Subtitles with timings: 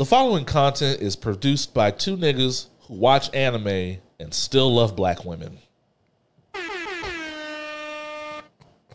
[0.00, 5.26] The following content is produced by two niggas who watch anime and still love black
[5.26, 5.58] women.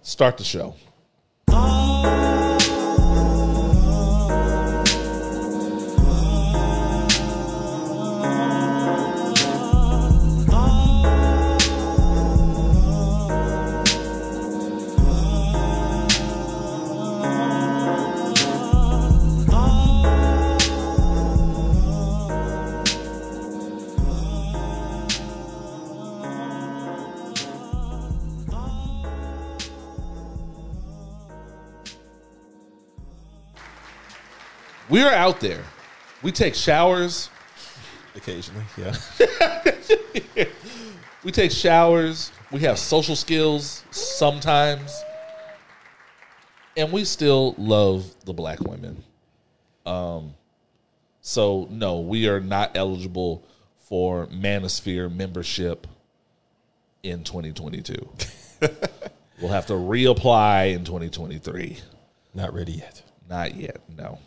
[0.01, 0.73] Start the show.
[34.95, 35.61] We are out there.
[36.23, 37.29] We take showers.
[38.15, 38.95] Occasionally, yeah.
[41.25, 42.31] We take showers.
[42.49, 44.97] We have social skills sometimes.
[46.77, 49.03] And we still love the black women.
[49.85, 50.33] Um,
[51.19, 53.43] so, no, we are not eligible
[53.89, 55.87] for Manosphere membership
[57.03, 57.95] in 2022.
[59.41, 61.79] we'll have to reapply in 2023.
[62.33, 63.03] Not ready yet.
[63.27, 64.19] Not yet, no.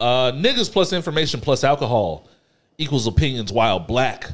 [0.00, 2.28] Uh, niggas plus information plus alcohol
[2.78, 4.28] equals opinions while black.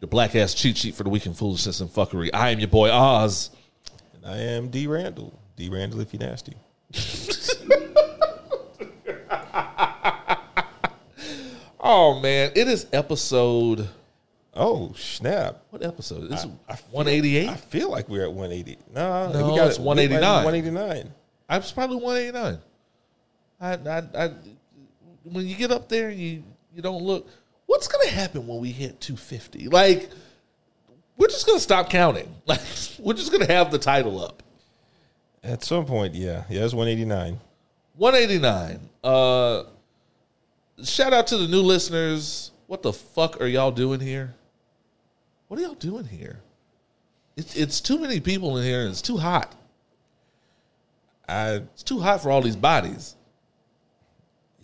[0.00, 2.30] Your black ass cheat sheet for the weekend foolishness and fuckery.
[2.34, 3.50] I am your boy Oz.
[4.14, 5.38] And I am D Randle.
[5.56, 6.54] D Randle if you nasty.
[11.86, 13.86] Oh man, it is episode.
[14.54, 15.64] Oh snap!
[15.68, 16.32] What episode?
[16.32, 17.50] It's I one eighty eight.
[17.50, 18.78] I feel like we're at 180.
[18.94, 20.44] Nah, No, we got it's 189.
[20.44, 21.12] 189.
[21.46, 22.58] I was probably one eighty nine.
[23.60, 24.30] I, I, I,
[25.24, 26.42] when you get up there, and you
[26.74, 27.28] you don't look.
[27.66, 29.68] What's gonna happen when we hit two fifty?
[29.68, 30.10] Like,
[31.16, 32.32] we're just gonna stop counting.
[32.46, 32.60] Like,
[32.98, 34.42] we're just gonna have the title up.
[35.42, 37.38] At some point, yeah, yeah, it's 189.
[37.96, 38.80] 189.
[39.02, 39.64] Uh
[40.82, 42.50] shout out to the new listeners.
[42.66, 44.34] What the fuck are y'all doing here?
[45.48, 46.40] What are y'all doing here?
[47.36, 49.54] It's it's too many people in here and it's too hot.
[51.28, 53.16] I It's too hot for all these bodies.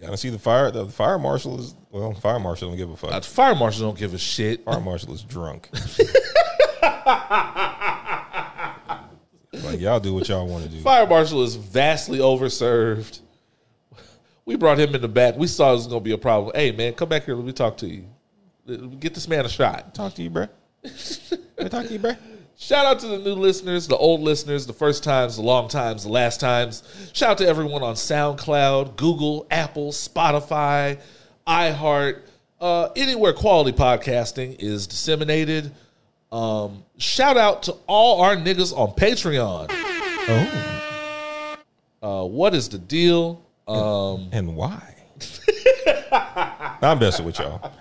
[0.00, 0.70] Gotta see the fire.
[0.70, 3.12] The fire marshal is well, fire marshal don't give a fuck.
[3.12, 4.64] Uh, fire marshal don't give a shit.
[4.64, 5.68] fire marshal is drunk.
[9.64, 10.80] like y'all do what y'all want to do.
[10.80, 13.20] Fire marshal is vastly overserved.
[14.44, 15.36] We brought him in the back.
[15.36, 16.52] We saw it was gonna be a problem.
[16.54, 17.34] Hey man, come back here.
[17.34, 18.04] Let me talk to you.
[18.98, 19.94] Get this man a shot.
[19.94, 20.46] Talk to you, bro.
[20.82, 22.16] Let me talk to you, bruh.
[22.56, 26.02] Shout out to the new listeners, the old listeners, the first times, the long times,
[26.04, 26.82] the last times.
[27.14, 31.00] Shout out to everyone on SoundCloud, Google, Apple, Spotify,
[31.46, 32.20] iHeart,
[32.60, 35.72] uh, anywhere quality podcasting is disseminated.
[36.30, 39.66] Um, shout out to all our niggas on Patreon.
[39.72, 40.66] Oh,
[42.02, 43.42] Uh, what is the deal?
[43.66, 44.96] Um, and why?
[46.82, 47.72] I'm messing with y'all.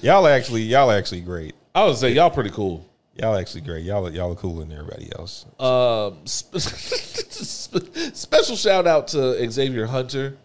[0.00, 1.54] Y'all actually, y'all actually great.
[1.74, 2.86] I would say y'all pretty cool.
[3.14, 3.84] Y'all actually great.
[3.84, 5.44] Y'all, y'all are cooler than everybody else.
[5.58, 10.36] Um, special shout out to Xavier Hunter.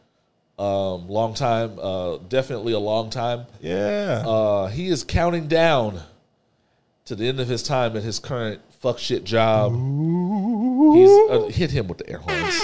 [0.59, 3.45] Um, long time, uh, definitely a long time.
[3.61, 4.23] Yeah.
[4.25, 6.01] Uh, he is counting down
[7.05, 9.71] to the end of his time at his current fuck shit job.
[9.71, 12.59] He's uh, hit him with the air horns.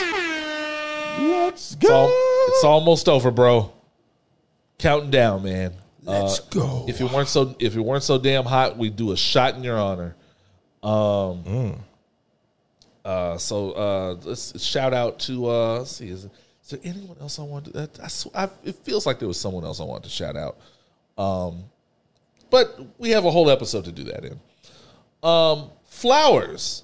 [1.20, 2.10] Let's It's, al-
[2.48, 3.72] it's almost over, bro.
[4.80, 5.74] Counting down, man.
[6.04, 6.86] Let's Uh, go.
[6.88, 9.64] If it weren't so, if it weren't so damn hot, we'd do a shot in
[9.64, 10.16] your honor.
[10.82, 11.82] Um.
[13.06, 13.38] Uh.
[13.38, 15.50] So, uh, let's shout out to.
[15.50, 15.78] Uh.
[15.80, 16.10] Let's see.
[16.10, 17.90] Is, is there anyone else I want to?
[18.02, 20.58] I, sw- I, it feels like there was someone else I wanted to shout out.
[21.18, 21.64] Um.
[22.50, 24.40] But we have a whole episode to do that in.
[25.24, 25.70] Um.
[25.86, 26.84] Flowers.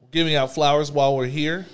[0.00, 1.66] We're giving out flowers while we're here,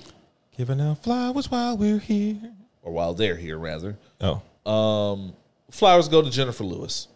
[0.57, 2.37] Giving out flowers while we're here.
[2.83, 3.97] or while they're here, rather.
[4.21, 4.41] Oh,
[4.71, 5.35] Um,
[5.71, 7.09] flowers go to Jennifer Lewis.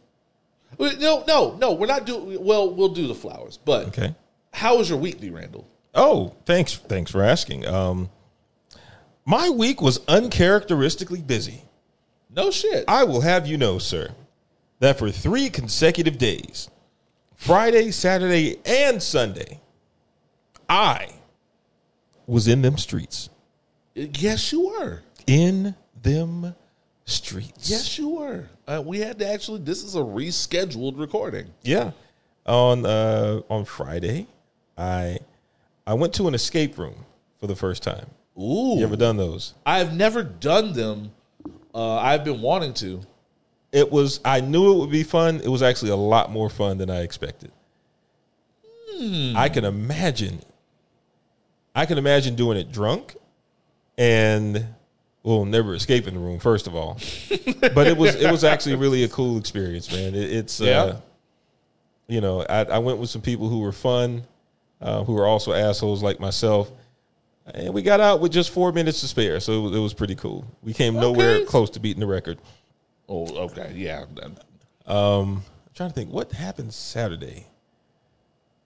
[0.78, 1.72] No, no, no.
[1.72, 2.42] We're not doing.
[2.44, 3.58] Well, we'll do the flowers.
[3.64, 4.14] But okay.
[4.52, 5.30] how was your week, D.
[5.30, 5.66] Randle?
[5.94, 6.76] Oh, thanks.
[6.76, 7.66] Thanks for asking.
[7.66, 8.10] Um,
[9.24, 11.62] my week was uncharacteristically busy.
[12.34, 12.84] No shit.
[12.86, 14.10] I will have you know, sir,
[14.78, 16.68] that for three consecutive days,
[17.34, 19.60] Friday, Saturday, and Sunday,
[20.68, 21.08] I
[22.26, 23.28] was in them streets.
[23.94, 25.02] yes, you were.
[25.26, 26.54] In them
[27.10, 27.68] streets.
[27.68, 28.48] Yes, you were.
[28.66, 29.60] Uh, we had to actually.
[29.60, 31.46] This is a rescheduled recording.
[31.62, 31.90] Yeah.
[32.46, 34.26] On uh on Friday,
[34.78, 35.18] I
[35.86, 37.04] I went to an escape room
[37.38, 38.06] for the first time.
[38.38, 39.54] Ooh, You ever done those?
[39.66, 41.12] I've never done them.
[41.74, 43.00] Uh, I've been wanting to.
[43.72, 45.36] It was I knew it would be fun.
[45.44, 47.52] It was actually a lot more fun than I expected.
[49.34, 50.40] I can imagine
[51.74, 53.16] I can imagine doing it drunk
[53.96, 54.66] and
[55.22, 56.38] well, never escape in the room.
[56.38, 56.98] First of all,
[57.74, 60.14] but it was it was actually really a cool experience, man.
[60.14, 60.82] It, it's Yeah.
[60.82, 60.96] uh,
[62.08, 64.24] you know, I, I went with some people who were fun,
[64.80, 66.70] uh, who were also assholes like myself,
[67.54, 69.94] and we got out with just four minutes to spare, so it was, it was
[69.94, 70.44] pretty cool.
[70.62, 71.44] We came nowhere Okay.
[71.44, 72.38] close to beating the record.
[73.08, 74.04] Oh, okay, yeah.
[74.86, 75.42] Um, I'm
[75.74, 77.46] trying to think what happened Saturday.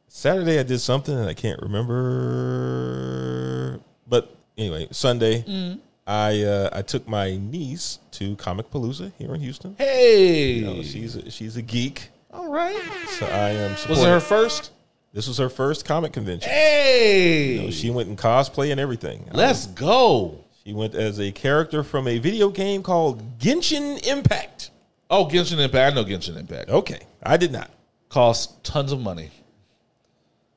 [0.08, 3.80] Saturday I did something and I can't remember.
[4.06, 9.74] But anyway, Sunday I uh, I took my niece to Comicpalooza here in Houston.
[9.78, 12.76] Hey, You know, she's a, she's a geek, all right.
[13.18, 13.70] so I am.
[13.88, 14.70] Was it her first?
[15.14, 16.50] This was her first comic convention.
[16.50, 19.28] Hey, She went in cosplay and everything.
[19.32, 20.44] let's go.
[20.64, 24.70] She went as a character from a video game called Genshin Impact.
[25.08, 25.92] Oh, Genshin Impact.
[25.92, 26.68] I know Genshin Impact.
[26.68, 27.70] Okay, I did not.
[28.08, 29.30] Cost tons of money.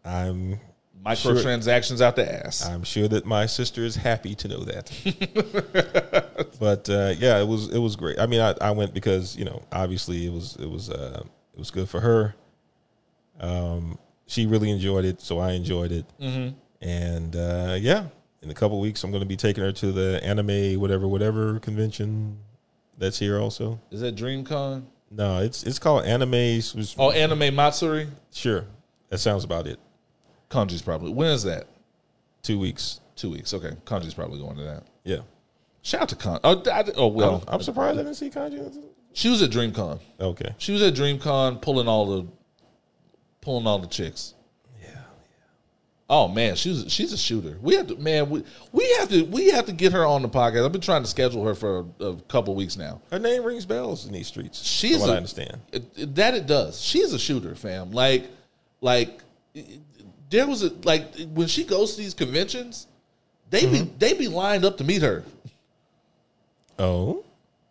[0.03, 0.59] I'm
[1.07, 2.65] Microtransactions out the ass.
[2.65, 4.91] I'm sure that my sister is happy to know that.
[6.59, 8.19] but uh, yeah, it was it was great.
[8.19, 11.23] I mean, I, I went because you know obviously it was it was uh,
[11.53, 12.35] it was good for her.
[13.39, 16.05] Um, she really enjoyed it, so I enjoyed it.
[16.19, 16.57] Mm-hmm.
[16.81, 18.07] And uh, yeah,
[18.41, 21.59] in a couple weeks, I'm going to be taking her to the anime whatever whatever
[21.59, 22.37] convention
[22.97, 23.79] that's here also.
[23.91, 24.83] Is that DreamCon?
[25.09, 26.61] No, it's it's called Anime.
[26.97, 28.07] Oh, Anime Matsuri.
[28.31, 28.65] sure,
[29.09, 29.79] that sounds about it.
[30.49, 31.11] Kanji's probably.
[31.11, 31.67] When is that?
[32.43, 32.99] Two weeks.
[33.15, 33.53] Two weeks.
[33.53, 34.83] Okay, Kanji's probably going to that.
[35.03, 35.19] Yeah.
[35.81, 36.39] Shout out to Con.
[36.43, 37.43] Oh, I, oh well.
[37.47, 38.81] I'm, I'm surprised I didn't see Kanji.
[39.13, 39.99] she was at DreamCon.
[40.19, 40.53] Okay.
[40.57, 42.27] She was at DreamCon pulling all the
[43.41, 44.33] pulling all the chicks.
[44.81, 44.89] Yeah.
[46.09, 47.57] Oh man, she's she's a shooter.
[47.61, 50.29] We have to man, we, we have to we have to get her on the
[50.29, 50.65] podcast.
[50.65, 53.01] I've been trying to schedule her for a, a couple weeks now.
[53.11, 54.61] Her name rings bells in these streets.
[54.61, 55.57] She's from what a- I understand.
[55.71, 56.81] It, it- that it does.
[56.81, 57.91] She's a shooter, fam.
[57.91, 58.25] Like
[58.81, 59.21] like
[60.29, 62.87] there was a like when she goes to these conventions,
[63.49, 65.23] they be they be lined up to meet her.
[66.79, 67.23] Oh,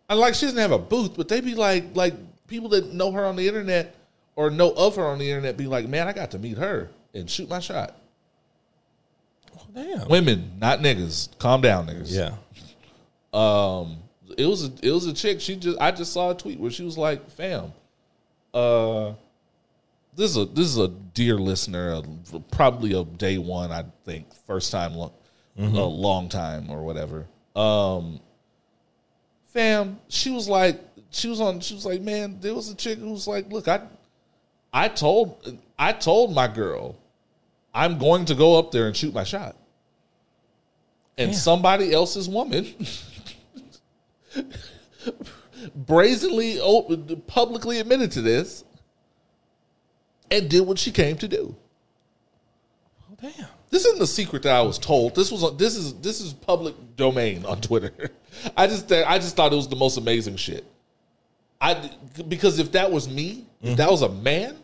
[0.09, 2.13] And like she doesn't have a booth, but they be like like
[2.47, 3.95] people that know her on the internet
[4.35, 6.89] or know of her on the internet be like, man, I got to meet her
[7.13, 7.95] and shoot my shot.
[9.73, 10.07] damn.
[10.07, 11.37] Women, not niggas.
[11.39, 12.11] Calm down, niggas.
[12.11, 12.35] Yeah.
[13.33, 13.97] Um,
[14.37, 15.41] it was a it was a chick.
[15.41, 17.71] She just I just saw a tweet where she was like, "Fam,
[18.53, 19.13] uh,
[20.17, 23.71] this is a this is a dear listener, uh, probably a day one.
[23.71, 25.13] I think first time, lo-
[25.57, 27.27] a long time or whatever.
[27.55, 28.19] Um,
[29.53, 30.81] fam, she was like,
[31.11, 31.59] she was on.
[31.59, 33.81] She was like, man, there was a chick who was like, look, I,
[34.73, 36.97] I told I told my girl,
[37.73, 39.55] I'm going to go up there and shoot my shot.
[41.19, 42.75] And somebody else's woman
[45.75, 46.59] brazenly,
[47.25, 48.63] publicly admitted to this
[50.29, 51.55] and did what she came to do.
[53.09, 53.47] Oh, damn.
[53.69, 55.15] This isn't a secret that I was told.
[55.15, 58.11] This was this is this is public domain on Twitter.
[58.55, 60.65] I just I just thought it was the most amazing shit.
[61.59, 61.89] I
[62.27, 64.55] because if that was me, if that was a man,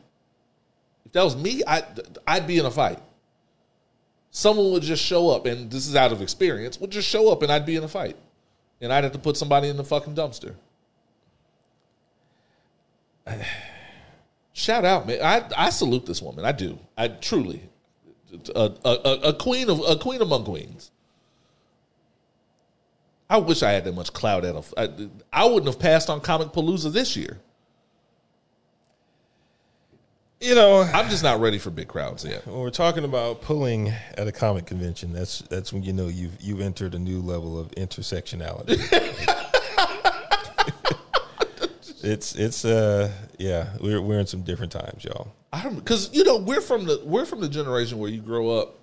[1.06, 1.84] if that was me, I
[2.26, 3.00] I'd be in a fight.
[4.32, 6.80] Someone would just show up, and this is out of experience.
[6.80, 8.16] Would just show up, and I'd be in a fight,
[8.82, 10.56] and I'd have to put somebody in the fucking dumpster.
[14.54, 15.20] Shout out, man!
[15.22, 16.46] I I salute this woman.
[16.46, 16.78] I do.
[16.96, 17.70] I truly,
[18.56, 18.90] a, a,
[19.30, 20.92] a, queen of a queen among queens.
[23.30, 24.64] I wish I had that much clout at a.
[24.78, 24.90] I,
[25.32, 27.40] I wouldn't have passed on Comicpalooza this year.
[30.40, 32.46] You know, I'm just not ready for big crowds yet.
[32.46, 36.38] when we're talking about pulling at a comic convention, that's that's when you know you've
[36.40, 38.78] you've entered a new level of intersectionality.
[42.04, 45.34] it's it's uh yeah, we're we're in some different times, y'all.
[45.52, 48.50] I don't because you know we're from the we're from the generation where you grow
[48.50, 48.80] up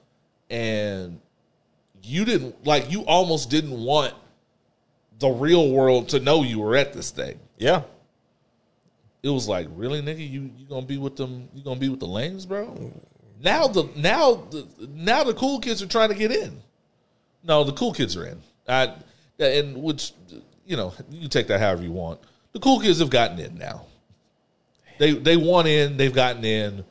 [0.48, 1.20] and
[2.02, 4.14] you didn't like you almost didn't want
[5.18, 7.38] the real world to know you were at this thing.
[7.58, 7.82] Yeah.
[9.22, 11.48] It was like, really, nigga, you you gonna be with them?
[11.54, 12.92] You gonna be with the lames, bro?
[13.42, 16.62] Now the now the now the cool kids are trying to get in.
[17.42, 18.40] No, the cool kids are in.
[18.66, 18.94] I
[19.38, 20.12] and which
[20.64, 22.20] you know you take that however you want.
[22.52, 23.86] The cool kids have gotten in now.
[24.98, 25.96] They they want in.
[25.96, 26.84] They've gotten in,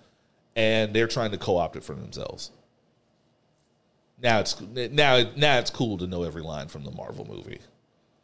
[0.55, 2.51] and they're trying to co-opt it for themselves.
[4.21, 7.59] Now it's now now it's cool to know every line from the Marvel movie.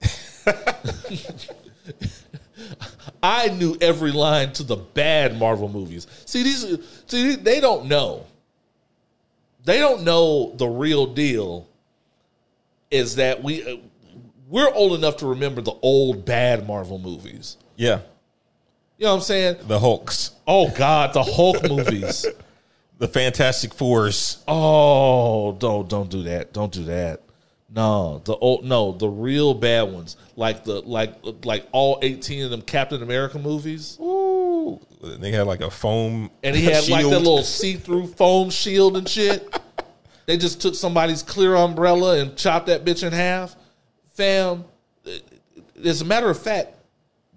[3.23, 6.07] I knew every line to the bad Marvel movies.
[6.25, 6.65] See these
[7.07, 8.25] see they don't know.
[9.63, 11.67] They don't know the real deal
[12.91, 13.81] is that we
[14.47, 17.57] we're old enough to remember the old bad Marvel movies.
[17.75, 18.01] Yeah.
[18.97, 19.57] You know what I'm saying?
[19.67, 20.31] The Hulks.
[20.47, 22.25] Oh god, the Hulk movies.
[22.97, 24.41] The Fantastic Fours.
[24.47, 26.53] Oh, don't don't do that.
[26.53, 27.23] Don't do that.
[27.69, 32.51] No, the old no, the real bad ones, like the like like all eighteen of
[32.51, 37.11] them Captain America movies, Ooh, they had like a foam, and he had like shield.
[37.11, 39.53] that little see-through foam shield and shit.
[40.25, 43.57] they just took somebody's clear umbrella and chopped that bitch in half.
[44.15, 44.65] Fam,
[45.83, 46.75] as a matter of fact,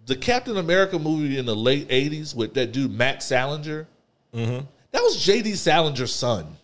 [0.06, 3.86] the Captain America movie in the late '80s with that dude Matt Salinger,
[4.34, 4.64] Mm-hmm.
[4.92, 5.52] that was J.D.
[5.52, 6.56] Salinger's son.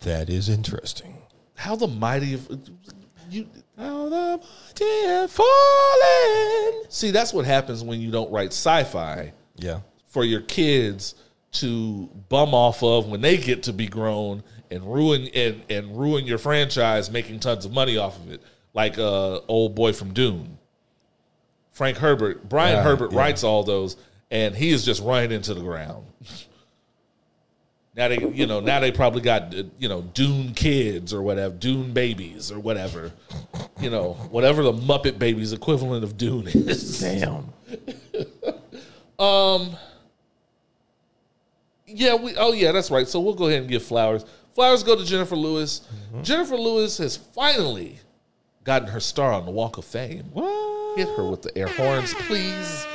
[0.00, 1.18] That is interesting.
[1.54, 2.48] How the mighty have
[3.30, 3.46] you
[3.78, 6.84] How the mighty have fallen.
[6.90, 7.10] see?
[7.10, 9.32] That's what happens when you don't write sci-fi.
[9.56, 9.80] Yeah.
[10.06, 11.14] for your kids
[11.52, 16.24] to bum off of when they get to be grown and ruin and, and ruin
[16.26, 18.42] your franchise making tons of money off of it
[18.72, 20.58] like uh old boy from dune
[21.72, 23.18] frank herbert brian Yeah, herbert yeah.
[23.18, 23.96] writes all those
[24.30, 26.06] and he is just running into the ground
[27.96, 31.54] now they you know now they probably got uh, you know dune kids or whatever
[31.54, 33.12] dune babies or whatever
[33.80, 37.52] you know whatever the muppet babies equivalent of dune is Damn.
[39.18, 39.76] um.
[41.86, 42.34] Yeah, we.
[42.36, 43.06] Oh, yeah, that's right.
[43.06, 44.24] So we'll go ahead and give flowers.
[44.54, 45.80] Flowers go to Jennifer Lewis.
[45.80, 46.22] Mm-hmm.
[46.22, 47.98] Jennifer Lewis has finally
[48.62, 50.30] gotten her star on the Walk of Fame.
[50.32, 50.96] What?
[50.96, 52.86] Hit her with the air horns, please.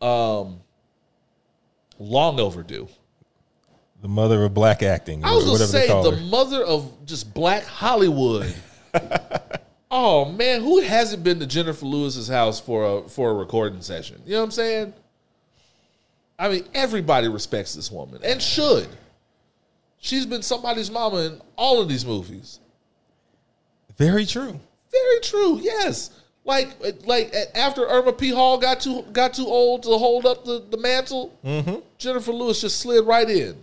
[0.00, 0.60] Um,
[1.98, 2.88] long overdue.
[4.00, 6.24] The mother of black acting, I was gonna say the her.
[6.24, 8.54] mother of just black Hollywood.
[9.90, 14.20] oh man, who hasn't been to Jennifer Lewis's house for a for a recording session?
[14.26, 14.94] You know what I'm saying?
[16.38, 18.88] I mean, everybody respects this woman and should.
[20.04, 22.60] She's been somebody's mama in all of these movies.
[23.96, 24.60] Very true.
[24.92, 25.58] Very true.
[25.62, 26.10] Yes.
[26.44, 28.28] Like, like after Irma P.
[28.28, 31.76] Hall got too got too old to hold up the, the mantle, mm-hmm.
[31.96, 33.56] Jennifer Lewis just slid right in.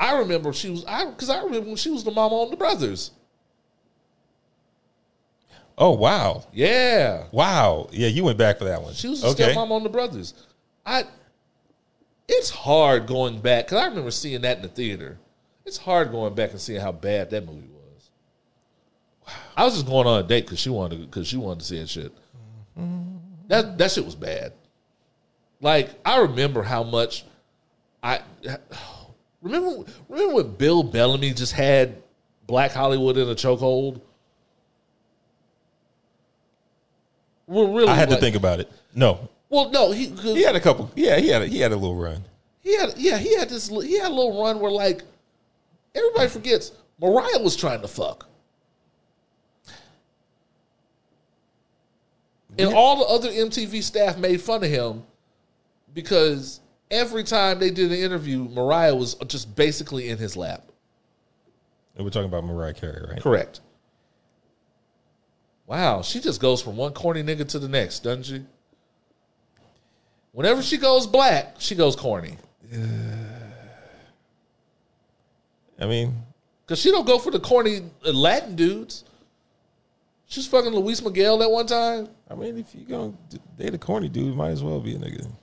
[0.00, 2.56] I remember she was I because I remember when she was the mama on the
[2.56, 3.10] Brothers.
[5.76, 7.90] Oh wow, Yeah, wow.
[7.92, 8.94] Yeah, you went back for that one.
[8.94, 9.52] she was the okay.
[9.52, 10.32] stepmom on the Brothers.
[10.86, 11.04] I.
[12.28, 15.18] It's hard going back because I remember seeing that in the theater.
[15.64, 18.10] It's hard going back and seeing how bad that movie was.
[19.56, 21.78] I was just going on a date because she wanted because she wanted to see
[21.80, 22.12] that shit.
[23.48, 24.52] That that shit was bad.
[25.60, 27.24] Like I remember how much
[28.02, 28.20] I
[29.40, 29.84] remember.
[30.08, 32.02] Remember when Bill Bellamy just had
[32.46, 34.00] Black Hollywood in a chokehold.
[37.46, 38.72] Well, really, I had to think about it.
[38.94, 40.90] No, Well, no, he he had a couple.
[40.96, 42.24] Yeah, he had a, he had a little run.
[42.62, 45.02] he had yeah he had this he had a little run where like
[45.94, 48.26] everybody forgets Mariah was trying to fuck.
[52.58, 55.02] And all the other MTV staff made fun of him
[55.92, 60.64] because every time they did an interview, Mariah was just basically in his lap.
[61.96, 63.20] And we're talking about Mariah Carey, right?
[63.20, 63.60] Correct.
[65.66, 68.44] Wow, she just goes from one corny nigga to the next, doesn't she?
[70.32, 72.36] Whenever she goes black, she goes corny.
[75.78, 76.14] I mean,
[76.66, 79.04] Cause she don't go for the corny Latin dudes.
[80.26, 82.08] She's fucking Luis Miguel that one time.
[82.30, 83.12] I mean, if you gonna
[83.58, 85.26] date a corny dude, might as well be a nigga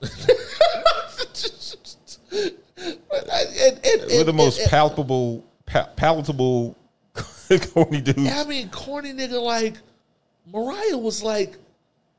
[2.80, 6.76] with the most palpable, pa- palatable
[7.72, 8.32] corny dudes.
[8.32, 9.76] I mean, corny nigga like
[10.52, 11.56] Mariah was like,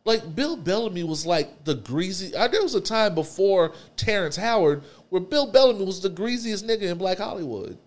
[0.03, 2.35] like Bill Bellamy was like the greasy.
[2.35, 6.83] Uh, there was a time before Terrence Howard where Bill Bellamy was the greasiest nigga
[6.83, 7.77] in Black Hollywood.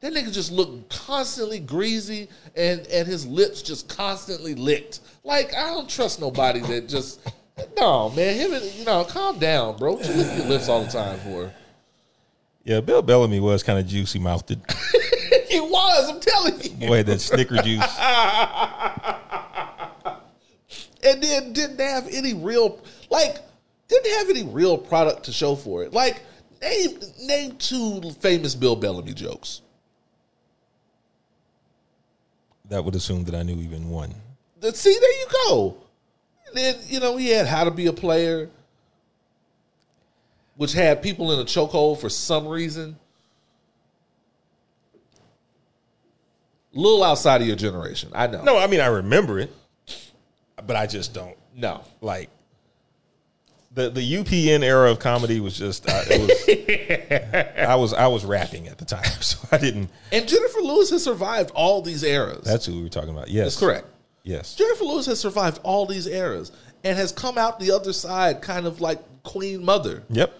[0.00, 5.00] That nigga just looked constantly greasy and and his lips just constantly licked.
[5.24, 7.20] Like I don't trust nobody that just
[7.76, 8.36] no man.
[8.36, 9.94] Him and you know, calm down, bro.
[9.94, 11.52] What you lick your lips all the time for?
[12.64, 14.50] Yeah, Bill Bellamy was kind of juicy mouthed.
[15.48, 16.10] he was.
[16.10, 16.88] I'm telling you.
[16.88, 17.84] Boy, that Snicker juice.
[21.06, 23.36] and then didn't have any real like
[23.88, 25.92] didn't have any real product to show for it.
[25.92, 26.22] Like
[26.60, 29.62] name name two famous Bill Bellamy jokes.
[32.68, 34.14] That would assume that I knew even one.
[34.60, 35.76] The- See, there you go.
[36.48, 38.48] And then you know he had How to Be a Player,
[40.56, 42.98] which had people in a chokehold for some reason.
[46.74, 48.42] A little outside of your generation, I know.
[48.42, 49.50] No, I mean I remember it,
[50.66, 51.82] but I just don't no.
[52.00, 52.30] like
[53.76, 58.24] the the UPN era of comedy was just I, it was I was I was
[58.24, 59.90] rapping at the time, so I didn't.
[60.10, 62.44] And Jennifer Lewis has survived all these eras.
[62.44, 63.28] That's who we were talking about.
[63.28, 63.86] Yes, That's correct.
[64.24, 66.50] Yes, Jennifer Lewis has survived all these eras
[66.82, 70.02] and has come out the other side kind of like Queen Mother.
[70.08, 70.32] yep.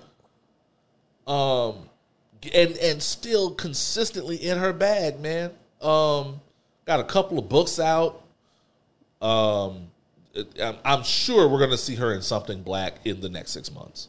[1.26, 1.74] Um,
[2.54, 5.50] and and still consistently in her bag, man.
[5.82, 6.40] Um,
[6.84, 8.22] got a couple of books out.
[9.20, 9.88] Um,
[10.60, 14.08] I'm, I'm sure we're gonna see her in something black in the next six months.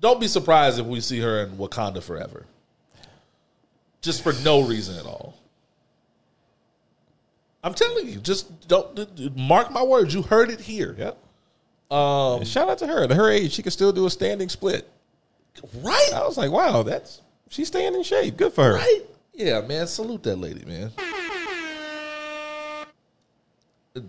[0.00, 2.46] Don't be surprised if we see her in Wakanda Forever,
[4.00, 5.34] just for no reason at all.
[7.64, 10.14] I'm telling you, just don't mark my words.
[10.14, 10.94] You heard it here.
[10.96, 11.18] Yep.
[11.90, 13.02] Um, shout out to her.
[13.02, 14.88] At her age, she can still do a standing split.
[15.74, 18.36] right, I was like, wow, that's she's staying in shape.
[18.36, 18.74] Good for her.
[18.74, 19.00] right.
[19.34, 19.86] Yeah, man.
[19.86, 20.92] Salute that lady, man.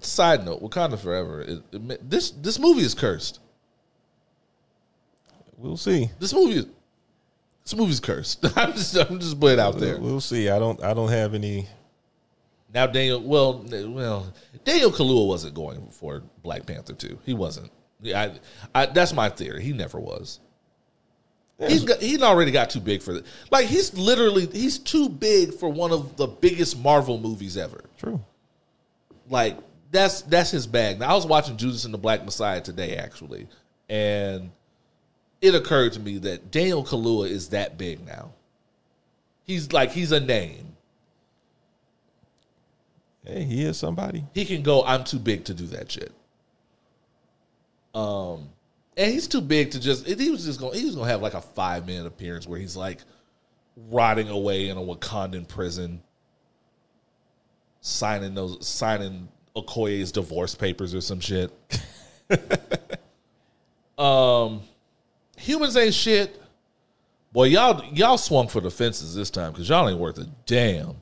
[0.01, 1.41] Side note: Wakanda Forever.
[1.41, 3.39] It, it- this this movie is cursed.
[5.57, 6.09] We'll see.
[6.19, 6.65] This movie, is,
[7.63, 8.45] this movie's cursed.
[8.57, 9.99] I'm just I'm just putting it out there.
[9.99, 10.49] We'll see.
[10.49, 10.81] I don't.
[10.83, 11.67] I don't have any.
[12.73, 14.31] Now Daniel, well, well,
[14.63, 17.17] Daniel Kaluuya wasn't going for Black Panther two.
[17.25, 17.71] He wasn't.
[18.01, 18.33] Yeah,
[18.73, 19.63] I, I, that's my theory.
[19.63, 20.39] He never was.
[21.67, 23.25] He's got, he'd already got too big for it.
[23.51, 27.83] Like he's literally he's too big for one of the biggest Marvel movies ever.
[27.97, 28.23] True.
[29.29, 29.57] Like
[29.91, 30.99] that's that's his bag.
[30.99, 33.47] Now I was watching Judas and the Black Messiah today actually,
[33.89, 34.51] and
[35.41, 38.33] it occurred to me that Daniel Kaluuya is that big now.
[39.43, 40.75] He's like he's a name.
[43.25, 44.23] Hey, he is somebody.
[44.33, 46.11] he can go i'm too big to do that shit
[47.93, 48.49] um
[48.97, 51.21] and he's too big to just he was just going he was going to have
[51.21, 52.99] like a five minute appearance where he's like
[53.89, 56.01] rotting away in a wakandan prison
[57.81, 61.51] signing those signing okoye's divorce papers or some shit
[63.97, 64.61] um
[65.37, 66.41] humans ain't shit
[67.31, 70.95] boy y'all y'all swung for the fences this time because y'all ain't worth a damn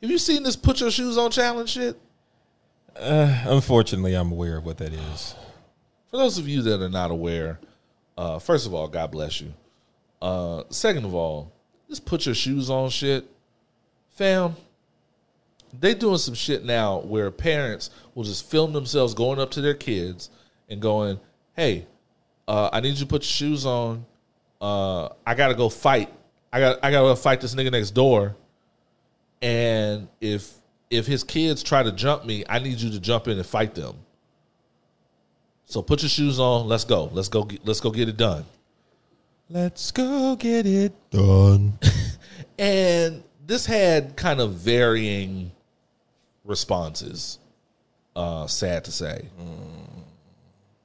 [0.00, 1.96] have you seen this put your shoes on challenge shit
[2.96, 5.34] Uh, Unfortunately, I'm aware of what that is.
[6.10, 7.60] For those of you that are not aware,
[8.16, 9.52] uh, first of all, God bless you.
[10.20, 11.52] Uh, second of all,
[11.88, 13.24] just put your shoes on shit.
[14.10, 14.56] Fam,
[15.78, 19.74] they doing some shit now where parents will just film themselves going up to their
[19.74, 20.30] kids
[20.68, 21.18] and going,
[21.56, 21.86] hey,
[22.46, 24.04] uh, I need you to put your shoes on.
[24.60, 26.12] Uh, I gotta go fight.
[26.52, 28.34] I got I gotta go fight this nigga next door.
[29.42, 30.52] And if
[30.90, 33.74] if his kids try to jump me, I need you to jump in and fight
[33.74, 33.96] them.
[35.66, 36.66] So put your shoes on.
[36.66, 37.10] Let's go.
[37.12, 37.44] Let's go.
[37.44, 38.44] Get, let's go get it done.
[39.50, 41.78] Let's go get it done.
[42.58, 45.52] And this had kind of varying
[46.48, 47.38] responses.
[48.16, 49.28] Uh, sad to say.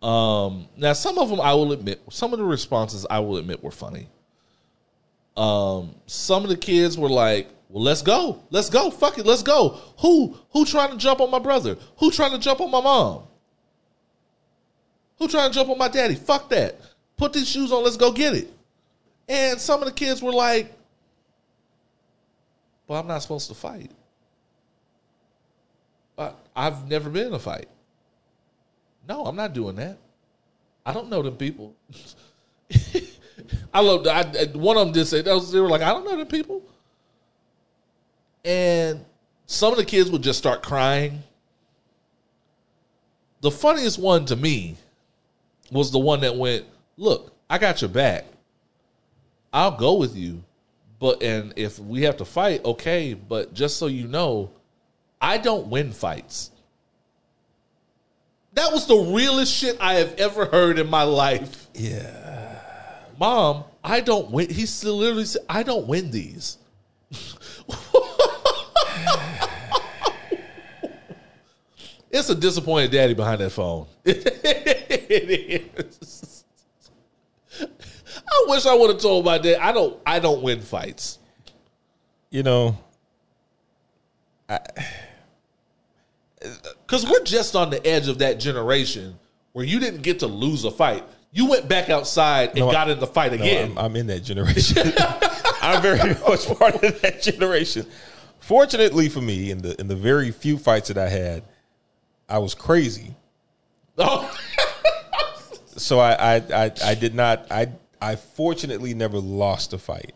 [0.04, 3.64] Um, now some of them I will admit, some of the responses I will admit
[3.64, 4.08] were funny.
[5.36, 9.42] Um, some of the kids were like, "Well, let's go, let's go, fuck it, let's
[9.42, 11.78] go." Who who trying to jump on my brother?
[11.98, 13.24] Who trying to jump on my mom?
[15.18, 16.16] Who trying to jump on my daddy?
[16.16, 16.80] Fuck that.
[17.18, 17.84] Put these shoes on.
[17.84, 18.54] Let's go get it.
[19.28, 20.72] And some of the kids were like,
[22.88, 23.90] "Well, I'm not supposed to fight.
[26.56, 27.68] I've never been in a fight.
[29.08, 29.98] No, I'm not doing that.
[30.86, 31.76] I don't know them people."
[33.74, 34.06] I love.
[34.08, 36.62] I, one of them did say that they were like, "I don't know them people."
[38.46, 39.04] And
[39.46, 41.24] some of the kids would just start crying.
[43.42, 44.78] The funniest one to me
[45.72, 46.66] was the one that went,
[46.98, 48.26] "Look, I got your back.
[49.52, 50.44] I'll go with you,
[51.00, 53.14] but and if we have to fight, okay.
[53.14, 54.50] But just so you know,
[55.24, 56.52] I don't win fights."
[58.54, 61.68] That was the realest shit I have ever heard in my life.
[61.74, 62.60] yeah.
[63.20, 64.50] Mom, I don't win.
[64.50, 66.58] He still literally said, "I don't win these."
[72.12, 73.88] it's a disappointed daddy behind that phone.
[74.06, 76.44] it is.
[77.60, 80.00] I wish I would have told my dad, "I don't.
[80.06, 81.20] I don't win fights."
[82.30, 82.78] You know,
[86.86, 89.18] Because we're just on the edge of that generation
[89.54, 91.04] where you didn't get to lose a fight.
[91.32, 93.72] You went back outside and No, got in the fight no, again.
[93.72, 94.94] I'm, I'm in that generation.
[95.62, 97.86] I'm very much part of that generation.
[98.40, 101.44] Fortunately for me, in the in the very few fights that I had,
[102.28, 103.16] I was crazy.
[103.98, 104.30] Oh,
[105.66, 107.48] so I, I, I, I did not.
[107.52, 110.14] I, I fortunately never lost a fight.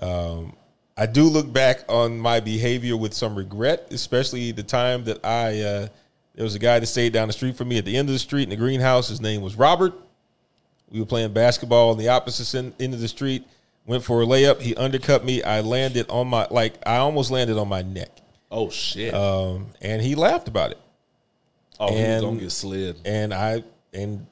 [0.00, 0.56] Um,
[1.00, 5.62] I do look back on my behavior with some regret, especially the time that I.
[5.62, 5.88] Uh,
[6.34, 8.12] there was a guy that stayed down the street from me at the end of
[8.12, 9.08] the street in the greenhouse.
[9.08, 9.94] His name was Robert.
[10.90, 13.46] We were playing basketball on the opposite end of the street.
[13.86, 14.60] Went for a layup.
[14.60, 15.42] He undercut me.
[15.42, 16.74] I landed on my like.
[16.84, 18.10] I almost landed on my neck.
[18.50, 19.14] oh shit!
[19.14, 20.78] Um, and he laughed about it.
[21.78, 23.00] oh, he was gonna get slid.
[23.06, 24.26] and I and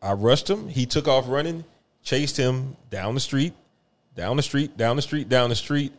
[0.00, 0.68] I rushed him.
[0.68, 1.64] He took off running,
[2.04, 3.54] chased him down the street,
[4.14, 5.92] down the street, down the street, down the street,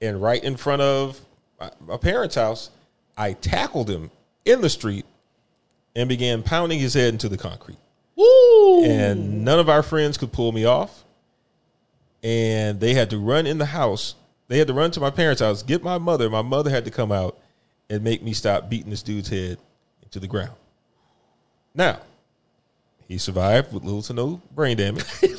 [0.00, 1.20] and right in front of
[1.60, 2.70] my, my parents' house,
[3.16, 4.10] I tackled him
[4.44, 5.04] in the street
[5.94, 7.78] and began pounding his head into the concrete.
[8.16, 8.84] Woo!
[8.84, 11.04] And none of our friends could pull me off.
[12.22, 14.14] And they had to run in the house.
[14.48, 16.28] They had to run to my parents' house, get my mother.
[16.28, 17.38] My mother had to come out
[17.88, 19.58] and make me stop beating this dude's head
[20.02, 20.52] into the ground.
[21.74, 22.00] Now,
[23.08, 25.04] he survived with little to no brain damage.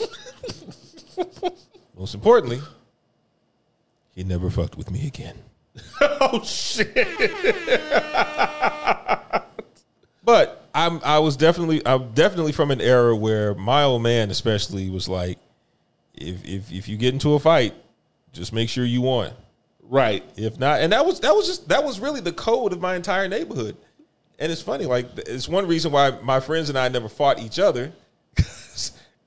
[1.98, 2.62] Most importantly,
[4.16, 5.38] he never fucked with me again.
[6.02, 6.94] oh shit!
[10.24, 14.90] But I'm I was definitely I'm definitely from an era where my old man especially
[14.90, 15.40] was like,
[16.14, 17.74] if if if you get into a fight,
[18.34, 19.32] just make sure you won.
[19.82, 20.24] Right.
[20.38, 22.96] If not, and that was that was just that was really the code of my
[22.96, 23.76] entire neighborhood.
[24.40, 27.60] And it's funny, like it's one reason why my friends and I never fought each
[27.60, 27.92] other.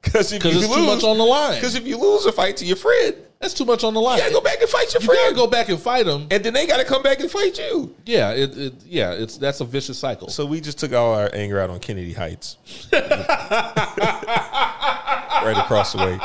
[0.04, 1.54] Because if you Because it's lose, too much on the line.
[1.56, 4.18] Because if you lose a fight to your friend, That's too much on the line.
[4.18, 5.36] you gotta go back and fight your You gotta friend.
[5.36, 7.94] go back and fight them, and then they gotta come back and fight you.
[8.06, 10.28] Yeah, it, it yeah, it's that's a vicious cycle.
[10.28, 12.56] So we just took all our anger out on Kennedy Heights,
[15.44, 16.18] right across the way.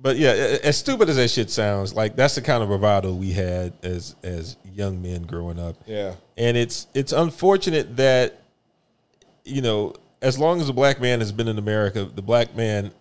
[0.00, 3.32] But yeah, as stupid as that shit sounds, like that's the kind of bravado we
[3.32, 5.76] had as as young men growing up.
[5.86, 6.14] Yeah.
[6.36, 8.40] and it's it's unfortunate that
[9.44, 12.92] you know, as long as the black man has been in America, the black man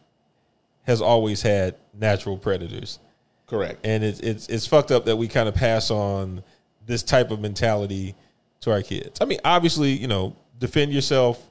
[0.83, 2.99] has always had natural predators
[3.47, 3.85] Correct.
[3.85, 6.43] and it's it's it's fucked up that we kind of pass on
[6.85, 8.15] this type of mentality
[8.61, 9.19] to our kids.
[9.21, 11.43] I mean, obviously, you know, defend yourself.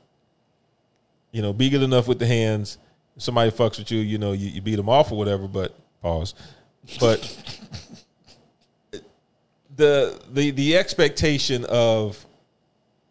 [1.33, 2.79] You know, be good enough with the hands.
[3.17, 5.47] If somebody fucks with you, you know, you, you beat them off or whatever.
[5.47, 6.35] But pause.
[6.99, 7.21] But
[9.77, 12.25] the the the expectation of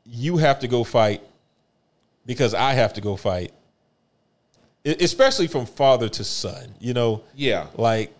[0.05, 1.21] you have to go fight
[2.25, 3.51] because I have to go fight,
[4.85, 6.73] especially from father to son.
[6.79, 7.67] You know, Yeah.
[7.75, 8.13] like,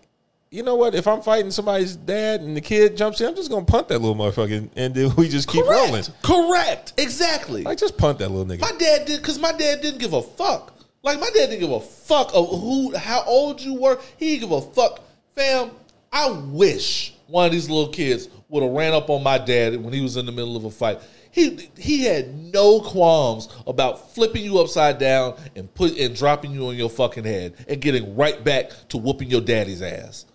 [0.52, 0.96] you know what?
[0.96, 4.00] If I'm fighting somebody's dad and the kid jumps in, I'm just gonna punt that
[4.00, 6.04] little motherfucker and then we just keep rolling.
[6.04, 6.24] Correct.
[6.24, 6.94] Correct.
[6.98, 7.63] Exactly.
[7.63, 8.62] Like, just punt that little nigga.
[8.62, 10.74] my dad did because my dad didn't give a fuck.
[11.04, 14.00] Like my dad didn't give a fuck of who, how old you were.
[14.18, 15.02] He didn't give a fuck,
[15.36, 15.72] fam.
[16.12, 19.94] I wish one of these little kids would have ran up on my dad when
[19.94, 21.00] he was in the middle of a fight.
[21.36, 26.67] He he had no qualms about flipping you upside down and put and dropping you
[26.67, 30.26] on your fucking head and getting right back to whooping your daddy's ass.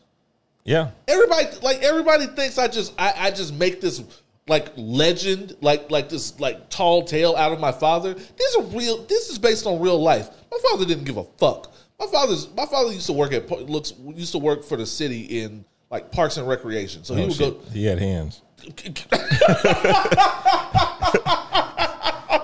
[0.63, 0.91] Yeah.
[1.09, 4.05] Everybody like everybody thinks I just I, I just make this
[4.47, 8.13] like legend like like this like tall tale out of my father.
[8.13, 9.03] These are real.
[9.07, 10.29] This is based on real life.
[10.51, 11.73] My father didn't give a fuck.
[11.99, 15.23] My father's my father used to work at looks used to work for the city
[15.41, 17.05] in like parks and recreation.
[17.05, 17.57] So oh, he Oh, would shit.
[17.73, 18.43] He had hands.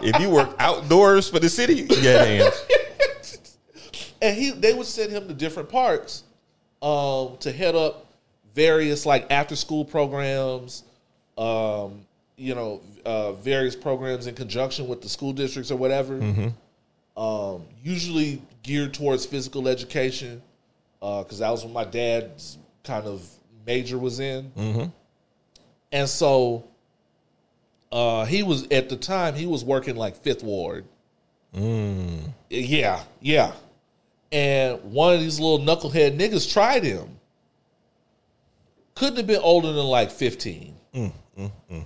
[0.02, 2.66] If you work outdoors for the city, you hands.
[4.22, 6.22] and he they would send him to different parks
[6.82, 8.06] um, to head up
[8.54, 10.84] various like after school programs
[11.38, 16.18] um, you know uh, various programs in conjunction with the school districts or whatever.
[17.16, 20.42] Um, usually geared towards physical education
[21.00, 23.26] because that was what my dad's kind of
[23.66, 24.52] major was in
[25.92, 26.64] and so
[27.92, 30.84] uh, he was at the time he was working like fifth ward
[31.54, 32.32] mm.
[32.50, 33.52] yeah yeah
[34.32, 37.18] and one of these little knucklehead niggas tried him.
[38.94, 40.74] Couldn't have been older than like 15.
[40.94, 41.84] Mm, mm,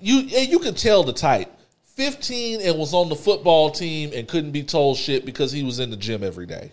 [0.00, 1.50] you and you could tell the type.
[1.94, 5.80] 15 and was on the football team and couldn't be told shit because he was
[5.80, 6.70] in the gym every day.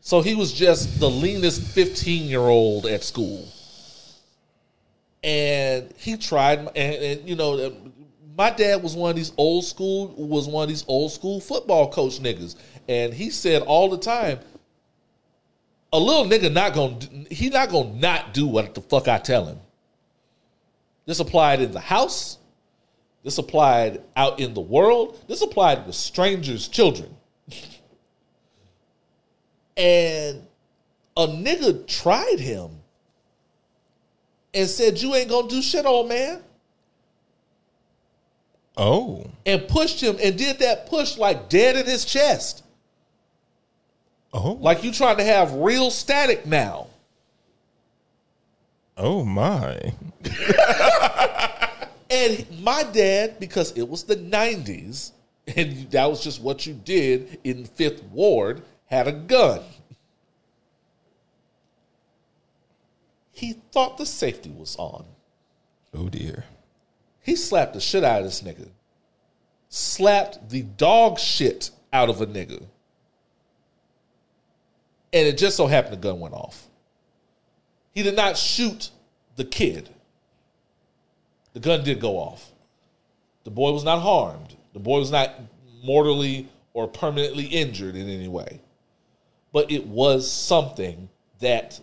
[0.00, 3.48] So he was just the leanest 15 year old at school.
[5.22, 7.72] And he tried, and, and you know,
[8.36, 11.90] my dad was one of these old school was one of these old school football
[11.90, 12.54] coach niggas,
[12.88, 14.38] and he said all the time,
[15.92, 16.98] a little nigga not gonna
[17.30, 19.58] he not gonna not do what the fuck I tell him.
[21.04, 22.38] This applied in the house.
[23.24, 25.18] This applied out in the world.
[25.26, 27.16] This applied with strangers' children.
[29.76, 30.46] and
[31.16, 32.77] a nigga tried him
[34.54, 36.42] and said, "You ain't gonna do shit, old man."
[38.80, 39.26] Oh.
[39.44, 42.62] and pushed him and did that push like dead in his chest.
[44.32, 44.52] Oh.
[44.52, 46.86] Like you trying to have real static now.
[48.96, 49.94] Oh my.
[52.10, 55.12] And my dad, because it was the 90s,
[55.56, 59.60] and that was just what you did in Fifth Ward, had a gun.
[63.38, 65.04] He thought the safety was on.
[65.94, 66.44] Oh dear.
[67.22, 68.68] He slapped the shit out of this nigga.
[69.68, 72.64] Slapped the dog shit out of a nigga.
[75.12, 76.66] and it just so happened the gun went off.
[77.92, 78.90] He did not shoot
[79.36, 79.88] the kid.
[81.52, 82.52] The gun did go off.
[83.44, 84.56] The boy was not harmed.
[84.72, 85.34] The boy was not
[85.84, 88.60] mortally or permanently injured in any way.
[89.52, 91.80] But it was something that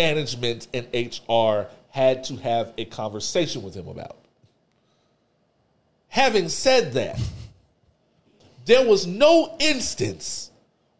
[0.00, 4.16] management and HR had to have a conversation with him about.
[6.08, 7.20] Having said that,
[8.64, 10.50] there was no instance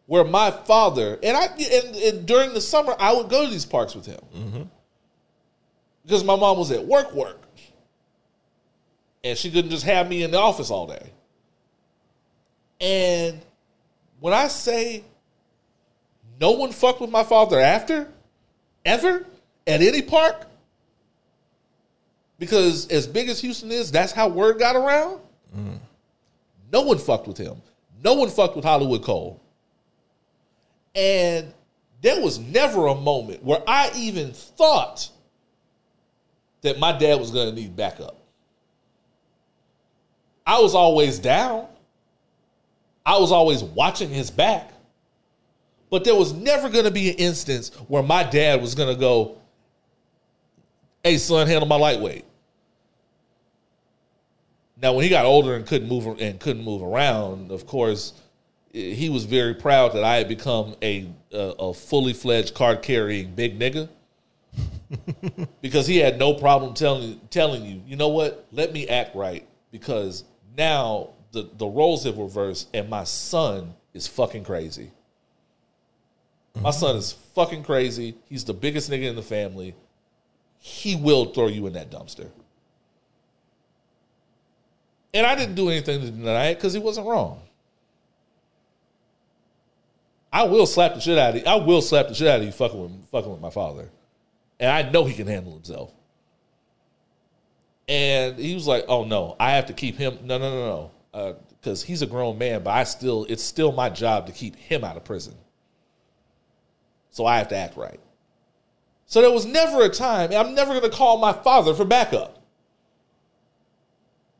[0.05, 3.65] where my father and I and, and during the summer I would go to these
[3.65, 4.63] parks with him mm-hmm.
[6.03, 7.39] because my mom was at work work
[9.23, 11.11] and she couldn't just have me in the office all day.
[12.81, 13.41] And
[14.19, 15.03] when I say
[16.39, 18.11] no one fucked with my father after,
[18.85, 19.25] ever,
[19.67, 20.47] at any park,
[22.39, 25.19] because as big as Houston is, that's how word got around.
[26.71, 27.61] No one fucked with him.
[28.03, 29.39] No one fucked with Hollywood Cole.
[30.95, 31.53] And
[32.01, 35.09] there was never a moment where I even thought
[36.61, 38.17] that my dad was going to need backup.
[40.45, 41.67] I was always down.
[43.05, 44.71] I was always watching his back.
[45.91, 48.99] But there was never going to be an instance where my dad was going to
[48.99, 49.37] go,
[51.03, 52.23] hey, son, handle my lightweight.
[54.81, 58.13] Now, when he got older and couldn't move and couldn't move around, of course,
[58.73, 62.81] eh, he was very proud that I had become a a, a fully fledged card
[62.81, 63.89] carrying big nigga.
[65.61, 68.47] because he had no problem telling telling you, you know what?
[68.51, 70.23] Let me act right because
[70.57, 74.91] now the the roles have reversed and my son is fucking crazy.
[76.59, 78.15] My son is fucking crazy.
[78.27, 79.75] He's the biggest nigga in the family.
[80.59, 82.29] He will throw you in that dumpster.
[85.13, 87.41] And I didn't do anything to deny it because he wasn't wrong.
[90.31, 91.43] I will slap the shit out of you.
[91.45, 93.89] I will slap the shit out of you fucking with fucking with my father.
[94.59, 95.91] And I know he can handle himself.
[97.87, 100.19] And he was like, "Oh no, I have to keep him.
[100.23, 102.63] No, no, no, no, uh, because he's a grown man.
[102.63, 105.35] But I still, it's still my job to keep him out of prison.
[107.11, 107.99] So I have to act right.
[109.05, 110.31] So there was never a time.
[110.33, 112.41] I'm never going to call my father for backup.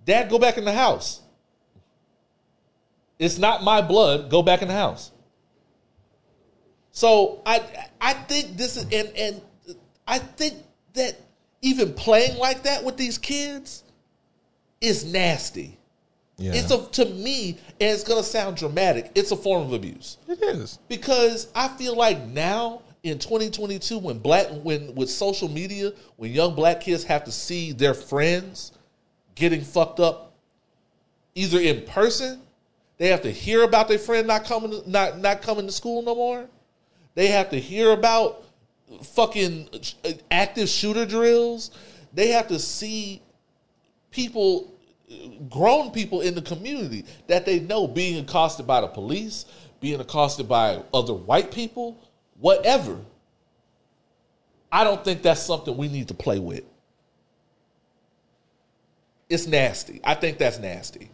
[0.05, 1.21] Dad, go back in the house.
[3.19, 4.31] It's not my blood.
[4.31, 5.11] Go back in the house.
[6.91, 7.61] So I
[7.99, 9.41] I think this is and and
[10.07, 10.55] I think
[10.93, 11.19] that
[11.61, 13.83] even playing like that with these kids
[14.81, 15.77] is nasty.
[16.37, 16.53] Yeah.
[16.55, 19.11] It's a to me, and it's gonna sound dramatic.
[19.15, 20.79] It's a form of abuse it is.
[20.87, 26.55] because I feel like now in 2022, when black when with social media, when young
[26.55, 28.71] black kids have to see their friends
[29.35, 30.33] getting fucked up,
[31.35, 32.41] either in person,
[32.97, 36.15] they have to hear about their friend not coming not not coming to school no
[36.15, 36.47] more.
[37.13, 38.43] They have to hear about
[39.03, 39.69] fucking
[40.05, 41.71] uh, active shooter drills.
[42.13, 43.21] They have to see
[44.11, 44.73] people,
[45.49, 49.45] grown people in the community that they know being accosted by the police,
[49.79, 51.97] being accosted by other white people,
[52.39, 52.99] whatever.
[54.71, 56.63] I don't think that's something we need to play with.
[59.29, 59.99] It's nasty.
[60.03, 61.09] I think that's nasty.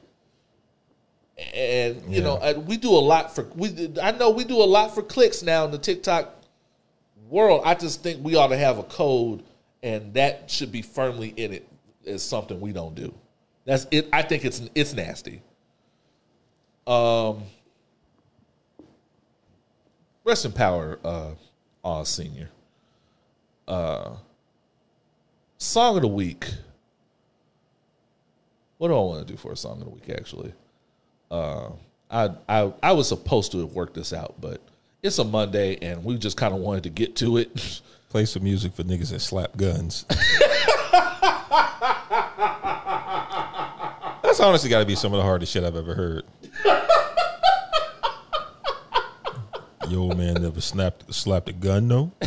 [1.53, 2.51] And you Yeah.
[2.51, 3.91] know, we do a lot for we.
[4.01, 6.33] I know we do a lot for clicks now in the TikTok
[7.29, 7.61] world.
[7.63, 9.43] I just think we ought to have a code,
[9.83, 11.67] and that should be firmly in it
[12.07, 13.13] as something we don't do.
[13.67, 14.07] That's it.
[14.13, 15.41] I think it's it's nasty.
[16.87, 17.43] Um,
[20.23, 21.31] rest in power, uh,
[21.83, 22.49] Oz Senior.
[23.67, 24.11] Uh,
[25.57, 26.47] song of the week.
[28.77, 30.09] What do I want to do for a song of the week?
[30.17, 30.53] Actually,
[31.29, 31.71] uh,
[32.09, 34.61] I I I was supposed to have worked this out, but
[35.03, 37.81] it's a Monday, and we just kind of wanted to get to it.
[38.07, 40.05] Play some music for niggas that slap guns.
[44.37, 46.23] That's honestly got to be some of the hardest shit I've ever heard.
[49.89, 52.11] Your old man never snapped slapped a gun, no.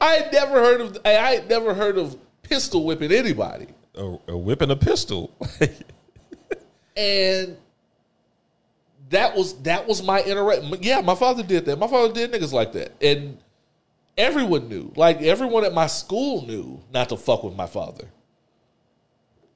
[0.00, 4.38] I had never heard of I had never heard of pistol whipping anybody, A, a
[4.38, 5.36] whip and a pistol.
[6.96, 7.56] and
[9.08, 10.76] that was that was my interaction.
[10.80, 11.76] Yeah, my father did that.
[11.76, 13.36] My father did niggas like that, and
[14.16, 14.92] everyone knew.
[14.94, 18.04] Like everyone at my school knew not to fuck with my father.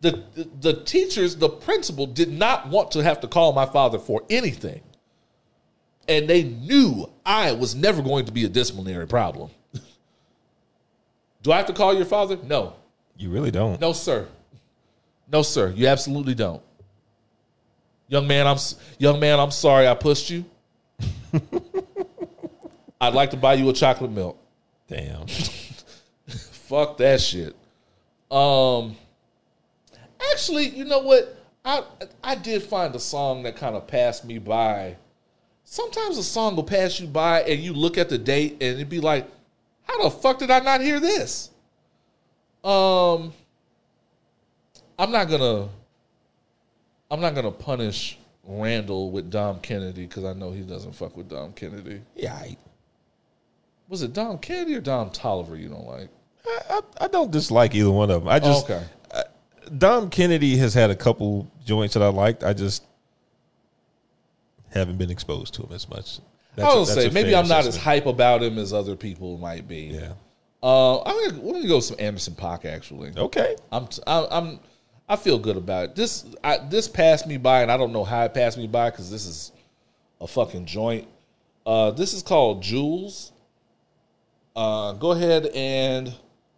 [0.00, 0.22] The,
[0.60, 4.82] the teachers, the principal, did not want to have to call my father for anything,
[6.08, 9.50] and they knew I was never going to be a disciplinary problem.
[11.42, 12.38] Do I have to call your father?
[12.42, 12.74] No.
[13.16, 13.80] you really don't.
[13.80, 14.28] No, sir.
[15.30, 15.72] No, sir.
[15.76, 16.62] You absolutely don't.
[18.08, 18.58] Young man, I'm
[18.98, 19.40] young man.
[19.40, 20.44] I'm sorry I pushed you.
[23.00, 24.38] I'd like to buy you a chocolate milk.
[24.88, 25.26] Damn.
[26.28, 27.56] Fuck that shit.
[28.30, 28.96] Um,
[30.32, 31.36] actually, you know what?
[31.64, 31.82] I
[32.22, 34.96] I did find a song that kind of passed me by.
[35.64, 38.88] Sometimes a song will pass you by, and you look at the date, and it'd
[38.90, 39.26] be like,
[39.84, 41.50] "How the fuck did I not hear this?"
[42.62, 43.32] Um,
[44.98, 45.68] I'm not gonna.
[47.10, 51.28] I'm not gonna punish Randle with Dom Kennedy because I know he doesn't fuck with
[51.28, 52.02] Dom Kennedy.
[52.14, 52.56] Yeah, I,
[53.88, 56.08] Was it Dom Kennedy or Don Toliver you don't like?
[56.68, 58.28] I, I don't dislike either one of them.
[58.28, 58.84] I just okay.
[59.78, 62.44] Dom Kennedy has had a couple joints that I liked.
[62.44, 62.84] I just
[64.72, 66.18] haven't been exposed to him as much.
[66.56, 69.66] That's I would say maybe I'm not as hype about him as other people might
[69.66, 69.98] be.
[69.98, 70.12] Yeah.
[70.62, 73.12] Uh, I'm gonna, we're gonna go with some Anderson Paak actually.
[73.16, 73.56] Okay.
[73.70, 74.60] I'm I, I'm
[75.08, 75.94] I feel good about it.
[75.96, 78.90] This I, this passed me by, and I don't know how it passed me by
[78.90, 79.52] because this is
[80.20, 81.06] a fucking joint.
[81.66, 83.32] Uh, this is called Jewelz.
[84.56, 86.14] Uh, go ahead and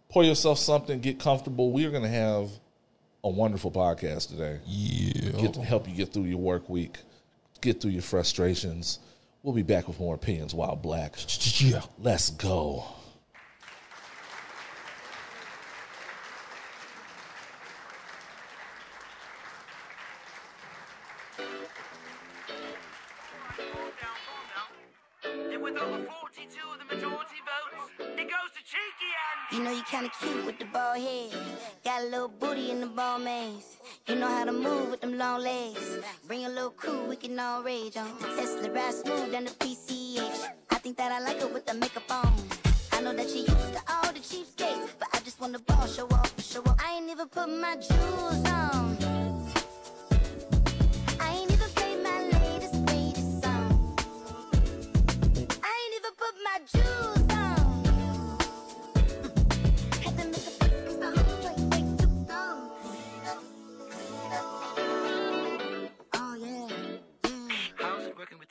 [0.09, 1.71] pour yourself something, get comfortable.
[1.71, 2.49] We are gonna have
[3.23, 4.59] a wonderful podcast today.
[4.65, 5.31] Yeah.
[5.41, 6.97] Get to help you get through your work week,
[7.61, 8.99] get through your frustrations.
[9.43, 11.15] We'll be back with more opinions while black.
[11.59, 11.81] Yeah.
[11.99, 12.85] Let's go.
[29.49, 31.31] You know you kinda cute with the bald head.
[31.85, 33.77] Got a little booty in the ball maze.
[34.05, 35.99] You know how to move with them long legs.
[36.27, 38.11] Bring a little crew, we can all rage on.
[38.19, 40.49] Tesla ride smooth than the PCH.
[40.69, 42.33] I think that I like her with the makeup on.
[42.91, 45.87] I know that she used to all the cheapskates, but I just want the ball
[45.87, 46.77] show off, show off.
[46.85, 49.36] I ain't even put my jewels on.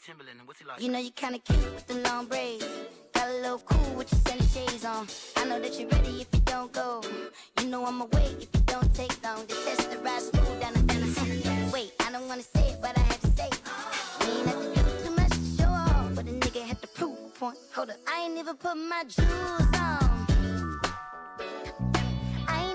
[0.06, 0.80] Timberland and what's he like?
[0.80, 2.64] You know you kinda cute with the long braids.
[3.12, 5.08] Got a little cool with your sunny shades on.
[5.36, 7.02] I know that you're ready if you don't go.
[7.60, 9.44] You know I'ma wait if you don't take long.
[9.48, 12.96] The test the ride smooth down the the Wait, I don't wanna say it, but
[12.96, 13.60] I had to say it.
[14.20, 17.18] Ain't have to do too much to show off, but a nigga had to prove
[17.26, 17.58] a point.
[17.74, 20.06] Hold up, I ain't even put my jewels on.
[22.48, 22.66] I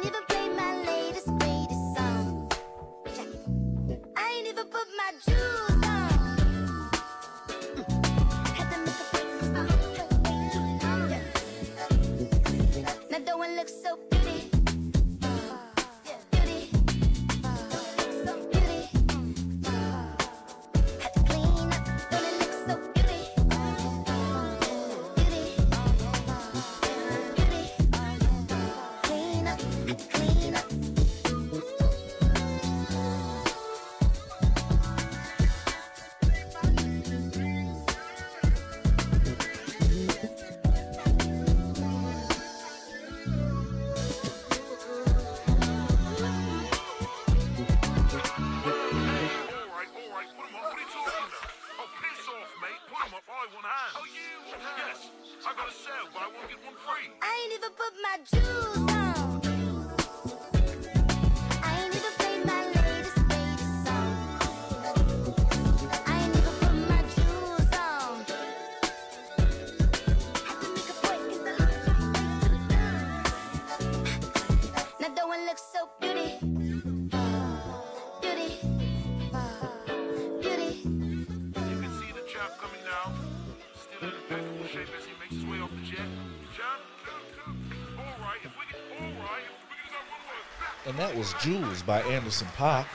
[91.01, 92.85] that was Jewelz by Anderson Paak.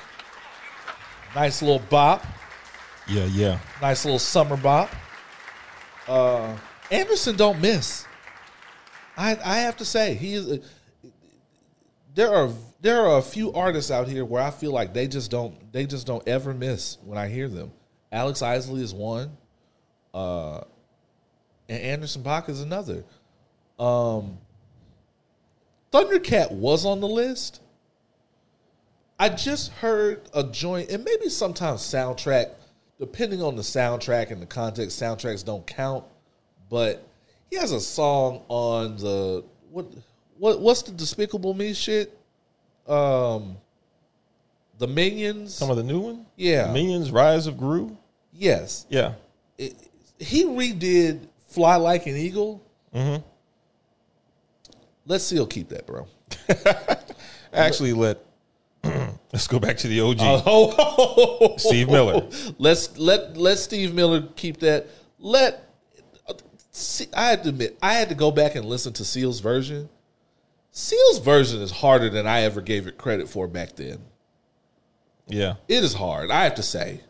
[1.34, 2.24] Nice little bop.
[3.08, 3.58] Yeah, yeah.
[3.82, 4.88] Nice little summer bop.
[6.07, 6.57] Uh,
[6.92, 8.07] Anderson don't miss.
[9.16, 10.61] I I have to say he is.
[12.14, 12.50] There are
[12.80, 15.84] there are a few artists out here where I feel like they just don't they
[15.84, 17.72] just don't ever miss when I hear them.
[18.12, 19.36] Alex Isley is one,
[20.14, 20.61] uh,
[21.68, 23.02] and Anderson Paak is another.
[23.80, 24.38] Um,
[25.90, 27.62] Thundercat was on the list.
[29.18, 32.50] I just heard a joint, and maybe sometimes soundtrack,
[32.98, 36.04] depending on the soundtrack and the context, soundtracks don't count.
[36.68, 37.06] But
[37.50, 39.86] he has a song on the what
[40.38, 42.18] what what's the Despicable Me shit?
[42.86, 43.56] Um,
[44.78, 45.54] the Minions.
[45.54, 46.26] Some of the new one?
[46.36, 46.70] Yeah.
[46.72, 47.96] Minions Rise of Gru?
[48.32, 49.14] yes, Yeah.
[49.56, 49.74] it,
[50.18, 52.62] he redid "Fly Like an Eagle."
[52.94, 53.22] Mm-hmm.
[55.06, 56.06] Let Seal keep that, bro.
[57.52, 58.18] Actually, let
[59.33, 60.18] let's go back to the OG.
[60.20, 62.29] Oh, Steve Miller.
[62.59, 64.87] Let's let let Steve Miller keep that.
[65.18, 65.62] Let
[66.70, 69.89] see, I had to admit, I had to go back and listen to Seal's version.
[70.72, 73.99] Seal's version is harder than I ever gave it credit for back then.
[75.27, 77.01] yeah, It is hard, I have to say.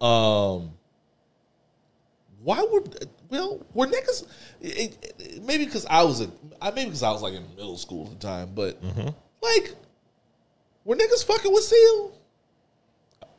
[0.00, 0.72] Um,
[2.42, 4.26] why would well were niggas?
[4.60, 6.30] It, it- maybe because I was a
[6.60, 8.82] I maybe because I was like in middle school at the time, but
[9.40, 9.76] like
[10.84, 12.12] were niggas fucking with Seal?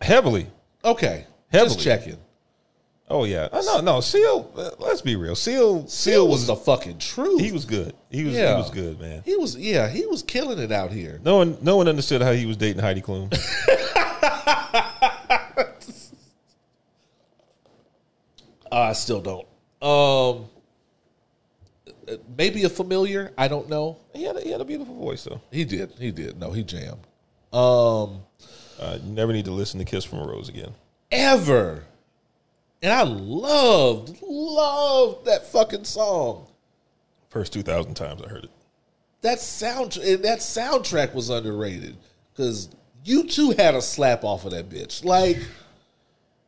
[0.02, 0.48] heavily.
[0.84, 1.70] Okay, Heavily.
[1.76, 2.18] just checking.
[3.10, 4.02] Oh yeah, oh, no, no.
[4.02, 4.52] Seal.
[4.58, 5.36] uh, Let's be real.
[5.36, 5.88] Seal.
[5.88, 6.48] Seal Seal was was.
[6.48, 7.41] the fucking truth.
[7.41, 7.94] he was good.
[8.10, 8.34] He was.
[8.34, 8.56] Yeah.
[8.56, 9.22] He was good, man.
[9.26, 11.20] He was yeah, he was killing it out here.
[11.24, 11.58] No one.
[11.62, 13.32] No one understood how he was dating Heidi Klum.
[18.72, 19.48] I still don't.
[19.82, 20.46] Um,
[22.38, 23.32] maybe a familiar.
[23.38, 23.98] I don't know.
[24.14, 24.38] he had.
[24.38, 25.41] A, he had a beautiful voice though.
[25.52, 25.91] He did.
[26.00, 26.39] He did.
[26.39, 27.06] No, he jammed.
[27.54, 28.24] Um,
[28.80, 30.74] Uh, you never need to listen to "Kiss from a Rose" again.
[31.12, 31.84] ever,
[32.82, 36.47] and I loved loved that fucking song.
[37.30, 38.51] First two thousand times I heard it.
[39.22, 41.95] That sound and that soundtrack was underrated
[42.34, 42.70] because
[43.06, 45.04] U2 had a slap off of that bitch.
[45.06, 45.38] Like.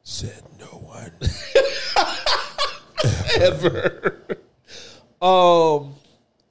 [0.03, 1.11] Said no one.
[3.39, 4.23] ever.
[5.21, 5.95] um.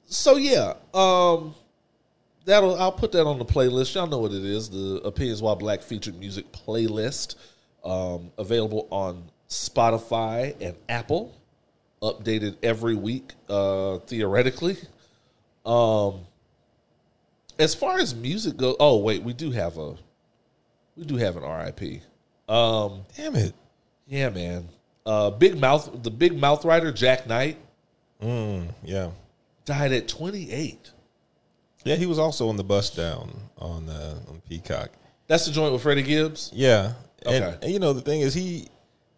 [0.07, 0.73] So yeah.
[0.93, 1.55] Um.
[2.45, 2.75] That'll.
[2.79, 3.95] I'll put that on the playlist.
[3.95, 4.69] Y'all know what it is.
[4.69, 7.35] The Opinions While Black featured music playlist.
[7.83, 8.31] Um.
[8.37, 11.35] Available on Spotify and Apple.
[12.01, 13.33] Updated every week.
[13.49, 13.97] Uh.
[13.99, 14.77] Theoretically.
[15.65, 16.21] Um.
[17.57, 19.95] As far as music goes, oh wait, we do have a,
[20.97, 22.01] we do have an RIP.
[22.49, 23.05] Um.
[23.15, 23.53] Damn it.
[24.07, 24.67] Yeah, man.
[25.05, 27.57] Uh, big mouth, the big mouth writer Jak Knight
[28.21, 29.11] Mm, yeah.
[29.65, 30.91] died at 28.
[31.85, 34.89] Yeah, he was also on the Bust Down on uh, on Peacock.
[35.27, 36.51] That's the joint with Freddie Gibbs.
[36.53, 36.93] Yeah.
[37.25, 37.57] And, Okay.
[37.63, 38.67] and, you know the thing is he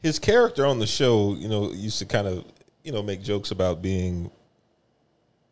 [0.04, 2.46] his character on the show, you know, used to kind of,
[2.84, 4.30] you know, make jokes about being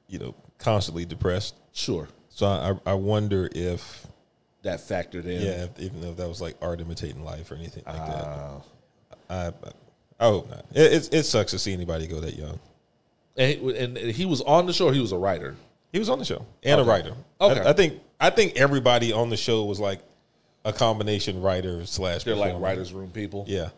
[0.08, 1.56] you know, constantly depressed.
[1.74, 4.06] Sure, So I I wonder if
[4.62, 5.42] that factored in.
[5.42, 8.26] yeah, if, even if that was like art imitating life or anything like that.
[8.28, 8.60] Uh,
[9.30, 9.52] I
[10.20, 10.66] I hope not.
[10.74, 12.60] It, it it sucks to see anybody go that young.
[13.36, 14.92] and, he, and he was on the show.
[14.92, 15.56] He was a writer.
[15.96, 16.90] He was on the show and Okay.
[16.90, 17.14] a writer.
[17.40, 17.62] Okay.
[17.62, 20.02] I, I think I think everybody on the show was like
[20.66, 22.26] a combination writer slash.
[22.26, 23.46] They're like writers' room people.
[23.48, 23.70] Yeah,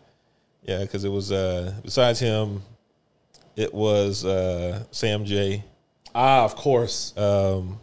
[0.63, 2.63] yeah, because it was uh besides him,
[3.55, 5.63] it was uh Sam Jay,
[6.15, 7.15] Ah, of course.
[7.18, 7.80] um,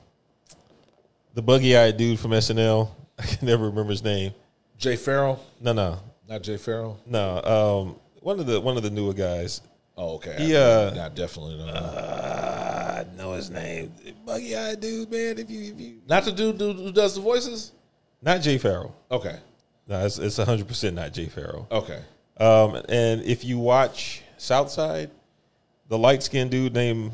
[1.34, 2.88] the buggy eyed dude from SNL.
[3.20, 4.32] I can never remember his name.
[4.78, 6.96] Jay Pharoah, No, no, not Jay Pharoah.
[7.06, 7.40] no.
[7.44, 9.60] Um, one of the one of the newer guys.
[9.96, 10.34] Oh, okay.
[10.38, 11.62] He, I- uh, definitely.
[11.72, 12.53] Uh,
[13.48, 13.92] his name.
[14.26, 15.38] Buggy eyed dude, man.
[15.38, 17.72] If you if you not the dude who who does the voices.
[18.22, 18.90] not Jay Pharoah.
[19.10, 19.38] Okay,
[19.86, 21.66] No, it's it's hundred percent not Jay Pharoah.
[21.70, 22.02] okay.
[22.36, 25.10] Um, and if you watch Southside,
[25.88, 27.12] the light skinned dude named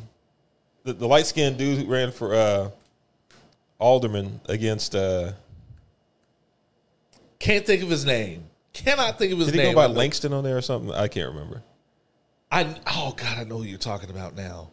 [0.85, 2.71] the, the light skinned dude who ran for uh,
[3.79, 5.33] alderman against uh,
[7.39, 8.45] Can't think of his name.
[8.73, 9.75] Cannot think of his did he name.
[9.75, 10.93] go by Langston on there or something?
[10.93, 11.63] I can't remember.
[12.51, 14.71] I oh god, I know who you're talking about now.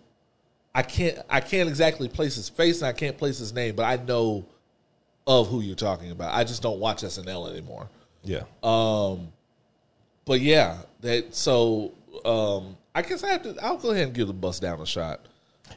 [0.78, 3.84] I can't I can't exactly place his face and I can't place his name, but
[3.86, 4.46] I know
[5.26, 6.36] of who you're talking about.
[6.36, 7.90] I just don't watch SNL anymore.
[8.24, 9.30] Yeah, Um,
[10.26, 13.56] but yeah, that so um, I guess I have to.
[13.60, 15.22] I'll go ahead and give the Bust Down a shot.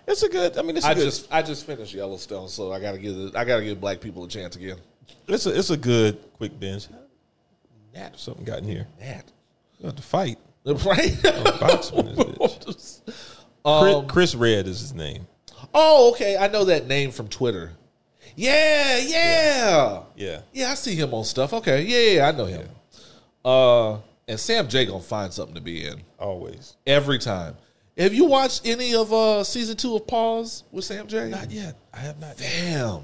[0.07, 0.59] it's a good.
[0.59, 1.05] I mean, it's I good.
[1.05, 4.25] just I just finished Yellowstone, so I gotta give the, I gotta give black people
[4.25, 4.77] a chance again.
[5.29, 6.89] it's a it's a good quick binge.
[7.95, 8.87] Nat something got in here.
[8.99, 9.25] That
[9.79, 10.39] You have to fight.
[10.67, 10.77] right?
[11.23, 12.37] Boxman
[13.65, 13.81] bitch.
[13.83, 15.27] Chris, Um, Chris Redd is his name.
[15.75, 16.37] oh, okay.
[16.37, 17.73] I know that name from Twitter.
[18.37, 20.03] Yeah, yeah.
[20.17, 21.53] Yeah, Yeah, I see him on stuff.
[21.53, 22.69] Okay, yeah, yeah, I know him.
[23.45, 23.99] Uh,
[24.29, 26.77] and Sam Jay gonna find something to be in always.
[26.87, 27.57] every time.
[27.99, 31.29] Have you watched any of uh season two of Pause with Sam Jay?
[31.29, 31.77] Not yet.
[31.93, 32.39] I have not.
[32.41, 32.51] Yet.
[32.51, 33.03] Damn,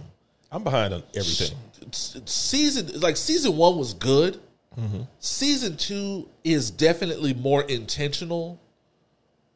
[0.53, 1.57] I'm behind on everything.
[1.93, 4.41] Season like season one was good.
[5.21, 8.61] Season two is definitely more intentional.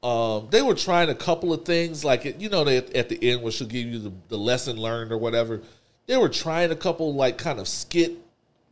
[0.03, 3.42] Um, they were trying a couple of things, like you know, they, at the end,
[3.42, 5.61] where she'll give you the, the lesson learned or whatever.
[6.07, 8.12] They were trying a couple like kind of skit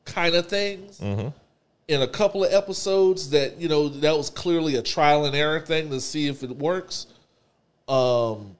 [0.07, 1.01] kind of things
[1.87, 5.61] in a couple of episodes that you know that was clearly a trial and error
[5.61, 7.07] thing to see if it works.
[7.89, 8.57] Um,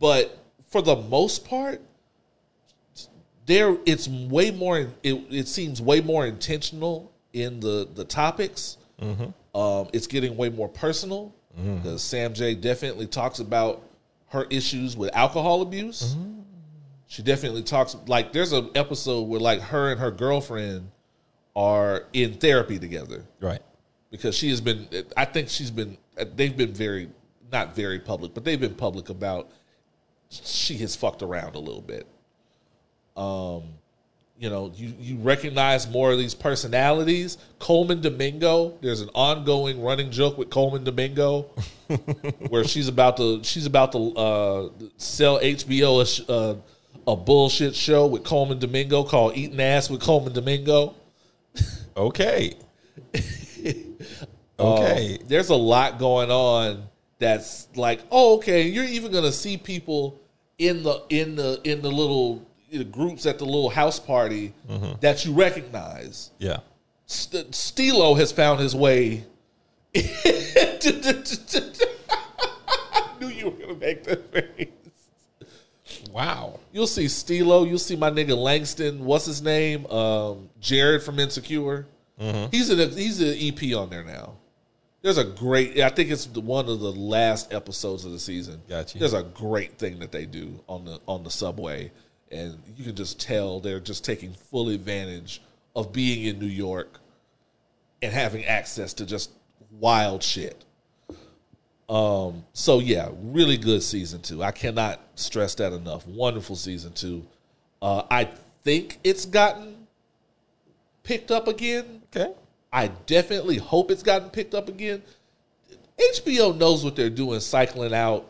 [0.00, 0.36] but
[0.68, 1.80] for the most part,
[3.46, 4.78] there it's way more.
[5.02, 8.76] It, it seems way more intentional in the the topics.
[9.54, 13.82] Um, it's getting way more personal because Sam Jay definitely talks about
[14.28, 16.14] her issues with alcohol abuse.
[17.08, 20.90] She definitely talks like there's an episode where like her and her girlfriend
[21.56, 23.60] are in therapy together Right.
[24.12, 24.86] because she has been
[25.16, 25.98] i think she's been
[26.36, 27.10] they've been very
[27.50, 29.50] not very public but they've been public about
[30.28, 32.06] she has fucked around a little bit
[33.16, 33.64] um
[34.40, 40.10] you know you you recognize more of these personalities colman domingo there's an ongoing running
[40.10, 41.42] joke with colman domingo
[42.48, 46.54] where she's about to she's about to uh sell hbo a, sh- uh,
[47.06, 50.94] a bullshit show with colman domingo called eating ass with colman domingo
[51.96, 52.54] Okay.
[53.14, 53.20] Um,
[54.60, 55.18] okay.
[55.26, 56.84] there's a lot going on
[57.18, 60.18] that's like, oh, okay, you're even gonna see people
[60.58, 64.52] in the in the in the little the groups at the little house party
[65.00, 66.30] that you recognize.
[66.38, 66.58] yeah.
[67.06, 69.24] St- Stilo has found his way.
[69.96, 70.78] I
[73.20, 74.68] knew you were gonna make that face.
[76.12, 76.60] Wow.
[76.72, 77.64] You'll see Stilo.
[77.64, 79.04] You'll see my nigga Langston.
[79.04, 79.86] What's his name?
[79.86, 81.86] Um, Jared from Insecure.
[82.50, 84.34] He's an he's an EP on there now.
[85.02, 85.80] There's a great.
[85.80, 88.60] I think it's the- one of the last episodes of the season.
[88.68, 88.98] Gotcha.
[88.98, 91.90] There's a great thing that they do on the on the subway,
[92.30, 95.42] and you can just tell they're just taking full advantage
[95.74, 97.00] of being in New York
[98.02, 99.30] and having access to just
[99.70, 100.64] wild shit.
[101.88, 104.42] Um, so yeah, really good season two.
[104.42, 106.06] I cannot stress that enough.
[106.06, 107.26] Wonderful season two.
[107.82, 108.28] Uh, I
[108.62, 109.86] think it's gotten
[111.02, 112.02] picked up again.
[112.14, 112.32] Okay.
[112.72, 115.02] I definitely hope it's gotten picked up again.
[115.98, 118.26] HBO knows what they're doing, cycling out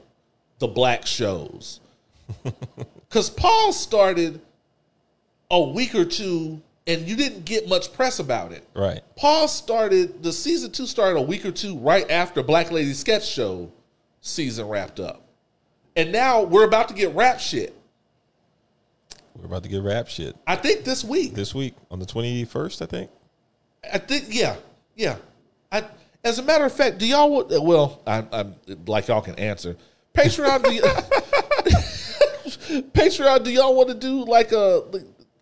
[0.59, 1.80] the black shows.
[3.11, 4.40] Because Paul started
[5.50, 8.64] a week or two, and you didn't get much press about it.
[8.72, 9.00] Right.
[9.16, 13.28] Paul started the season two started a week or two right after Black Lady Sketch
[13.28, 13.70] Show
[14.20, 15.26] season wrapped up,
[15.96, 17.76] and now we're about to get rap shit.
[19.34, 21.34] We're about to get rap shit I think this week.
[21.34, 23.11] this week on the 21st, I think.
[23.92, 24.56] I think yeah,
[24.94, 25.16] yeah.
[25.72, 25.84] I
[26.22, 27.48] as a matter of fact, do y'all want?
[27.62, 28.54] Well, I, I'm
[28.86, 29.76] like y'all can answer.
[30.14, 31.39] Patreon, do y-
[32.93, 34.82] Patreon, do y'all want to do like a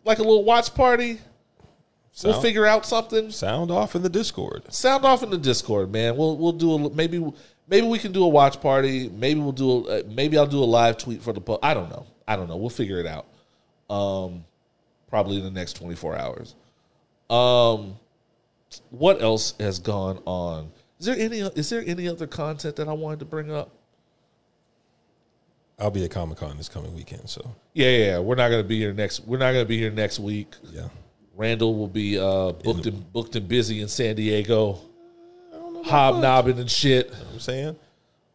[0.05, 1.21] like a little watch party?
[2.25, 3.31] We'll figure out something.
[3.31, 4.73] Sound off in the Discord.
[4.73, 6.17] Sound off in the Discord, man.
[6.17, 7.25] We'll we'll do a maybe
[7.69, 9.09] maybe we can do a watch party.
[9.09, 11.75] Maybe we'll do a, uh, maybe I'll do a live tweet for the po- I
[11.75, 12.07] don't know.
[12.27, 12.57] I don't know.
[12.57, 13.27] We'll figure it out.
[13.95, 14.45] Um,
[15.09, 16.57] probably in the next twenty four hours.
[17.31, 17.99] Um,
[18.91, 20.73] what else has gone on?
[20.99, 23.71] Is there any is there any other content that I wanted to bring up?
[25.79, 28.19] I'll be at Comic Con this coming weekend, so Yeah, yeah.
[28.19, 29.21] We're not gonna be here next.
[29.21, 30.55] We're not gonna be here next week.
[30.73, 30.89] yeah.
[31.37, 34.81] Randle will be uh, booked and booked and busy in San Diego,
[35.85, 37.07] hobnobbing and shit.
[37.07, 37.77] You know what I'm saying?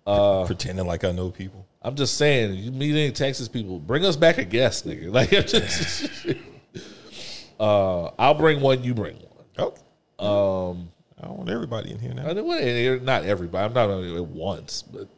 [0.07, 1.67] Uh, Pretending like I know people.
[1.81, 5.11] I'm just saying, you meet any Texas people, bring us back a guest, nigga.
[5.11, 6.07] Like, just,
[7.59, 9.73] uh, I'll bring one, you bring one.
[10.17, 10.69] Oh.
[10.71, 10.89] Um,
[11.21, 12.27] I don't want everybody in here now.
[12.27, 13.65] I well, not everybody.
[13.65, 15.09] I'm not only once, but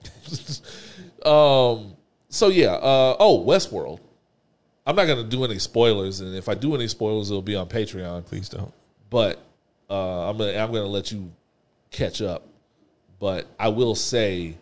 [1.32, 1.96] um.
[2.36, 2.74] So yeah.
[2.74, 3.16] Uh.
[3.18, 4.02] Oh, Westworld.
[4.86, 7.68] I'm not gonna do any spoilers, and if I do any spoilers, it'll be on
[7.68, 8.26] Patreon.
[8.26, 8.74] Please don't.
[9.10, 9.40] But
[9.90, 11.32] uh, I'm gonna I'm gonna let you
[11.92, 12.46] catch up.
[13.20, 14.58] But I will say,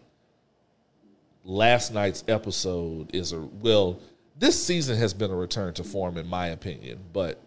[1.43, 3.99] last night's episode is a well.
[4.37, 6.99] This season has been a return to form, in my opinion.
[7.11, 7.39] But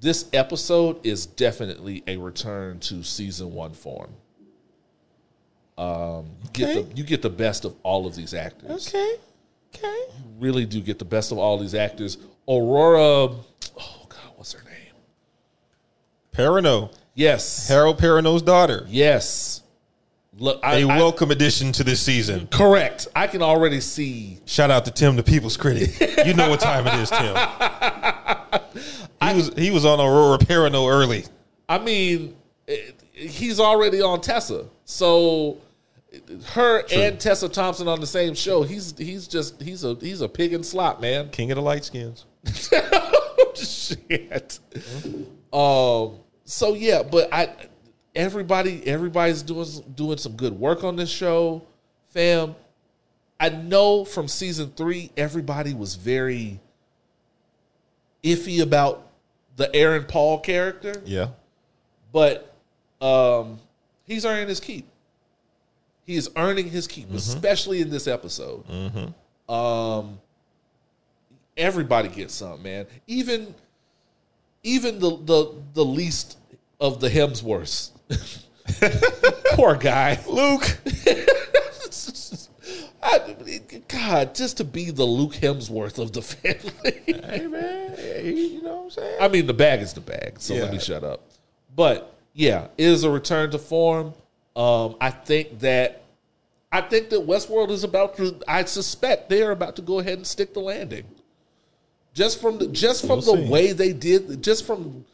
[0.00, 4.10] this episode is definitely a return to season one form.
[5.76, 9.16] Um, you get the you get the best of all of these actors Okay.
[9.76, 10.02] Okay.
[10.38, 12.18] really do get the best of all these actors.
[12.48, 13.38] Aurora, oh
[14.08, 14.94] god, what's her name?
[16.32, 16.92] Perrineau.
[17.14, 18.84] Yes, Harold Perrineau's daughter.
[18.88, 19.62] yes.
[20.38, 22.46] Look, I, A I- welcome addition to this season.
[22.48, 23.08] correct.
[23.16, 24.38] I can already see.
[24.44, 25.98] Shout out to Tim, the people's critic.
[26.26, 27.34] You know what time it is, Tim.
[29.22, 31.24] He was he was on Aurora Perrineau early.
[31.68, 35.56] I mean, it- he's already on Tessa, so
[36.52, 38.62] her and Tessa Thompson on the same show.
[38.62, 41.30] He's he's just he's a he's a pig in slop, man.
[41.30, 42.24] King of the light skins.
[43.54, 44.58] Shit.
[45.52, 46.18] Um.
[46.44, 47.50] So yeah, but I
[48.14, 51.62] everybody everybody's doing doing some good work on this show,
[52.08, 52.54] fam.
[53.38, 56.58] I know from season three, everybody was very
[58.22, 59.06] iffy about
[59.56, 61.28] the Aaron Paul character, Yeah.
[62.12, 62.54] but
[63.00, 63.58] um,
[64.06, 64.86] he's earning his keep.
[66.06, 68.64] He is earning his keep, especially in this episode.
[69.48, 70.20] Um,
[71.56, 72.86] everybody gets something, man.
[73.06, 73.54] Even
[74.62, 76.38] even the the the least
[76.80, 77.90] of the Hemsworths
[79.54, 80.18] Poor guy.
[80.28, 80.78] Luke.
[83.02, 83.36] I,
[83.86, 87.02] God, just to be the Luke Hemsworth of the family.
[87.06, 89.18] hey man, hey, you know what I'm saying?
[89.20, 91.22] I mean, the bag is the bag, so let me shut up.
[91.74, 94.14] But yeah, it is a return to form.
[94.56, 96.02] Um, I think that
[96.72, 98.40] I think that Westworld is about to.
[98.48, 101.04] I suspect they are about to go ahead and stick the landing.
[102.14, 103.48] Just from the just from We'll the see.
[103.50, 105.04] way they did, just from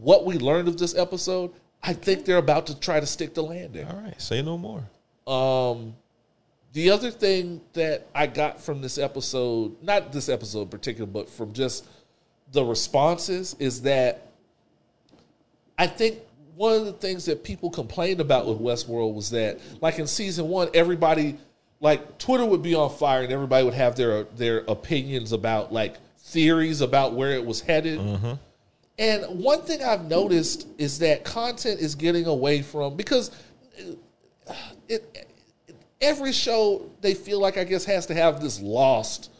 [0.00, 1.52] what we learned of this episode,
[1.82, 3.86] I think they're about to try to stick the landing.
[3.86, 4.82] All right, say no more.
[5.26, 5.94] Um,
[6.74, 11.30] the other thing that I got from this episode, not this episode in particular, but
[11.30, 11.86] from just
[12.52, 14.28] the responses, is that
[15.78, 16.18] I think
[16.58, 20.48] one of the things that people complained about with Westworld was that, like in season
[20.48, 21.38] one, everybody,
[21.78, 25.96] like Twitter would be on fire and everybody would have their their opinions about like
[26.18, 28.00] theories about where it was headed.
[28.98, 33.30] And one thing I've noticed is that content is getting away from because
[34.48, 34.54] uh,
[34.88, 35.28] it,
[36.00, 39.30] every show they feel like I guess has to have this lost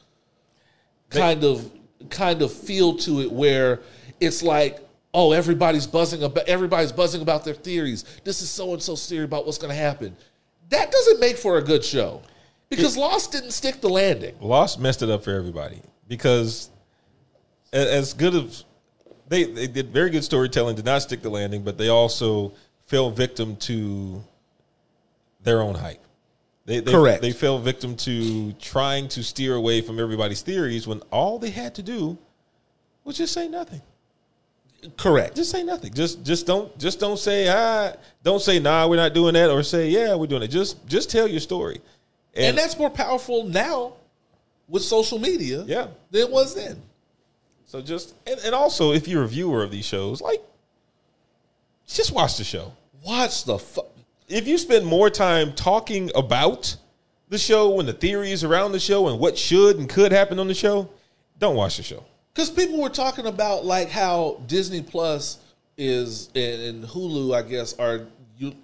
[1.11, 1.69] kind of
[2.11, 3.81] kind of feel to it where
[4.21, 8.83] it's like oh everybody's buzzing about everybody's buzzing about their theories this is so and
[8.83, 10.17] so's theory about what's going to happen
[10.71, 12.23] that doesn't make for a good show
[12.69, 16.71] because lost didn't stick the landing Lost messed it up for everybody because
[17.73, 18.65] as good as
[19.29, 22.55] they they did very good storytelling, did not stick the landing, but they also
[22.87, 24.23] fell victim to
[25.43, 26.03] their own hype.
[26.65, 27.23] They, they, Correct.
[27.23, 31.75] They fell victim to trying to steer away from everybody's theories when all they had
[31.77, 32.19] to do
[33.05, 33.81] was just say nothing.
[34.97, 35.93] Correct Just say nothing.
[35.93, 39.63] Just just don't just don't say ah don't say nah we're not doing that or
[39.63, 40.49] say yeah we're doing it.
[40.49, 41.81] Just just tell your story.
[42.35, 43.95] and that's more powerful now
[44.69, 45.89] with social media Yeah.
[46.11, 46.81] than it was then
[47.67, 50.43] So just and, and also if you're a viewer of these shows, like
[51.87, 52.73] just watch the show.
[53.05, 53.83] watch the fu-
[54.29, 56.77] If you spend more time talking about
[57.31, 60.49] the show and the theories around the show and what should and could happen on
[60.49, 60.89] the show,
[61.39, 62.05] don't watch the show.
[62.39, 65.39] Because people were talking about like how Disney Plus
[65.77, 68.07] is and, Hulu, I guess, are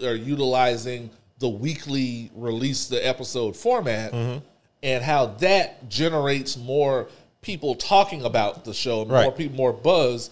[0.01, 1.11] are utilizing
[1.41, 4.45] the weekly release the episode format, mm-hmm.
[4.85, 7.09] and how that generates more
[7.43, 9.37] people talking about the show, and more Right.
[9.37, 10.31] people, more buzz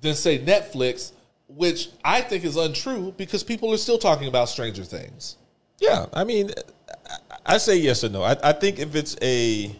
[0.00, 1.12] than say Netflix,
[1.48, 5.36] which I think is untrue because people are still talking about Stranger Things.
[5.78, 6.52] Yeah, I mean,
[6.88, 8.22] I- I say yes or no.
[8.22, 9.76] I, I think if it's a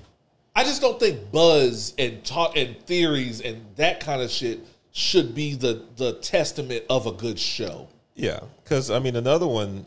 [0.57, 4.61] I just don't think buzz and talk and theories and that kind of shit
[4.93, 7.89] should be the the testament of a good show.
[8.15, 9.87] yeah, because I mean another one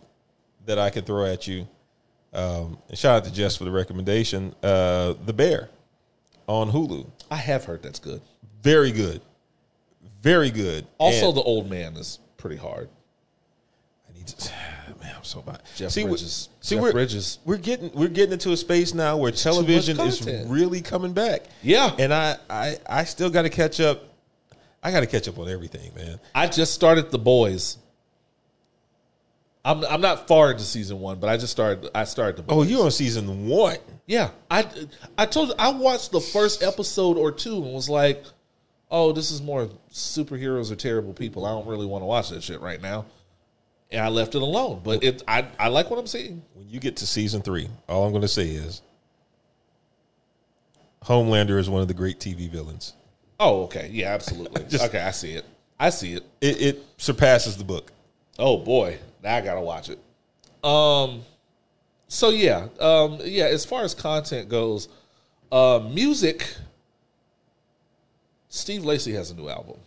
[0.65, 1.67] that I could throw at you.
[2.33, 4.53] Um, and shout out to Jess for the recommendation.
[4.61, 5.69] Uh, the Bear
[6.47, 8.21] on Hulu, I have heard that's good.
[8.61, 9.21] very good,
[10.21, 10.85] very good.
[10.97, 12.89] Also, And- the old man is pretty hard.
[14.09, 14.51] I need to,
[15.01, 15.61] man, I'm so bad.
[15.77, 16.49] Jeff see, Bridges.
[16.67, 17.39] See, Jeff we're, Bridges.
[17.45, 21.43] We're getting we're getting into a space now where television is really coming back.
[21.63, 21.95] Yeah.
[21.97, 24.03] and I I I still got to catch up.
[24.83, 26.19] I got to catch up on everything, man.
[26.35, 27.77] I just started The Boys.
[29.63, 31.89] I'm I'm not far into season one, but I just started.
[31.95, 32.67] I started The oh, Boys.
[32.67, 33.77] Oh, you're on season one.
[34.05, 34.67] Yeah, I
[35.17, 38.25] I told you I watched the first episode or two and was like,
[38.91, 41.45] "Oh, this is more superheroes or terrible people.
[41.45, 43.05] I don't really want to watch that shit right now."
[43.91, 44.81] And I left it alone.
[44.83, 46.43] But it I I like what I'm seeing.
[46.53, 48.81] When you get to season three, all I'm going to say is,
[51.03, 52.93] Homelander is one of the great TV villains.
[53.39, 54.63] Oh, okay, yeah, absolutely.
[54.69, 55.45] Just- okay, I see it.
[55.79, 56.23] I see it.
[56.41, 57.91] It, it surpasses the book.
[58.39, 59.99] Oh boy, now I gotta watch it.
[60.63, 61.21] Um,
[62.07, 63.45] so yeah, um, yeah.
[63.45, 64.89] As far as content goes,
[65.51, 66.55] uh, music.
[68.49, 69.77] Steve Lacy has a new album.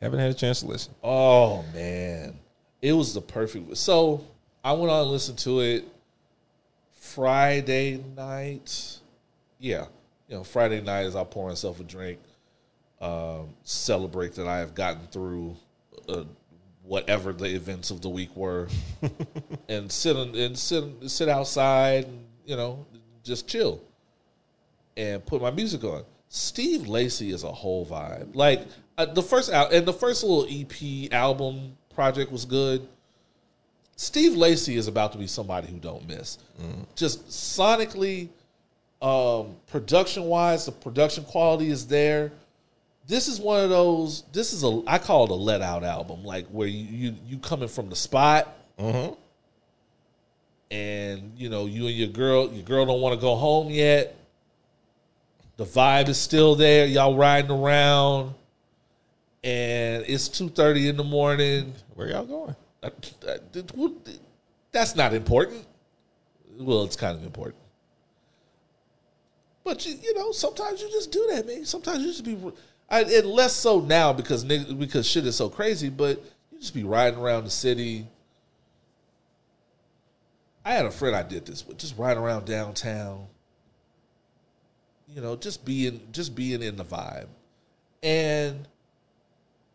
[0.00, 0.94] Haven't had a chance to listen.
[1.04, 2.38] Oh man,
[2.82, 3.76] it was the perfect.
[3.76, 4.24] So
[4.64, 5.84] I went on and listened to it
[6.92, 8.98] Friday night.
[9.58, 9.86] Yeah,
[10.28, 12.18] you know, Friday night as I pour myself a drink,
[13.00, 15.56] um, celebrate that I have gotten through
[16.08, 16.24] uh,
[16.82, 18.68] whatever the events of the week were,
[19.68, 22.86] and sit on, and sit sit outside, and you know,
[23.22, 23.82] just chill
[24.96, 26.04] and put my music on.
[26.28, 28.34] Steve Lacy is a whole vibe.
[28.34, 28.66] Like
[28.98, 32.88] uh, the first out and the first little EP album project was good.
[33.94, 36.38] Steve Lacy is about to be somebody who don't miss.
[36.96, 38.30] Just sonically,
[39.02, 42.32] um, production wise, the production quality is there.
[43.06, 44.22] This is one of those.
[44.32, 47.36] This is a I call it a let out album, like where you you, you
[47.36, 48.48] coming from the spot,
[50.70, 54.16] and you know you and your girl your girl don't want to go home yet
[55.56, 58.32] the vibe is still there y'all riding around
[59.42, 61.74] and it's two thirty in the morning.
[61.94, 62.56] Where y'all going?
[62.82, 62.90] Uh,
[63.74, 63.94] well,
[64.72, 65.66] That's not important.
[66.58, 67.62] Well, it's kind of important.
[69.64, 71.64] But you, you know, sometimes you just do that, man.
[71.64, 72.38] Sometimes you just be,
[72.88, 75.88] I, and less so now because because shit is so crazy.
[75.88, 78.06] But you just be riding around the city.
[80.64, 83.26] I had a friend I did this with, just riding around downtown.
[85.08, 87.26] You know, just being just being in the vibe,
[88.02, 88.66] and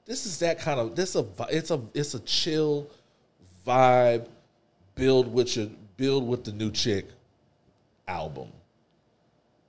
[0.05, 2.87] this is that kind of this a it's a it's a chill
[3.65, 4.27] vibe
[4.95, 7.07] build with your build with the new chick
[8.07, 8.49] album.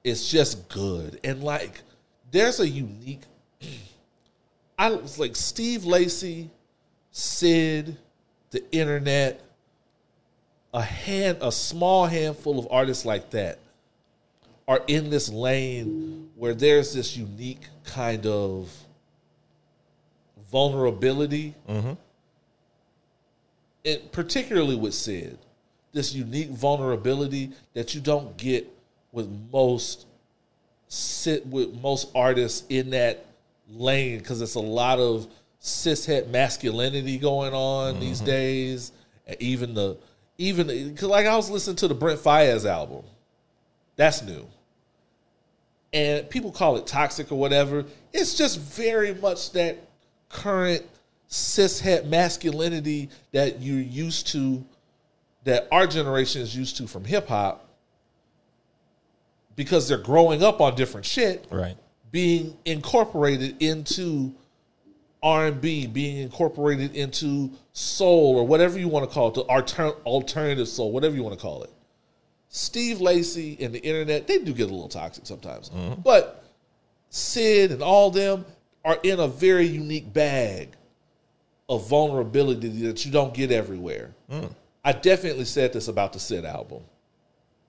[0.04, 1.18] It's just good.
[1.24, 1.82] And like
[2.30, 3.22] there's a unique
[4.78, 6.50] i was like steve lacy
[7.10, 7.96] syd
[8.50, 9.42] the internet
[10.74, 13.58] a hand a small handful of artists like that
[14.68, 18.70] are in this lane where there's this unique kind of
[20.50, 21.54] vulnerability,
[23.84, 25.38] and particularly with Syd,
[25.92, 28.66] this unique vulnerability that you don't get
[29.12, 30.06] with most
[30.88, 33.26] sit with most artists in that
[33.68, 35.26] lane because it's a lot of
[35.60, 38.26] cishet masculinity going on these mm-hmm.
[38.26, 38.92] days,
[39.26, 39.96] and even the
[40.38, 43.04] even because like I was listening to the Brent Faiyaz album,
[43.96, 44.46] that's new.
[45.92, 47.84] And people call it toxic or whatever.
[48.12, 49.85] It's just very much that
[50.28, 50.84] current
[51.28, 54.64] cishet masculinity that you're used to,
[55.44, 57.68] that our generation is used to from hip hop,
[59.54, 61.76] because they're growing up on different shit, Right.
[62.10, 64.34] being incorporated into
[65.22, 69.40] R and B, being incorporated into soul or whatever you want to call it, the
[69.42, 71.70] alter- alternative soul, whatever you want to call it.
[72.48, 75.70] Steve Lacy and the internet, they do get a little toxic sometimes.
[75.70, 76.02] Mm-hmm.
[76.02, 76.44] But
[77.10, 78.44] Syd and all them
[78.86, 80.70] are in a very unique bag
[81.68, 84.14] of vulnerability that you don't get everywhere.
[84.84, 86.82] I definitely said this about the Syd album.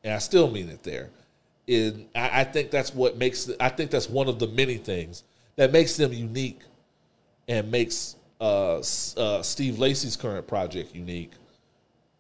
[0.04, 1.10] And I still mean it there.
[1.68, 5.24] And I, I think that's what makes I think that's one of the many things
[5.56, 6.62] that makes them unique
[7.48, 11.32] and makes uh, uh, Steve Lacy's current project unique.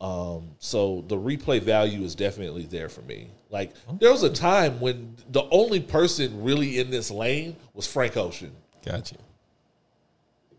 [0.01, 3.29] Um, so the replay value is definitely there for me.
[3.51, 8.17] Like there was a time when the only person really in this lane was Frank
[8.17, 8.51] Ocean.
[8.87, 9.17] Got you.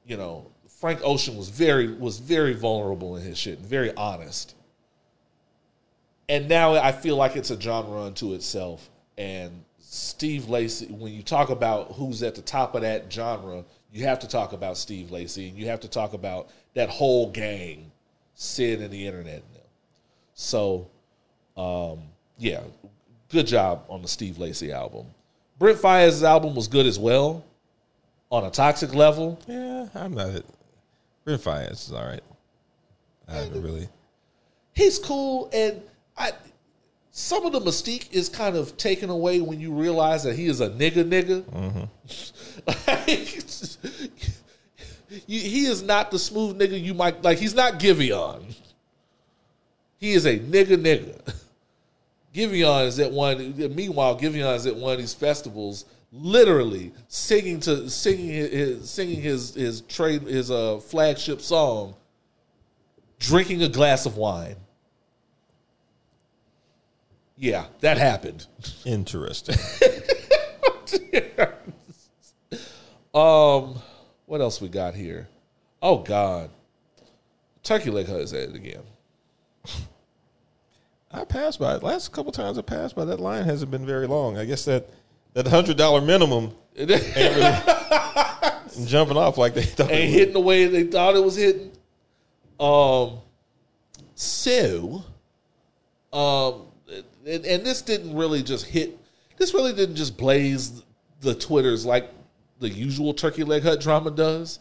[0.07, 4.55] You know, Frank Ocean was very was very vulnerable in his shit, very honest.
[6.29, 8.91] And now I feel like it's a genre unto itself.
[9.16, 14.05] And Steve Lacy, when you talk about who's at the top of that genre, you
[14.05, 17.91] have to talk about Steve Lacy, and you have to talk about that whole gang,
[18.35, 19.43] Syd and the internet.
[20.35, 20.89] So,
[21.57, 22.03] um,
[22.37, 22.61] yeah,
[23.31, 25.07] good job on the Steve Lacy album.
[25.59, 27.43] Brent Faiyaz's album was good as well,
[28.31, 29.39] on a toxic level.
[29.47, 30.43] Yeah, I'm not.
[31.24, 32.22] Brent Faiyaz is all right.
[33.29, 33.89] I haven't really.
[34.72, 35.83] he's cool and
[36.16, 36.33] I
[37.11, 40.61] some of the mystique is kind of taken away when you realize that he is
[40.61, 41.39] a nigga nigga.
[41.39, 41.89] you,
[42.72, 43.12] mm-hmm.
[45.26, 47.39] he is not the smooth nigga you might like.
[47.39, 48.55] He's not Giveon.
[49.99, 51.35] He is a nigga nigga.
[52.35, 53.55] Giveon is at one.
[53.74, 59.21] Meanwhile, Giveon is at one of these festivals, literally singing to singing his, his singing
[59.21, 61.95] his his trade his uh flagship song,
[63.19, 64.57] drinking a glass of wine.
[67.37, 68.47] Yeah, that happened.
[68.85, 69.57] Interesting.
[73.15, 73.81] Um,
[74.27, 75.29] what else we got here?
[75.83, 76.51] Oh God,
[77.63, 78.83] Turkey Leg Hut is at it again.
[81.11, 81.83] I passed by it.
[81.83, 84.37] Last couple times I passed by that line hasn't been very long.
[84.37, 84.91] I guess that
[85.39, 89.89] that hundred dollar minimum ain't really jumping off like they thought.
[89.89, 91.70] ain't hitting the way they thought it was hitting.
[92.59, 93.18] Um,
[94.16, 95.05] so,
[96.12, 96.62] um,
[97.24, 98.99] and, and this didn't really just hit.
[99.36, 100.82] This really didn't just blaze
[101.20, 102.11] the twitters like
[102.59, 104.59] the usual Turkey Leg Hut drama does.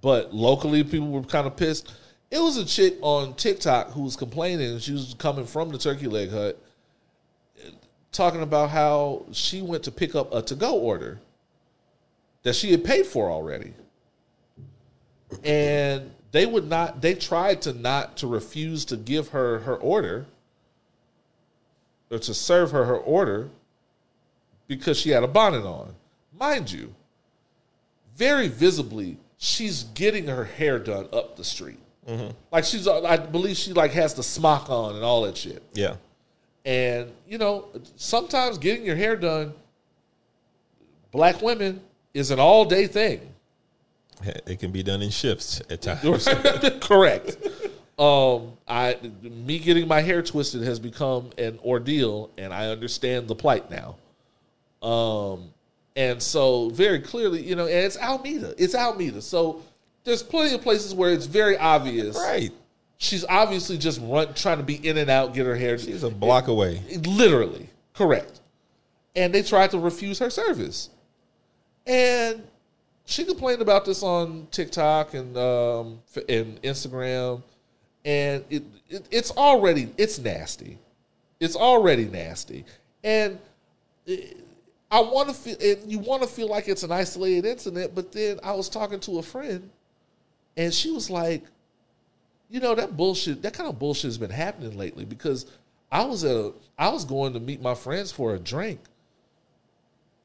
[0.00, 1.92] But locally, people were kind of pissed.
[2.32, 4.80] It was a chick on TikTok who was complaining.
[4.80, 6.60] She was coming from the Turkey Leg Hut,
[8.12, 11.20] talking about how she went to pick up a to-go order
[12.42, 13.74] that she had paid for already.
[15.44, 20.26] And they would not they tried to not to refuse to give her her order
[22.10, 23.50] or to serve her her order
[24.66, 25.94] because she had a bonnet on.
[26.38, 26.94] Mind you
[28.16, 31.78] very visibly she's getting her hair done up the street.
[32.08, 32.30] Mm-hmm.
[32.50, 35.62] Like she's i believe she like has the smock on and all that shit.
[35.74, 35.96] Yeah.
[36.64, 39.54] And you know, sometimes getting your hair done,
[41.10, 41.80] black women
[42.14, 43.20] is an all day thing.
[44.22, 46.28] It can be done in shifts at times.
[46.80, 47.36] Correct.
[47.98, 53.34] Um, I me getting my hair twisted has become an ordeal, and I understand the
[53.34, 53.96] plight now.
[54.86, 55.50] Um,
[55.96, 58.54] and so very clearly, you know, and it's Almeda.
[58.56, 59.20] It's Almeda.
[59.20, 59.62] So
[60.04, 62.16] there's plenty of places where it's very obvious.
[62.16, 62.52] right.
[63.02, 65.78] She's obviously just run trying to be in and out, get her hair.
[65.78, 66.82] She's a block away.
[67.06, 68.40] Literally, correct.
[69.16, 70.90] And they tried to refuse her service.
[71.86, 72.42] And
[73.06, 77.42] she complained about this on TikTok and um, and Instagram,
[78.04, 80.76] and it, it it's already it's nasty.
[81.40, 82.66] It's already nasty,
[83.02, 83.38] and
[84.90, 87.94] I want to feel and you want to feel like it's an isolated incident.
[87.94, 89.70] But then I was talking to a friend,
[90.58, 91.44] and she was like,
[92.50, 95.46] you know that bullshit that kind of bullshit has been happening lately because
[95.90, 98.80] i was at a i was going to meet my friends for a drink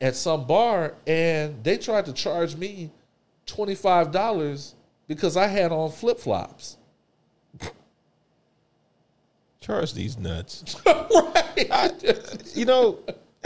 [0.01, 2.91] at some bar and they tried to charge me
[3.47, 4.73] $25
[5.07, 6.78] because i had on flip-flops
[9.65, 10.76] Charge these nuts.
[10.86, 12.99] right You know,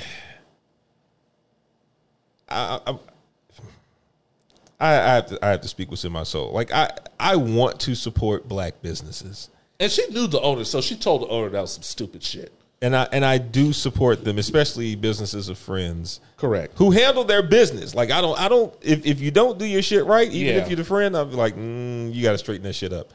[2.50, 3.00] I, I,
[4.80, 6.52] I, I have to I have to speak what's in my soul.
[6.52, 9.50] Like I I want to support black businesses.
[9.80, 12.52] and she knew the owner so she told the owner that was some stupid shit
[12.82, 17.44] And I and I do support them, especially businesses of friends correct who handle their
[17.44, 17.94] business.
[17.94, 20.62] Like I don't I don't if, if you don't do your shit right, even Yeah.
[20.62, 23.12] if you're the friend, I'm like, mm, you got to straighten that shit up.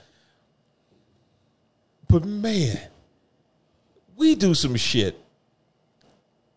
[2.08, 2.78] But man,
[4.16, 5.18] we do some shit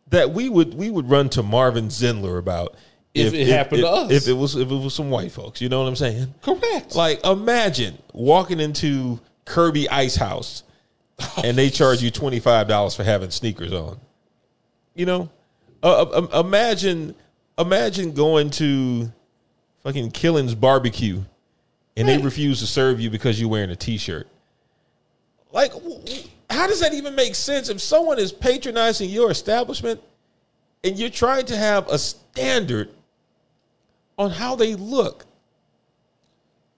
[0.10, 2.76] that we would we would run to Marvin Zindler about
[3.18, 4.12] If it happened to us.
[4.12, 6.34] If it was if it was some white folks, you know what I'm saying?
[6.42, 10.64] correct Like imagine walking into Kirby Ice House
[11.44, 14.00] and they charge you twenty five dollars for having sneakers on.
[14.96, 15.30] You know,
[15.84, 17.16] uh, uh, um, imagine
[17.58, 19.12] imagine going to
[19.84, 21.24] fucking Killen's barbecue
[21.98, 24.28] and they refuse to serve you because you're wearing a t shirt.
[25.52, 25.72] Like,
[26.50, 30.00] how does that even make sense if someone is patronizing your establishment
[30.84, 32.90] and you're trying to have a standard
[34.18, 35.26] on how they look?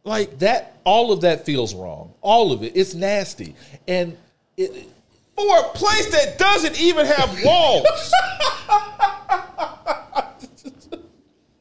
[0.03, 2.13] Like, that all of that feels wrong.
[2.21, 2.73] All of it.
[2.75, 3.55] It's nasty.
[3.87, 4.17] And
[4.57, 4.89] it
[5.39, 7.87] for a place that doesn't even have walls.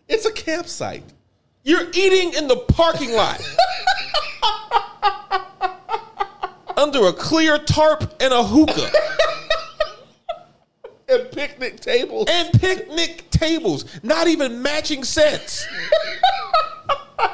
[0.09, 1.05] it's a campsite.
[1.62, 3.41] You're eating in the parking lot.
[6.76, 8.91] Under a clear tarp and a hookah.
[11.09, 12.26] And picnic tables.
[12.31, 15.66] And picnic tables, not even matching sets.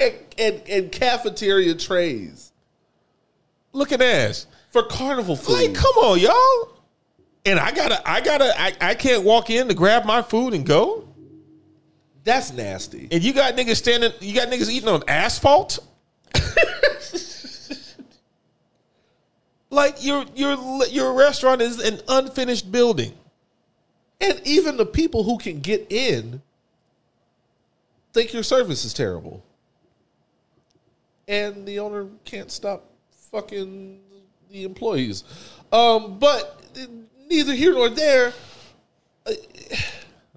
[0.00, 2.52] and, and, and cafeteria trays
[3.72, 4.46] Looking ass.
[4.70, 5.52] for carnival food.
[5.52, 6.72] Like, come on, y'all.
[7.44, 10.66] And I gotta, I gotta, I, I can't walk in to grab my food and
[10.66, 11.08] go.
[12.24, 13.06] That's nasty.
[13.12, 15.78] And you got niggas standing, you got niggas eating on asphalt.
[19.70, 23.12] like your your your restaurant is an unfinished building.
[24.20, 26.42] And even the people who can get in
[28.12, 29.44] think your service is terrible.
[31.28, 32.90] And the owner can't stop
[33.30, 34.00] fucking
[34.50, 35.24] the employees.
[35.72, 36.64] Um, but
[37.28, 38.32] neither here nor there.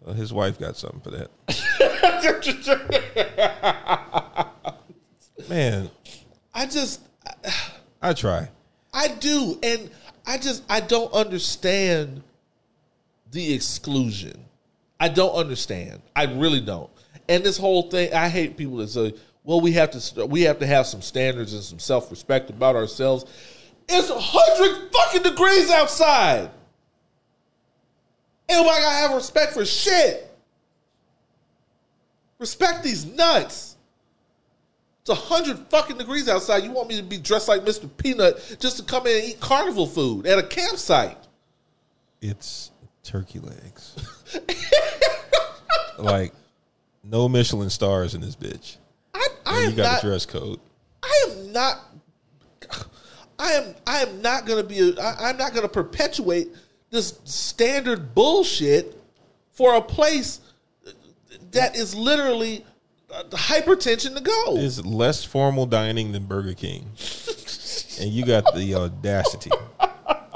[0.02, 1.30] Well, his wife got something for that.
[5.50, 5.90] Man,
[6.54, 7.02] I just
[8.02, 8.50] I try.
[8.94, 9.90] I do, and
[10.26, 12.24] I just I don't understand
[13.32, 14.46] the exclusion.
[15.00, 16.02] I don't understand.
[16.16, 16.90] I really don't.
[17.28, 19.14] And this whole thing, I hate people that say,
[19.44, 22.76] "Well, we have to we have to have some standards and some self respect about
[22.76, 23.26] ourselves."
[23.88, 26.50] It's hundred fucking degrees outside.
[28.50, 30.26] Ain't nobody gotta have respect for shit.
[32.40, 33.78] Respect these nuts.
[35.02, 36.64] It's hundred fucking degrees outside.
[36.64, 37.90] You want me to be dressed like Mr.
[37.98, 41.18] Peanut just to come in and eat carnival food at a campsite?
[42.22, 42.72] It's
[43.04, 43.96] turkey legs.
[45.98, 46.34] like
[47.04, 48.78] no Michelin stars in this bitch.
[49.14, 50.04] I, I you got not.
[50.04, 50.60] a dress code.
[51.04, 51.80] I am not.
[53.40, 53.76] I am.
[53.88, 54.80] I am not going to be.
[54.80, 56.50] A, I, I'm not going to perpetuate
[56.90, 58.96] this standard bullshit
[59.52, 60.42] for a place
[61.52, 62.66] that is literally
[63.12, 64.58] uh, hypertension to go.
[64.58, 66.90] It's less formal dining than Burger King.
[68.00, 69.52] and you got the audacity.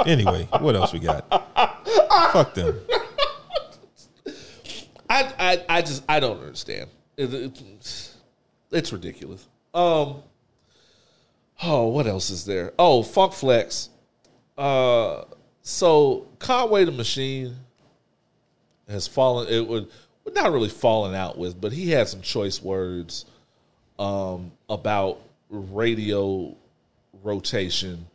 [0.06, 1.26] Anyway, what else we got?
[2.32, 2.80] Fuck them.
[5.10, 6.90] I, I, I just, I don't understand.
[7.18, 8.10] It, it-
[8.72, 9.48] it's ridiculous.
[9.74, 10.24] Um.
[11.62, 12.74] Oh, what else is there?
[12.80, 13.90] Oh, Funk Flex.
[14.58, 15.26] Uh,
[15.62, 17.56] so Conway the Machine
[18.90, 19.48] has fallen.
[19.48, 19.88] It would
[20.34, 23.26] not really fallen out with, but he had some choice words
[24.00, 25.20] um, about
[25.52, 26.56] radio
[27.22, 28.08] rotation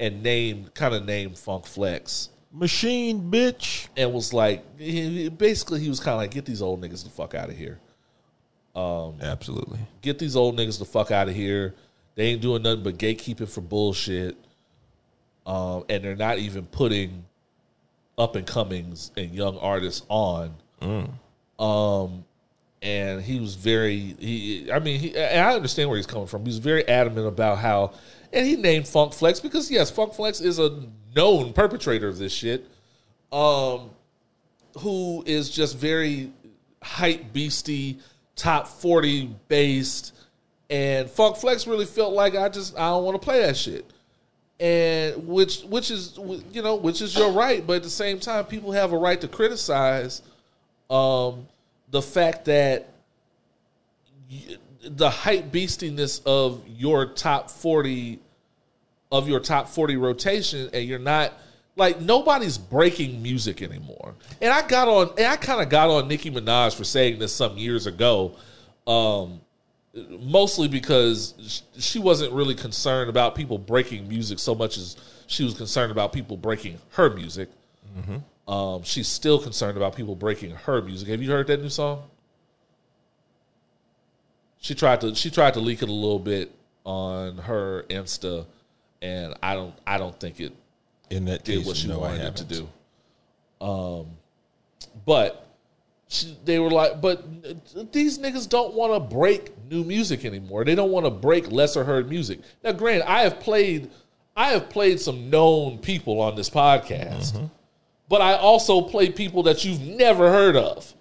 [0.00, 3.88] and named kind of named Funk Flex Machine bitch.
[3.96, 7.10] and was like, he- basically, he was kind of like, get these old niggas the
[7.10, 7.78] fuck out of here.
[8.74, 9.78] Um, Absolutely.
[10.02, 11.74] Get these old niggas the fuck out of here.
[12.16, 14.36] They ain't doing nothing but gatekeeping for bullshit.
[15.46, 17.24] Um, and they're not even putting
[18.18, 20.54] up and comings and young artists on.
[21.58, 22.24] Um,
[22.82, 24.70] and he was very he.
[24.72, 26.42] I mean, he, I understand where he's coming from.
[26.42, 27.92] He was very adamant about how,
[28.32, 30.82] and he named Funk Flex because yes, Funk Flex is a
[31.14, 32.66] known perpetrator of this shit.
[33.32, 33.90] Um,
[34.78, 36.32] who is just very
[36.82, 37.98] hype beastie,
[38.36, 40.14] top forty based,
[40.68, 43.92] and Funk Flex really felt like I just I don't want to play that shit,
[44.58, 46.18] and which which is
[46.52, 49.20] you know which is your right, but at the same time, people have a right
[49.20, 50.22] to criticize
[50.88, 51.46] um,
[51.90, 52.88] the fact that
[54.30, 58.18] y- the hype beastiness of your top 40
[59.12, 61.32] of your top 40 rotation and you're not
[61.76, 66.08] like nobody's breaking music anymore and i got on and i kind of got on
[66.08, 68.34] nicki minaj for saying this some years ago
[68.86, 69.40] um
[70.20, 75.54] mostly because she wasn't really concerned about people breaking music so much as she was
[75.54, 77.48] concerned about people breaking her music
[78.50, 81.08] um, she's still concerned about people breaking her music.
[81.08, 82.02] Have you heard that new song?
[84.60, 86.52] She tried to she tried to leak it a little bit
[86.84, 88.46] on her Insta,
[89.02, 90.52] and I don't I don't think it
[91.10, 92.68] In that did case, what she no, I wanted it to do.
[93.64, 94.06] Um,
[95.04, 95.46] but
[96.08, 97.24] she, they were like, but
[97.92, 100.64] these niggas don't want to break new music anymore.
[100.64, 102.40] They don't want to break lesser heard music.
[102.64, 103.90] Now, granted, I have played,
[104.36, 107.46] I have played some known people on this podcast, Mm-hmm.
[108.08, 110.92] but I also play people that you've never heard of.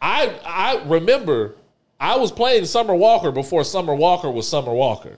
[0.00, 1.54] I I remember
[1.98, 5.16] I was playing Summer Walker before Summer Walker was Summer Walker.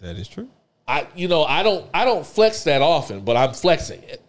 [0.00, 0.48] That is true.
[0.86, 4.22] I you know I don't I don't flex that often, but I'm flexing it.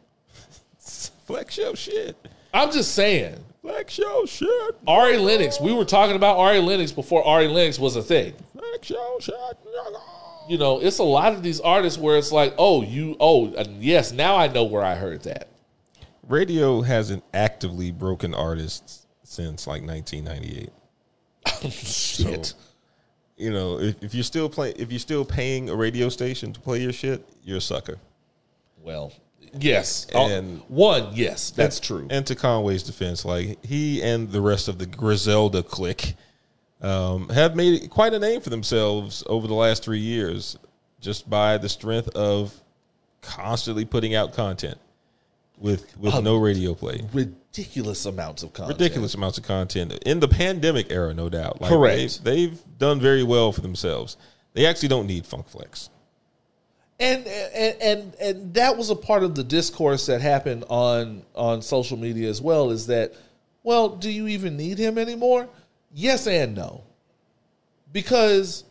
[1.26, 2.16] Flex your shit.
[2.54, 3.44] I'm just saying.
[3.62, 4.76] Flex your shit.
[4.88, 5.60] Ari Lennox.
[5.60, 8.34] We were talking about Ari Lennox before Ari Lennox was a thing.
[8.54, 9.36] Flex your shit.
[10.48, 14.14] You know, it's a lot of these artists where it's like, oh, you, oh, yes,
[14.14, 15.50] now I know where I heard that.
[16.28, 20.70] Radio hasn't actively broken artists since like 1998.
[21.72, 22.54] Shit.
[23.38, 26.60] You know, if, if you're still playing, if you're still paying a radio station to
[26.60, 27.98] play your shit, you're a sucker.
[28.82, 29.14] Well,
[29.60, 30.08] yes.
[30.14, 32.08] And- Uh, one, yes, that's true.
[32.10, 36.16] And to Conway's defense, like he and the rest of the Griselda clique
[36.82, 40.58] um, have made quite a name for themselves over the last three years,
[41.00, 42.54] just by the strength of
[43.22, 44.78] constantly putting out content
[45.58, 47.02] with with no radio play.
[47.14, 48.80] Ridiculous amounts of content.
[48.80, 51.62] Ridiculous amounts of content in the pandemic era, no doubt.
[51.62, 52.24] Like, Correct.
[52.24, 54.18] They, they've done very well for themselves.
[54.54, 55.90] They actually don't need Funk Flex.
[57.00, 61.62] and and and and that was a part of the discourse that happened on on
[61.62, 63.14] social media as well is that
[63.64, 65.48] well do you even need him anymore
[65.94, 66.84] yes and no
[67.94, 68.64] because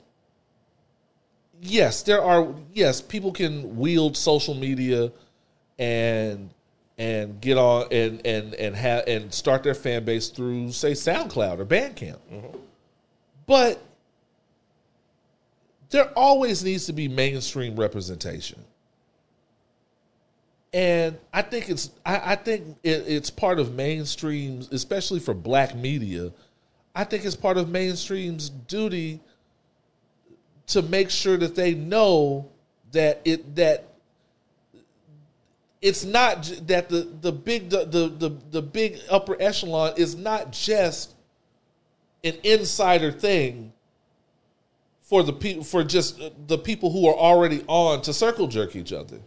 [1.61, 5.13] yes there are yes people can wield social media
[5.79, 6.51] and
[6.99, 11.59] and get on and and and have and start their fan base through say SoundCloud
[11.59, 12.59] or Bandcamp mm-hmm.
[13.47, 13.83] but
[15.91, 18.63] there always needs to be mainstream representation.
[20.73, 25.75] And I think it's I, I think it, it's part of mainstream's, especially for black
[25.75, 26.33] media.
[26.95, 29.21] I think it's part of mainstream's duty
[30.69, 32.51] to make sure that they know
[32.93, 33.86] that it that
[35.83, 40.15] it's not j- that the the big the the the, the big upper echelon is
[40.17, 41.15] not just
[42.25, 43.73] an insider thing
[45.03, 48.93] for the people for just the people who are already on to circle jerk each
[48.93, 49.19] other.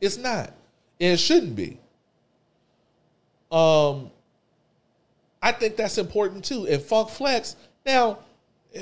[0.00, 0.48] It's not,
[1.00, 1.78] and it shouldn't be.
[3.50, 4.10] Um,
[5.42, 6.66] I think that's important too.
[6.66, 8.20] And Funk Flex now,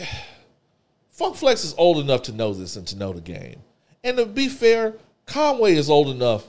[1.10, 3.60] Funk Flex is old enough to know this and to know the game.
[4.04, 4.94] And to be fair,
[5.26, 6.44] Conway is old enough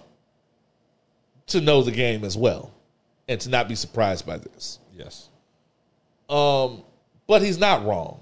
[1.48, 2.74] to know the game as well,
[3.28, 4.80] and to not be surprised by this.
[4.94, 5.30] Yes.
[6.30, 6.84] Um,
[7.26, 8.20] but he's not wrong,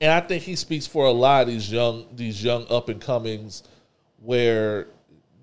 [0.00, 3.00] and I think he speaks for a lot of these young these young up and
[3.00, 3.62] comings,
[4.22, 4.88] where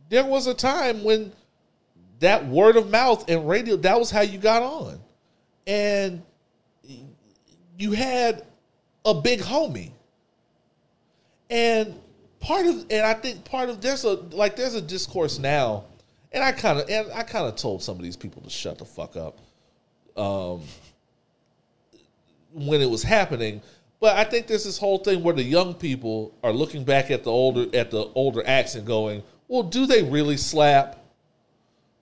[0.09, 1.31] there was a time when
[2.19, 4.99] that word of mouth and radio that was how you got on,
[5.67, 6.21] and
[7.77, 8.45] you had
[9.05, 9.91] a big homie,
[11.49, 11.99] and
[12.39, 15.86] part of and I think part of there's a like there's a discourse now,
[16.36, 18.77] and I kind of and I kind of told some of these people to shut
[18.77, 19.39] the fuck up
[20.17, 20.61] um,
[22.53, 23.61] when it was happening.
[24.01, 27.23] But I think there's this whole thing where the young people are looking back at
[27.23, 31.01] the older at the older acts and going, "Well, do they really slap?"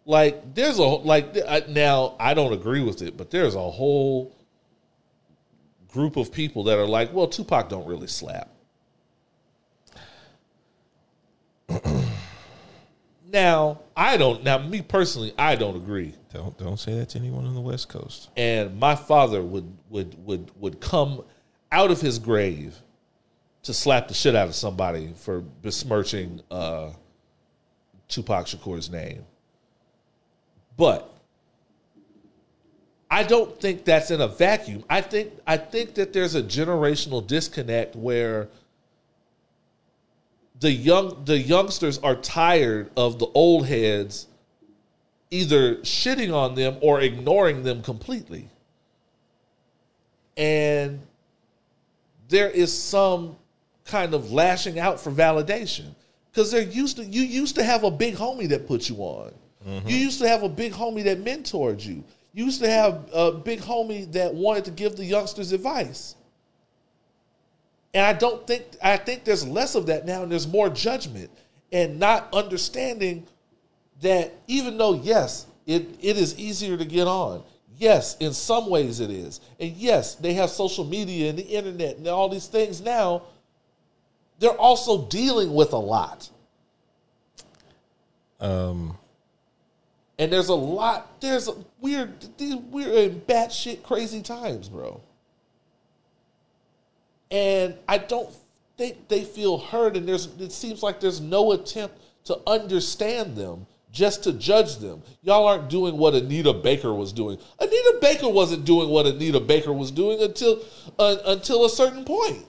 [0.05, 4.35] Like there's a like I- now I don't agree with it, but there's a whole
[5.89, 8.49] group of people that are like, "Well, Tupac don't really slap."
[13.33, 14.43] Now I don't.
[14.43, 17.89] Now me personally, I don't agree Don't don't say that to anyone on the West
[17.89, 18.29] Coast.
[18.37, 21.23] and my father would would would would come
[21.71, 22.75] out of his grave
[23.63, 26.91] to slap the shit out of somebody for besmirching uh,
[28.09, 29.25] Tupac Shakur's name.
[30.77, 31.09] But
[33.09, 34.83] I don't think that's in a vacuum.
[34.89, 38.49] I think I think that there's a generational disconnect where
[40.63, 44.27] the young the youngsters are tired of the old heads
[45.29, 48.47] either shitting on them or ignoring them completely.
[50.37, 51.01] And
[52.29, 53.35] there is some
[53.83, 55.95] kind of lashing out for validation
[56.31, 59.33] because they're used to you used to have a big homie that put you on.
[59.67, 59.89] Mm-hmm.
[59.89, 62.05] You used to have a big homie that mentored you.
[62.33, 66.15] You used to have a big homie that wanted to give the youngsters advice.
[67.93, 71.29] And I don't think I think there's less of that now and there's more judgment
[71.71, 73.27] and not understanding
[74.01, 77.43] that even though yes, it, it is easier to get on.
[77.77, 79.41] Yes, in some ways it is.
[79.59, 83.23] And yes, they have social media and the internet and all these things now.
[84.39, 86.29] They're also dealing with a lot.
[88.39, 88.97] Um,
[90.19, 95.01] And there's a lot, there's a weird, these we're in batshit crazy times, bro.
[97.33, 98.29] And I don't
[98.77, 103.65] think they feel heard, and there's it seems like there's no attempt to understand them,
[103.91, 105.01] just to judge them.
[105.23, 107.39] Y'all aren't doing what Anita Baker was doing.
[107.59, 110.61] Anita Baker wasn't doing what Anita Baker was doing until
[110.99, 112.45] uh, until a certain point.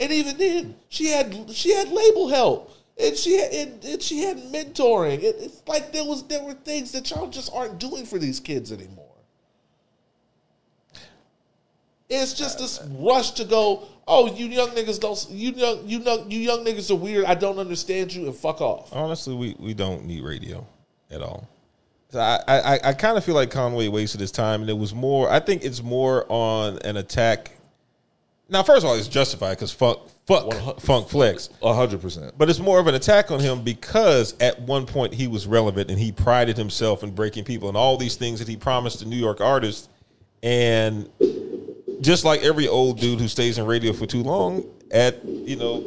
[0.00, 4.20] And even then, she had she had label help, and she had and, and she
[4.22, 5.22] had mentoring.
[5.22, 8.40] It, it's like there was there were things that y'all just aren't doing for these
[8.40, 9.05] kids anymore.
[12.08, 13.88] It's just this rush to go.
[14.06, 15.26] Oh, you young niggas don't.
[15.30, 17.24] You young you know you young niggas are weird.
[17.24, 18.92] I don't understand you, and fuck off.
[18.92, 20.64] honestly, we, we don't need radio
[21.10, 21.48] at all.
[22.10, 24.94] So I, I, I kind of feel like Conway wasted his time, and it was
[24.94, 25.30] more.
[25.30, 27.50] I think it's more on an attack.
[28.48, 31.50] Now, first of all, it's justified because funk, fuck, funk flex.
[31.64, 32.34] A hundred percent.
[32.38, 35.90] But it's more of an attack on him because at one point he was relevant
[35.90, 39.06] and he prided himself in breaking people and all these things that he promised to
[39.06, 39.88] New York artists.
[40.44, 41.10] And
[42.00, 45.84] just like every old dude who stays in radio for too long, at you know,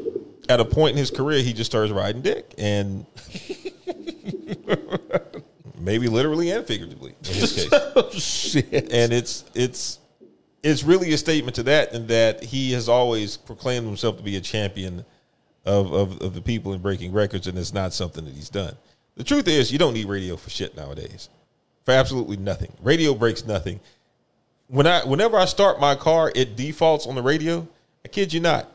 [0.47, 3.05] at a point in his career, he just starts riding dick and
[5.79, 7.69] maybe literally and figuratively in his case.
[7.95, 8.93] Oh, shit.
[8.93, 9.99] and it's it's
[10.63, 14.35] it's really a statement to that and that he has always proclaimed himself to be
[14.37, 15.05] a champion
[15.65, 18.75] of, of of the people in breaking records and it's not something that he's done.
[19.15, 21.29] The truth is you don't need radio for shit nowadays.
[21.85, 22.71] For absolutely nothing.
[22.81, 23.79] Radio breaks nothing
[24.69, 27.67] when i whenever i start my car it defaults on the radio
[28.05, 28.69] i kid you not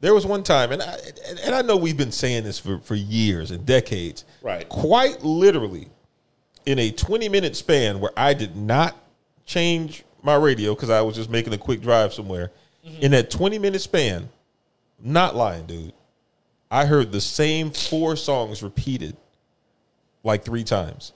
[0.00, 0.96] there was one time and i
[1.44, 4.66] and, i know we've been saying this for for years and decades Right.
[4.68, 5.88] quite literally
[6.66, 8.94] in a 20 minute span where I did not
[9.46, 12.52] change my radio because I was just making a quick drive somewhere.
[12.86, 13.02] Mm-hmm.
[13.02, 14.28] In that 20 minute span,
[15.02, 15.94] not lying, dude,
[16.70, 19.16] I heard the same four songs repeated
[20.22, 21.12] like three times.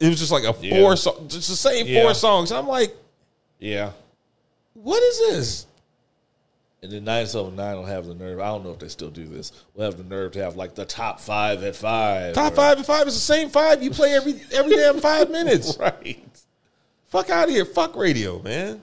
[0.00, 0.94] It was just like a four Yeah.
[0.96, 2.02] song, just the same Yeah.
[2.02, 2.50] four songs.
[2.50, 2.94] I'm like,
[3.64, 3.92] Yeah.
[4.74, 5.66] what is this?
[6.82, 8.38] And then 979 will have the nerve.
[8.40, 9.52] I don't know if they still do this.
[9.74, 12.34] We'll have the nerve to have like the top five at five.
[12.34, 15.30] Top or- five at five is the same five you play every every damn five
[15.38, 15.78] minutes.
[15.78, 16.22] Right.
[17.08, 17.64] Fuck out of here.
[17.64, 18.82] Fuck radio, man.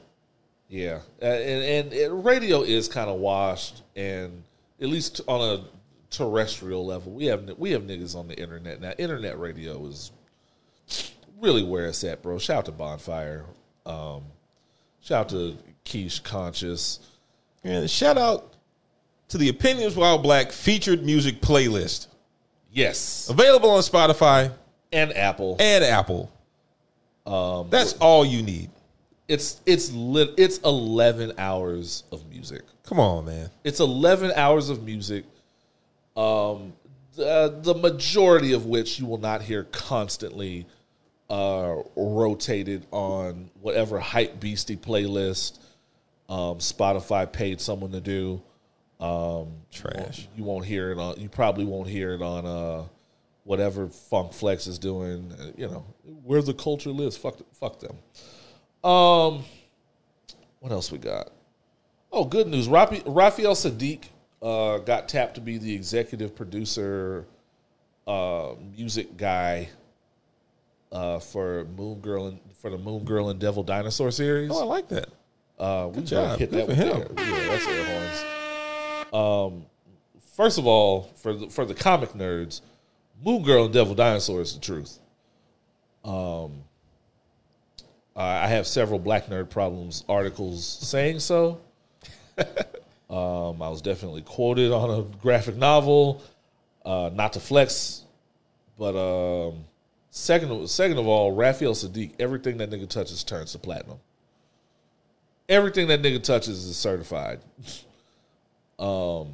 [0.68, 1.02] Yeah.
[1.22, 3.84] Uh, and, and it, radio is kind of washed.
[3.96, 4.42] And
[4.82, 5.64] at least on a
[6.10, 8.82] terrestrial level, we have we have niggas on the internet.
[8.82, 10.12] Now, internet radio is
[11.40, 12.40] really where it's at, bro.
[12.40, 13.46] Shout out to Bonfire.
[13.86, 14.24] Um,
[15.02, 17.00] shout out to Quiche Conscious.
[17.64, 18.54] And shout out
[19.30, 22.08] to the Opinions While Black featured music playlist.
[22.72, 23.28] Yes.
[23.30, 24.52] Available on Spotify
[24.92, 25.58] And Apple.
[25.60, 26.32] and Apple.
[27.26, 28.70] Um, That's all you need.
[29.28, 30.32] It's it's lit.
[30.38, 32.64] It's eleven hours of music.
[32.84, 33.50] Come on, man.
[33.64, 35.24] It's eleven hours of music.
[36.18, 36.74] Um,
[37.16, 40.66] the, the majority of which you will not hear constantly
[41.32, 45.60] uh, rotated on whatever hype beastie playlist
[46.28, 48.42] um, Spotify paid someone to do.
[49.00, 50.28] Um, Trash.
[50.36, 51.20] You won't hear it on.
[51.20, 52.84] You probably won't hear it on uh,
[53.46, 55.34] whatever Funk Flex is doing.
[55.40, 55.86] uh, You know,
[56.24, 57.16] where the culture lives.
[57.16, 57.98] Fuck, fuck them.
[58.84, 59.44] Um,
[60.60, 61.32] what else we got?
[62.12, 62.68] Oh, good news.
[62.68, 64.04] Rafi, Raphael Saadiq
[64.42, 67.26] uh, got tapped to be the executive producer,
[68.06, 69.70] uh, music guy
[70.92, 74.52] uh, for Moon Girl and for the Moon Girl and Devil Dinosaur series.
[74.52, 75.10] Oh, I like that.
[75.58, 76.40] Uh, we job.
[76.40, 77.16] gotta hit Good that for him.
[77.18, 77.86] Yeah, that's air
[79.12, 79.54] horns.
[79.54, 79.66] Um,
[80.36, 82.62] first of all, for the, for the comic nerds,
[83.24, 85.00] Moon Girl and Devil Dinosaur is the truth.
[86.04, 86.64] Um,
[88.16, 91.62] I I have several Black Nerd Problems articles saying so.
[93.10, 96.24] um, I was definitely quoted on a graphic novel.
[96.84, 98.04] Uh, not to flex,
[98.80, 99.66] but um,
[100.12, 104.00] second of, second of all, Raphael Saadiq, everything that nigga touches turns to platinum
[105.52, 107.42] everything that nigga touches is certified.
[108.80, 109.34] um,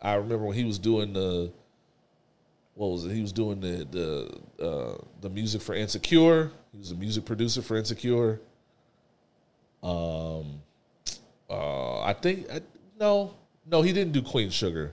[0.00, 1.52] I remember when he was doing the
[2.74, 3.12] what was it?
[3.12, 3.86] He was doing the
[4.58, 6.50] the uh, the music for Insecure.
[6.72, 8.40] He was a music producer for Insecure.
[9.82, 10.60] Um,
[11.50, 12.60] uh, I think I,
[12.98, 13.34] no,
[13.66, 14.92] no, he didn't do Queen Sugar.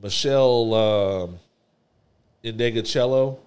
[0.00, 1.38] Meshell um,
[2.44, 3.38] Ndegeocello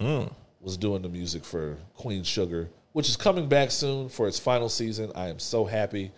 [0.00, 0.32] Mm.
[0.60, 4.68] was doing the music for Queen Sugar, which is coming back soon for its final
[4.68, 5.12] season.
[5.14, 6.10] I am so happy.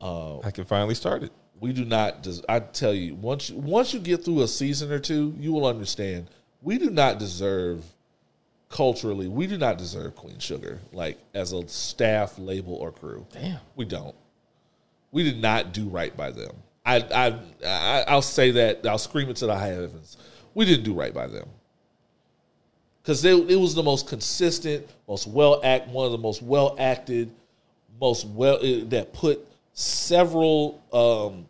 [0.00, 1.32] Uh, I can finally start it.
[1.60, 2.22] We do not.
[2.22, 5.52] Des- I tell you, once you, once you get through a season or two, you
[5.52, 6.28] will understand.
[6.62, 7.84] We do not deserve
[8.70, 9.28] culturally.
[9.28, 13.26] We do not deserve Queen Sugar like as a staff, label, or crew.
[13.32, 13.60] Damn.
[13.76, 14.14] we don't.
[15.12, 16.52] We did not do right by them.
[16.86, 18.86] I, I, I I'll say that.
[18.86, 20.16] I'll scream it to the high heavens.
[20.54, 21.48] We didn't do right by them
[23.10, 27.28] because it was the most consistent, most well act, one of the most well acted,
[28.00, 31.48] most well eh, that put several um,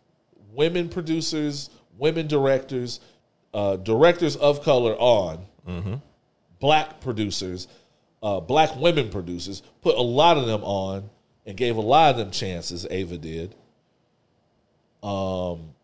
[0.55, 1.69] women producers,
[1.99, 2.99] women directors,
[3.53, 5.45] uh, directors of color on,
[6.59, 7.67] black producers,
[8.23, 11.07] uh, black women producers, put a lot of them on
[11.45, 12.87] and gave a lot of them chances.
[12.89, 13.53] Ava did.
[15.03, 15.75] Um,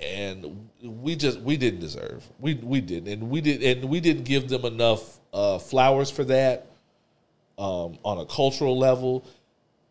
[0.00, 2.26] and we just we didn't deserve.
[2.38, 3.12] We we didn't.
[3.12, 6.66] And we did and we didn't give them enough uh, flowers for that
[7.58, 9.24] um, on a cultural level.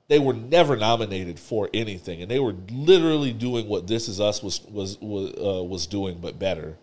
[0.08, 4.42] They were never nominated for anything and they were literally doing what this is us
[4.42, 6.78] was was was, uh, was doing but better.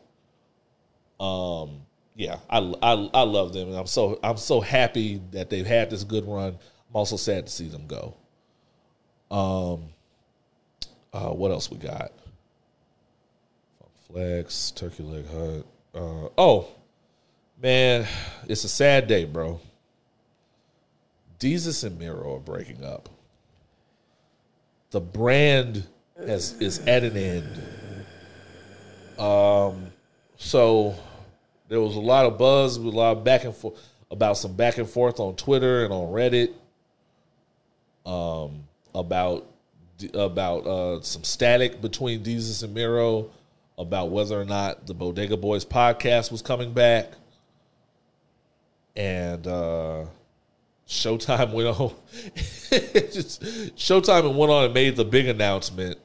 [1.18, 1.80] Um
[2.16, 5.90] yeah I, I i love them and i'm so i'm so happy that they've had
[5.90, 6.48] this good run.
[6.90, 8.14] I'm also sad to see them go.
[9.30, 9.88] Um
[11.14, 12.12] uh what else we got
[14.06, 15.66] Flex, Turkey Leg Hut.
[15.94, 16.68] Uh, oh,
[17.62, 18.06] man,
[18.48, 19.60] it's a sad day, bro.
[21.38, 23.08] Desus and Mero are breaking up.
[24.90, 25.84] The brand
[26.16, 27.62] has is at an end.
[29.18, 29.92] Um,
[30.36, 30.94] so
[31.68, 34.78] there was a lot of buzz, a lot of back and forth about some back
[34.78, 36.52] and forth on Twitter and on Reddit.
[38.06, 38.64] Um,
[38.94, 39.46] about
[40.12, 43.30] about uh, some static between Desus and Mero
[43.76, 47.12] about whether or not the Bodega Boys podcast was coming back.
[48.96, 50.06] And uh
[50.86, 51.94] Showtime went on
[52.70, 53.42] just
[53.76, 55.98] Showtime and went on and made the big announcement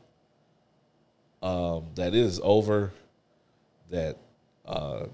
[1.44, 2.92] um that it is over
[3.92, 4.18] that
[4.66, 5.06] uh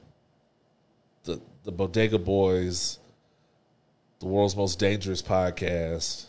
[1.24, 3.00] the the Bodega Boys
[4.20, 6.26] the world's most dangerous podcast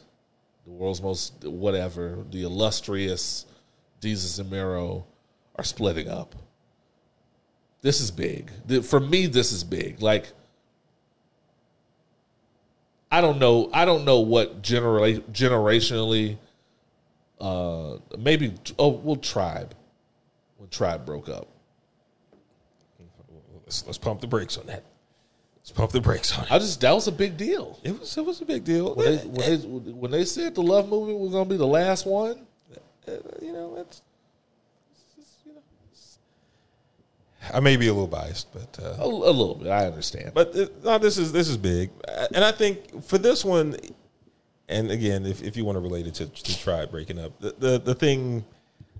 [0.64, 3.46] the world's most whatever the illustrious
[4.00, 4.50] Desus and
[5.56, 6.34] are splitting up.
[7.82, 8.50] This is big.
[8.84, 10.02] For me, this is big.
[10.02, 10.32] Like,
[13.10, 13.70] I don't know.
[13.72, 16.38] I don't know what genera- generationally.
[17.40, 19.74] Uh, maybe oh, well, tribe.
[20.56, 21.48] When tribe broke up,
[23.66, 24.84] Let's, let's pump the brakes on that.
[25.58, 26.52] Let's pump the brakes on it.
[26.52, 27.78] I just that was a big deal.
[27.82, 28.94] It was it was a big deal.
[28.94, 31.66] When they, when they when they said the love movement was going to be the
[31.66, 32.46] last one,
[33.08, 33.12] Uh,
[33.42, 34.02] you know, it's,
[35.18, 35.60] it's, you know,
[35.90, 36.18] it's-
[37.52, 39.68] I may be a little biased, but uh, a, a little bit.
[39.68, 40.32] I understand.
[40.34, 41.90] but uh, no, this is this is big,
[42.34, 43.76] and I think for this one,
[44.68, 47.54] and again, if, if you want to relate it to, to tribe breaking up, the,
[47.58, 48.44] the the thing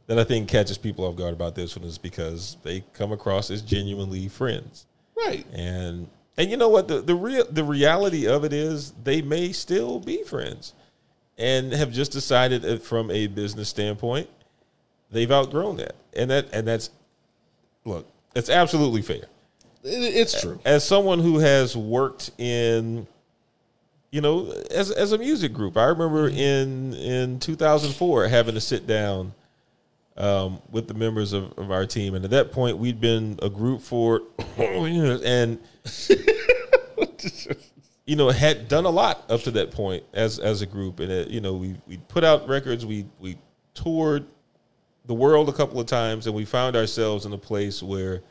[0.07, 3.51] that I think catches people off guard about this one is because they come across
[3.51, 4.87] as genuinely friends,
[5.17, 5.45] right.
[5.53, 9.53] and and you know what the the real the reality of it is they may
[9.53, 10.75] still be friends,
[11.39, 14.29] and have just decided from a business standpoint,
[15.11, 16.91] they've outgrown that, and that and that's
[17.85, 18.07] look,
[18.37, 19.25] it's absolutely fair.
[19.83, 20.61] It, it's true.
[20.65, 23.07] as someone who has worked in
[24.11, 28.87] you know as as a music group i remember in in 2004 having to sit
[28.87, 29.33] down
[30.17, 33.51] um, with the members of, of our team, and at that point, we'd been a
[33.51, 34.23] group for
[34.57, 35.61] and
[38.07, 41.13] you know had done a lot up to that point as as a group, and
[41.13, 43.37] it, you know we we put out records, we we
[43.75, 44.27] toured
[45.07, 48.23] the world a couple of times, and we found ourselves in a place where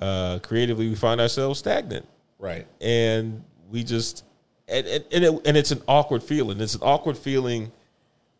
[0.00, 2.06] uh, creatively we find ourselves stagnant
[2.38, 2.66] Right.
[2.80, 4.24] and we just
[4.68, 6.60] and and and, it, and it's an awkward feeling.
[6.60, 7.72] It's an awkward feeling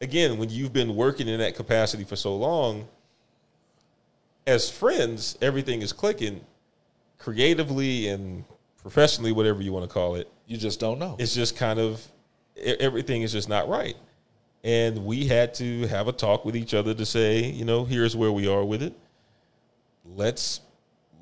[0.01, 2.87] again when you've been working in that capacity for so long.
[4.47, 6.41] As friends, everything is clicking
[7.19, 8.45] creatively and
[8.81, 10.31] professionally, whatever you want to call it.
[10.47, 11.17] You just don't know.
[11.19, 12.07] It's just kind of
[12.57, 13.97] everything is just not right.
[14.65, 18.17] And we had to have a talk with each other to say, you know, here's
[18.17, 18.93] where we are with it.
[20.05, 20.61] Let's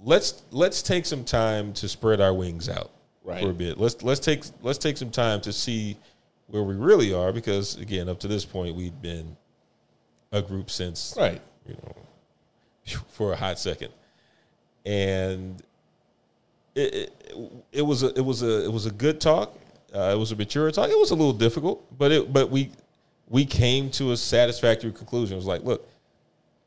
[0.04, 2.90] let's let's take some time to spread our wings out
[3.24, 3.42] Right.
[3.42, 3.76] for a bit.
[3.78, 5.96] Let's let's take let's take some time to see
[6.46, 9.36] where we really are because again, up to this point, we'd been
[10.32, 11.40] a group since right.
[11.66, 13.92] you know, for a hot second,
[14.84, 15.60] and
[16.76, 19.58] it, it it was a it was a it was a good talk.
[19.92, 20.88] Uh, it was a mature talk.
[20.88, 22.70] It was a little difficult, but it but we
[23.28, 25.34] we came to a satisfactory conclusion.
[25.34, 25.88] It was like, look,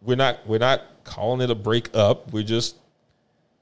[0.01, 2.31] we're not we're not calling it a break up.
[2.31, 2.75] We're just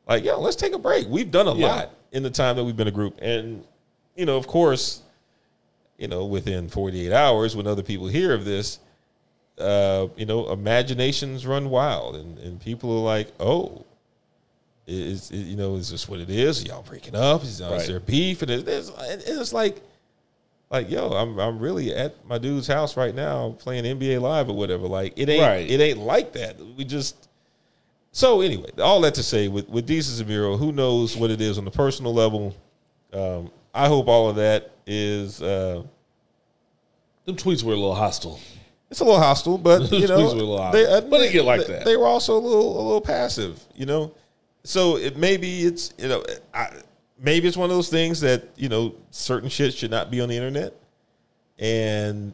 [0.08, 1.08] like, yo, let's take a break.
[1.08, 1.68] We've done a Yeah.
[1.68, 3.64] lot in the time that we've been a group, and
[4.16, 5.02] you know, of course,
[5.98, 8.80] you know, within 48 hours, when other people hear of this,
[9.60, 13.84] uh, you know, imaginations run wild, and, and people are like, oh,
[14.88, 16.64] is is- you know, is this what it is?
[16.64, 17.44] Are y'all breaking up?
[17.44, 17.74] Is, Right.
[17.82, 18.42] is there beef?
[18.42, 19.82] And it- it's, and it's like,
[20.70, 24.56] like, yo, I'm I'm really at my dude's house right now playing NBA Live or
[24.56, 24.88] whatever.
[24.88, 25.70] Like, it ain't Right.
[25.70, 26.58] it ain't like that.
[26.78, 27.28] We just
[28.12, 31.40] so anyway, all that to say, with with Desus and Mero, who knows what it
[31.42, 32.56] is on the personal level?
[33.14, 35.42] Um, I hope all of that is.
[35.42, 35.84] Uh,
[37.26, 38.40] Them tweets were a little hostile.
[38.90, 41.10] it's a little hostile, but you know, Please were a little they, hostile.
[41.10, 41.86] But it get like they- that.
[41.86, 44.14] They were also a little, a little passive, you know.
[44.64, 46.24] So it maybe it's you know,
[46.54, 46.70] I,
[47.20, 50.30] maybe it's one of those things that you know certain shit should not be on
[50.30, 50.74] the internet,
[51.60, 52.34] and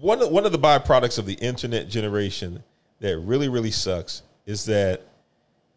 [0.00, 2.62] one of, one of the byproducts of the internet generation
[3.00, 5.02] that really really sucks is that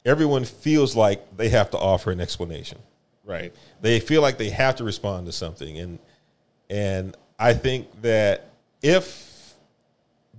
[0.05, 2.77] everyone feels like they have to offer an explanation.
[3.25, 3.53] Right.
[3.79, 5.77] they feel like they have to respond to something.
[5.77, 5.99] And
[6.69, 8.49] and i think that
[8.81, 9.55] if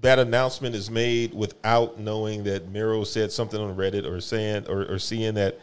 [0.01, 4.86] that announcement is made without knowing that mero said something on reddit or saying or,
[4.86, 5.61] or seeing that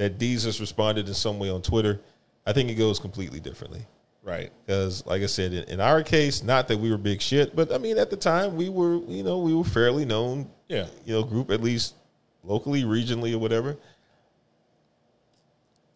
[0.00, 2.00] that desus responded in some way on twitter
[2.46, 3.84] i think it goes completely differently
[4.22, 4.50] Right.
[4.64, 7.70] because like i said in, in our case not that we were big shit but
[7.72, 10.86] i mean at the time we were you know we were fairly known Yeah.
[11.04, 11.94] you know group at least
[12.44, 13.76] locally regionally or whatever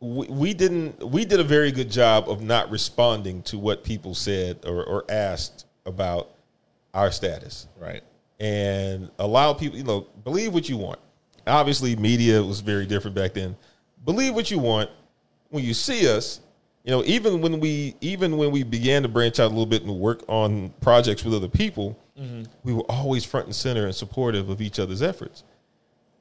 [0.00, 4.14] we, we didn't we did a very good job of not responding to what people
[4.14, 6.30] said or, or asked about
[6.92, 8.02] our status Right.
[8.40, 10.98] and allow people, you know, believe what you want.
[11.46, 13.56] Obviously, media was very different back then.
[14.04, 14.90] Believe what you want.
[15.48, 16.40] When you see us,
[16.84, 19.82] you know, even when we even when we began to branch out a little bit
[19.82, 21.98] and work on projects with other people,
[22.62, 25.42] we were always front and center and supportive of each other's efforts.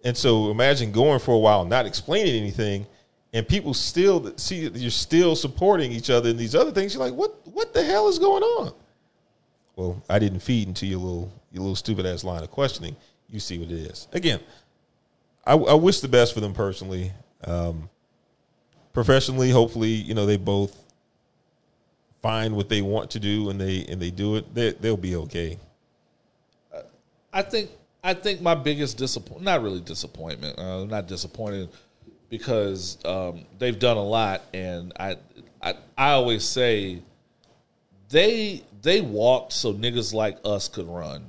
[0.04, 2.86] And so, imagine going for a while not explaining anything,
[3.34, 6.94] and people still see that you're still supporting each other in these other things.
[6.94, 8.74] You're like, what What the hell is going on?
[9.76, 12.96] Well, I didn't feed into your little your little stupid ass line of questioning.
[13.30, 14.08] You see what it is.
[14.14, 14.40] Again,
[15.46, 17.12] I, I wish the best for them personally.
[17.46, 17.90] Um,
[18.94, 20.78] professionally, hopefully, you know they both
[22.22, 24.54] find what they want to do and they and they do it.
[24.56, 25.58] They, they'll be okay.
[27.34, 27.72] I think
[28.04, 31.70] I think my biggest disappointment, not really disappointment, uh, not disappointed
[32.30, 35.18] because um, they've done a lot, and I,
[35.62, 37.02] I I always say
[38.10, 41.26] they they walked so niggas like us could run,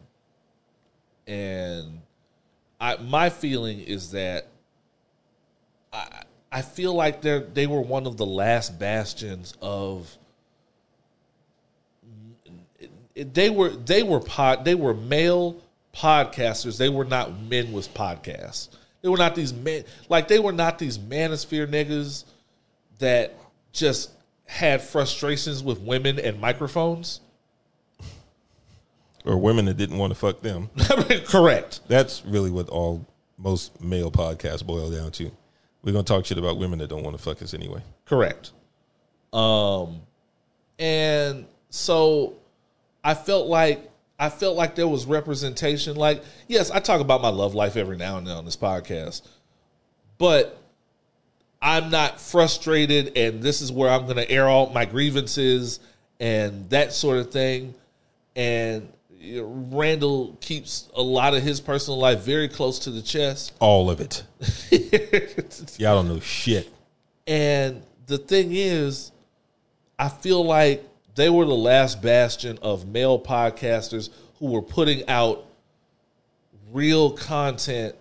[1.26, 2.00] and
[2.80, 4.46] I my feeling is that
[5.94, 6.22] I
[6.52, 10.16] I feel like they they were one of the last bastions of
[13.14, 15.60] they were they were pod they were male
[15.94, 16.76] podcasters.
[16.76, 18.68] They were not men with podcasts.
[19.02, 22.24] They were not these men like they were not these manosphere niggas
[22.98, 23.34] that
[23.72, 24.10] just
[24.46, 27.20] had frustrations with women and microphones.
[29.24, 30.68] Or women that didn't want to fuck them.
[31.26, 31.80] Correct.
[31.88, 33.06] That's really what all
[33.38, 35.30] most male podcasts boil down to.
[35.84, 37.82] We're gonna talk shit about women that don't want to fuck us anyway.
[38.06, 38.50] Correct.
[39.32, 40.00] Um
[40.78, 42.34] and so
[43.04, 45.96] I felt like I felt like there was representation.
[45.96, 49.22] Like, yes, I talk about my love life every now and then on this podcast,
[50.18, 50.60] but
[51.60, 55.80] I'm not frustrated, and this is where I'm going to air all my grievances
[56.20, 57.74] and that sort of thing.
[58.36, 58.92] And
[59.42, 63.52] Randle keeps a lot of his personal life very close to the chest.
[63.60, 64.24] All of it.
[65.78, 66.72] Y'all don't know shit.
[67.26, 69.12] And the thing is,
[69.98, 70.84] I feel like
[71.14, 75.46] they were the last bastion of male podcasters who were putting out
[76.72, 77.94] real content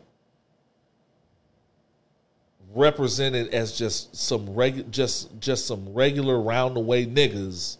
[2.73, 7.77] represented as just some regu- just just some regular round the way niggas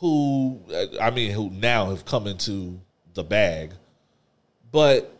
[0.00, 0.60] who
[1.00, 2.80] I mean who now have come into
[3.14, 3.72] the bag
[4.72, 5.16] but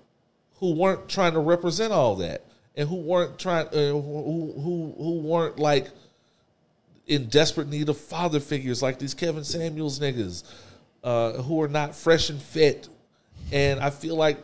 [0.58, 2.44] who weren't trying to represent all that
[2.76, 5.88] and who weren't trying uh, who, who who weren't like
[7.06, 10.44] in desperate need of father figures like these Kevin Samuels niggas
[11.02, 12.88] uh, who are not fresh and fit.
[13.52, 14.38] And I feel like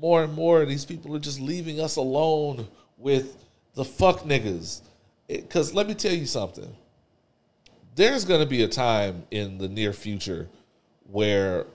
[0.00, 3.36] more and more these people are just leaving us alone with
[3.74, 4.82] the fuck niggas.
[5.26, 6.76] Because let me tell you something
[7.94, 10.48] there's going to be a time in the near future
[11.10, 11.66] where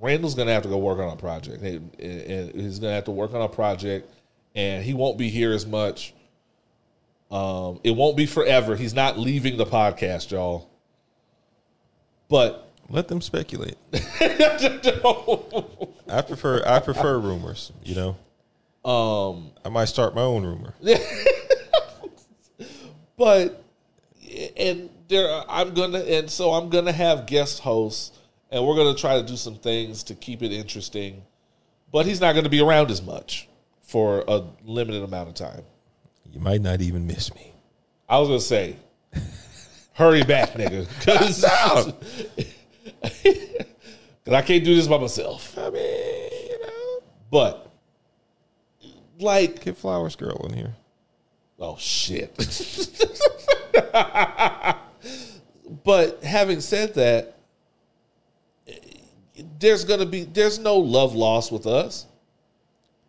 [0.00, 1.62] Randle's going to have to go work on a project.
[1.62, 4.10] And and he's going to have to work on a project,
[4.54, 6.14] and he won't be here as much.
[7.30, 8.74] Um, it won't be forever.
[8.74, 10.68] He's not leaving the podcast, y'all.
[12.28, 13.76] But Let them speculate.
[16.08, 18.16] I prefer I prefer rumors, you know.
[18.88, 20.74] Um I might start my own rumor.
[23.16, 23.62] but
[24.56, 28.18] and there I'm gonna and so I'm gonna have guest hosts
[28.50, 31.22] and we're gonna try to do some things to keep it interesting.
[31.92, 33.48] But he's not gonna be around as much
[33.82, 35.64] for a limited amount of time.
[36.32, 37.52] You might not even miss me.
[38.08, 38.76] I was gonna say,
[39.92, 41.44] hurry back, nigga, because
[44.32, 45.58] I can't do this by myself.
[45.58, 47.02] I mean, you know.
[47.30, 47.70] But
[49.18, 50.74] like, Get Flowers Girl in here.
[51.58, 52.32] oh shit.
[55.84, 57.36] but having said that,
[59.58, 62.06] there's gonna be there's no love lost with us.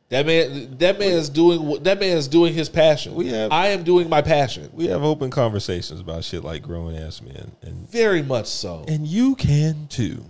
[0.09, 3.15] That man, that man is doing that man is doing his passion.
[3.15, 4.69] We have- I am doing my passion.
[4.73, 8.83] We have open conversations about shit like grown ass men and Very much so.
[8.87, 10.23] and you can too.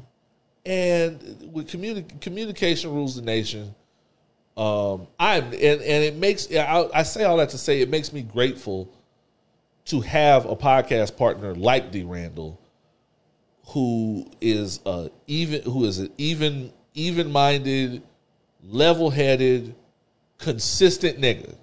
[0.63, 3.73] and with communi- communication rules the nation.
[4.55, 8.13] Um, I'm and and it makes I, I say all that to say it makes
[8.13, 8.87] me grateful
[9.91, 12.57] to have a podcast partner like D Randle,
[13.67, 18.01] who is a even who is an even even minded,
[18.63, 19.75] level headed,
[20.37, 21.55] consistent nigga.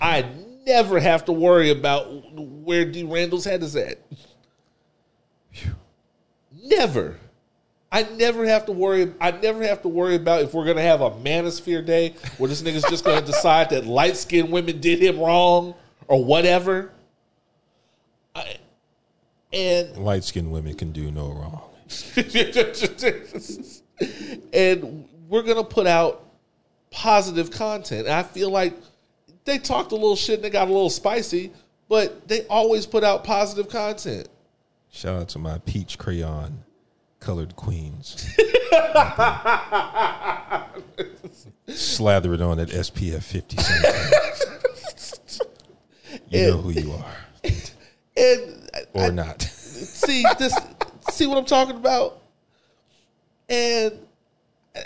[0.00, 0.26] I
[0.64, 3.98] never have to worry about where D Randle's head is at.
[6.62, 7.18] Never.
[7.90, 9.12] I never have to worry.
[9.20, 12.62] I never have to worry about if we're gonna have a manosphere day where this
[12.62, 15.74] nigga's just gonna decide that light skinned women did him wrong
[16.08, 16.92] or whatever.
[18.34, 18.56] I,
[19.52, 21.62] and Light skinned women can do no wrong.
[24.52, 26.24] and we're gonna put out
[26.90, 28.06] positive content.
[28.06, 28.74] And I feel like
[29.44, 31.52] they talked a little shit and they got a little spicy,
[31.88, 34.28] but they always put out positive content.
[34.90, 36.64] Shout out to my peach crayon
[37.20, 38.26] colored queens.
[41.68, 44.44] Slather it on at SPF 50 sometimes.
[46.28, 47.16] You know who you are.
[48.18, 49.42] And Or not.
[50.06, 50.56] see this
[51.10, 52.22] see what I'm talking about?
[53.48, 53.92] And
[54.74, 54.80] uh,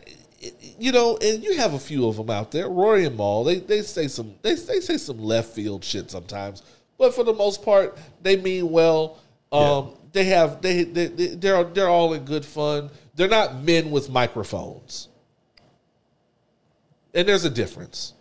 [0.78, 2.68] you know, and you have a few of them out there.
[2.68, 6.62] Rory and Mal, they they say some they they say some left field shit sometimes,
[6.98, 9.18] but for the most part, they mean well.
[9.52, 12.90] Um, they have they, they they they're they're all in good fun.
[13.14, 15.08] They're not men with microphones,
[17.14, 18.14] and there's a difference.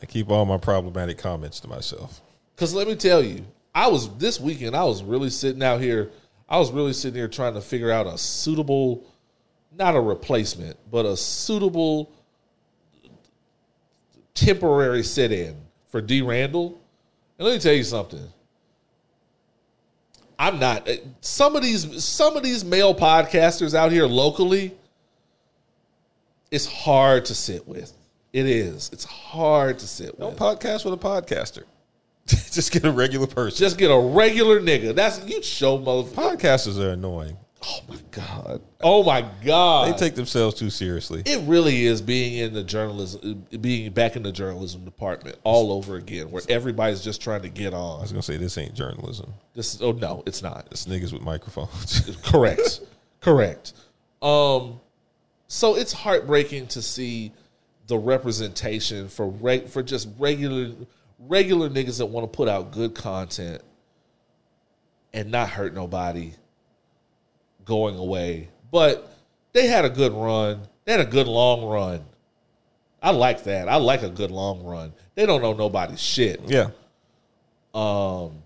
[0.00, 2.20] I keep all my problematic comments to myself.
[2.58, 4.74] Because let me tell you, I was this weekend.
[4.74, 6.10] I was really sitting out here.
[6.48, 9.06] I was really sitting here trying to figure out a suitable,
[9.76, 12.10] not a replacement, but a suitable
[14.34, 15.54] temporary sit-in
[15.86, 16.20] for D.
[16.20, 16.80] Randle.
[17.38, 18.26] And let me tell you something.
[20.36, 20.88] I'm not.
[20.88, 24.74] Eh, some of these, some of these male podcasters out here locally,
[26.50, 27.92] it's hard to sit with.
[28.32, 28.90] It is.
[28.92, 30.18] It's hard to sit with.
[30.18, 31.62] Don't podcast with a podcaster.
[32.50, 33.58] Just get a regular person.
[33.58, 34.94] Just get a regular nigga.
[34.94, 36.36] That's you show motherfucker.
[36.36, 37.36] Podcasters are annoying.
[37.64, 38.60] Oh my god.
[38.80, 39.92] Oh my god.
[39.92, 41.22] They take themselves too seriously.
[41.26, 45.96] it really is being in the journalism, being back in the journalism department all over
[45.96, 47.98] again, where everybody's just trying to get on.
[47.98, 49.32] I was gonna say this ain't journalism.
[49.54, 50.68] This is, oh no, it's not.
[50.70, 52.16] It's niggas with microphones.
[52.24, 52.80] Correct.
[53.20, 53.72] Correct.
[54.22, 54.80] Um,
[55.48, 57.32] so it's heartbreaking to see
[57.88, 60.74] the representation for reg- for just regular
[61.18, 63.62] regular niggas that want to put out good content
[65.12, 66.32] and not hurt nobody
[67.64, 68.48] going away.
[68.70, 69.10] But
[69.52, 70.60] they had a good run.
[70.84, 72.04] They had a good long run.
[73.02, 73.68] I like that.
[73.68, 74.92] I like a good long run.
[75.14, 76.40] They don't know nobody's shit.
[76.46, 76.70] Yeah.
[77.74, 78.42] Um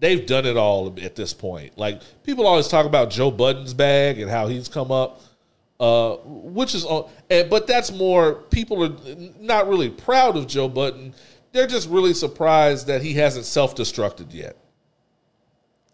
[0.00, 1.76] They've done it all at this point.
[1.76, 5.20] Like people always talk about Joe Budden's bag and how he's come up,
[5.80, 7.10] uh, which is on.
[7.28, 8.96] But that's more people are
[9.40, 11.14] not really proud of Joe Budden.
[11.52, 14.56] They're just really surprised that he hasn't self destructed yet.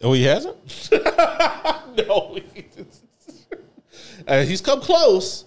[0.01, 0.89] Oh, he hasn't.
[0.91, 2.37] no,
[4.27, 5.45] uh, he's come close,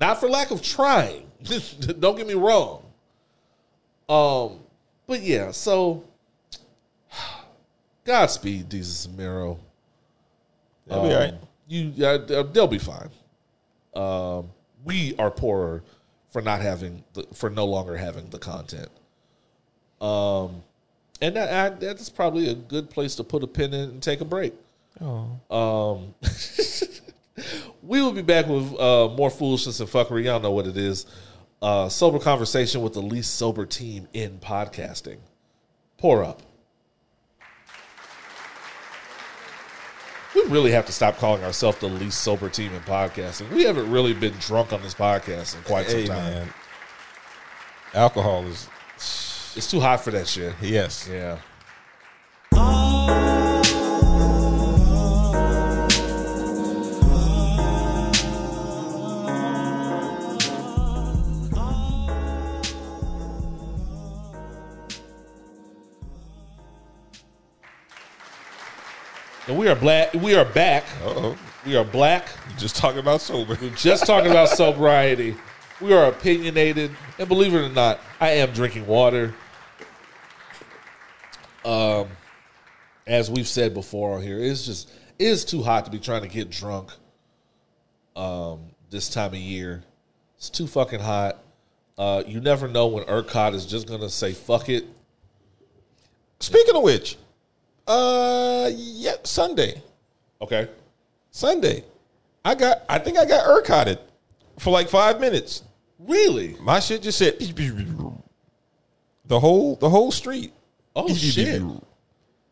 [0.00, 1.26] not for lack of trying.
[1.98, 2.84] Don't get me wrong.
[4.08, 4.60] Um,
[5.06, 6.04] but yeah, so
[8.04, 9.58] Godspeed, Desus Mero.
[10.86, 11.34] They'll be all right.
[11.68, 13.10] You, yeah, they'll be fine.
[13.94, 14.50] Um,
[14.84, 15.82] we are poorer
[16.30, 18.88] for not having the, for no longer having the content.
[20.02, 20.62] Um,
[21.20, 24.20] and that I, that's probably a good place to put a pin in and take
[24.20, 24.52] a break.
[25.00, 26.14] Um,
[27.82, 30.24] we will be back with uh, more foolishness and fuckery.
[30.24, 31.06] Y'all know what it is.
[31.62, 35.18] Uh, sober conversation with the least sober team in podcasting.
[35.96, 36.42] Pour up.
[40.34, 43.50] We really have to stop calling ourselves the least sober team in podcasting.
[43.50, 46.32] We haven't really been drunk on this podcast in quite Hey some time.
[46.32, 46.48] man,
[47.94, 48.68] alcohol is
[49.54, 50.54] It's too hot for that shit.
[50.62, 51.08] yes.
[51.10, 51.38] Yeah.
[69.48, 70.14] And we are black.
[70.14, 70.84] We are back.
[71.04, 71.36] Uh-oh.
[71.66, 72.28] We are black.
[72.56, 73.56] Just talking about sober.
[73.76, 75.36] Just talking about sobriety.
[75.80, 79.34] We are opinionated, and believe it or not, I am drinking water.
[81.64, 82.08] Um,
[83.06, 86.22] as we've said before on here, it's just it is too hot to be trying
[86.22, 86.90] to get drunk.
[88.16, 89.82] Um, this time of year,
[90.36, 91.38] it's too fucking hot.
[91.96, 94.84] Uh, you never know when ERCOT is just gonna say fuck it.
[96.40, 97.16] Speaking of which,
[97.86, 99.80] uh, yeah, Sunday,
[100.40, 100.68] Okay,
[101.30, 101.84] Sunday,
[102.44, 102.82] I got.
[102.88, 103.98] I think I got ERCOTted
[104.58, 105.62] for like five minutes.
[106.00, 106.56] really?
[106.60, 107.38] My shit just said
[109.24, 110.52] the whole the whole street.
[110.94, 111.62] Oh shit!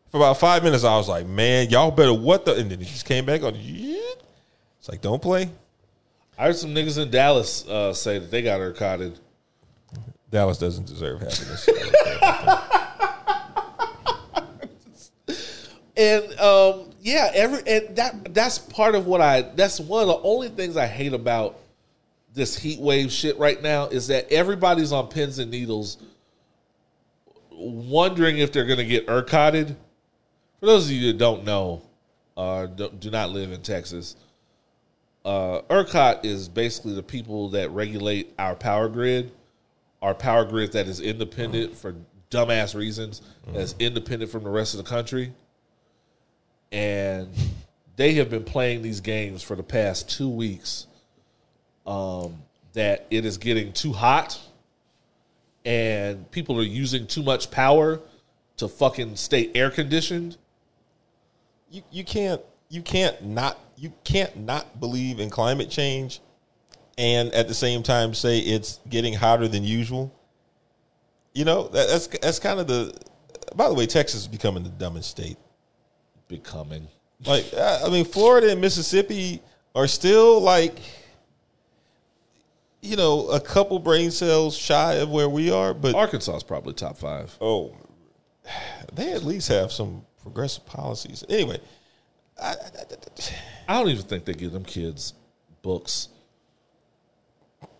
[0.09, 2.85] For about five minutes, I was like, "Man, y'all better what the?" And then it
[2.85, 3.53] just came back on.
[3.55, 5.49] It's like, don't play.
[6.37, 9.15] I heard some niggas in Dallas uh, say that they got ERCOTted.
[10.31, 11.69] Dallas doesn't deserve happiness.
[15.97, 20.19] and um, yeah, every and that that's part of what I that's one of the
[20.23, 21.59] only things I hate about
[22.33, 25.97] this heat wave shit right now is that everybody's on pins and needles,
[27.61, 29.75] wondering if they're going to get ERCOTted.
[30.59, 31.81] For those of you that don't know,
[32.37, 34.15] uh, do, not live in Texas,
[35.25, 39.31] uh, ERCOT is basically the people that regulate our power grid,
[40.01, 41.95] our power grid that is independent for
[42.29, 45.33] dumbass reasons, that's independent from the rest of the country
[46.71, 47.29] and
[47.95, 50.87] they have been playing these games for the past two weeks.
[51.85, 52.43] Um,
[52.73, 54.39] that it is getting too hot,
[55.65, 57.99] and people are using too much power
[58.57, 60.37] to fucking stay air conditioned.
[61.69, 66.21] you you can't you can't not you can't not believe in climate change,
[66.97, 70.13] and at the same time say it's getting hotter than usual.
[71.33, 72.93] You know that, that's that's kind of the.
[73.55, 75.37] By the way, Texas is becoming the dumbest state.
[76.27, 76.87] Becoming
[77.25, 79.41] Like I I mean, Florida and Mississippi
[79.75, 80.79] are still like,
[82.81, 86.73] you know, a couple brain cells shy of where we are, but Arkansas is probably
[86.73, 87.35] top five.
[87.39, 87.75] oh,
[88.93, 91.23] they at least have some progressive policies.
[91.29, 91.59] Anyway,
[92.41, 92.55] I, I,
[93.67, 95.13] I don't even think they give them kids
[95.61, 96.09] books.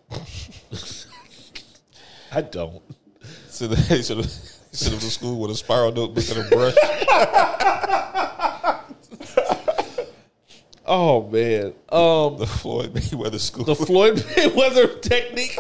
[2.32, 2.82] I don't.
[3.50, 4.32] so they should have
[4.74, 6.76] should have to school with a spiral notebook and a brush.
[10.94, 13.64] Oh man, um, the Floyd Mayweather school.
[13.64, 15.58] the Floyd Mayweather technique.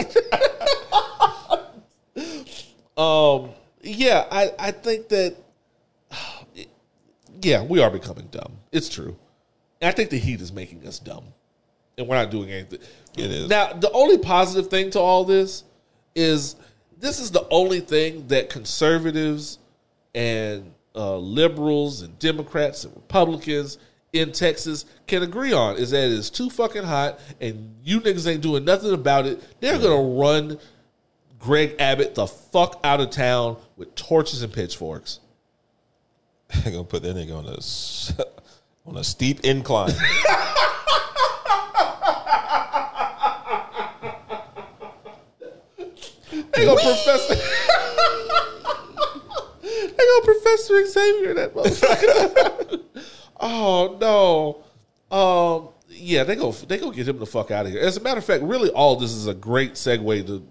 [2.97, 3.51] um,
[3.81, 5.37] yeah, I, I think that,
[7.41, 8.57] yeah, we are becoming dumb.
[8.73, 9.17] It's true.
[9.79, 11.23] And I think the heat is making us dumb,
[11.97, 12.79] and we're not doing anything.
[13.17, 13.47] It is.
[13.47, 13.71] now.
[13.71, 15.63] The only positive thing to all this
[16.13, 16.57] is
[16.99, 19.59] this is the only thing that conservatives
[20.13, 23.77] and uh, liberals and Democrats and Republicans
[24.13, 28.41] in Texas can agree on is that it's too fucking hot and you niggas ain't
[28.41, 29.41] doing nothing about it.
[29.61, 30.59] They're gonna run
[31.39, 35.19] Greg Abbott the fuck out of town with torches and pitchforks.
[36.49, 37.57] They're gonna put that nigga on a
[38.89, 39.91] on a steep incline.
[46.51, 47.35] they gonna professor.
[49.61, 52.81] they gonna Professor Xavier that motherfucker
[53.41, 54.63] oh no.
[55.15, 55.69] Um.
[55.89, 56.51] Yeah, they go.
[56.51, 57.81] They go get him the fuck out of here.
[57.81, 60.47] As a matter of fact, really, all this is a great segue to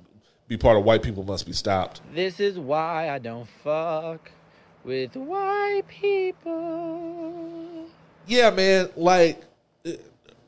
[0.48, 2.02] be part of White People Must Be Stopped.
[2.12, 4.30] This is why I don't fuck
[4.84, 7.86] with white people.
[8.26, 8.90] Yeah, man.
[8.96, 9.42] Like
[9.86, 9.92] uh,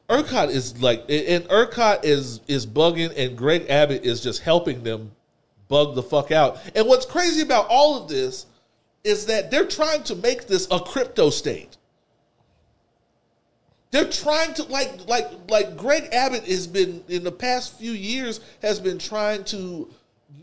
[0.08, 5.12] ERCOT is like, and ERCOT is is bugging, and Greg Abbott is just helping them
[5.68, 6.58] bug the fuck out.
[6.74, 8.46] And what's crazy about all of this
[9.04, 11.76] is that they're trying to make this a crypto state.
[13.92, 18.40] They're trying to like like like Greg Abbott has been in the past few years
[18.62, 19.88] has been trying to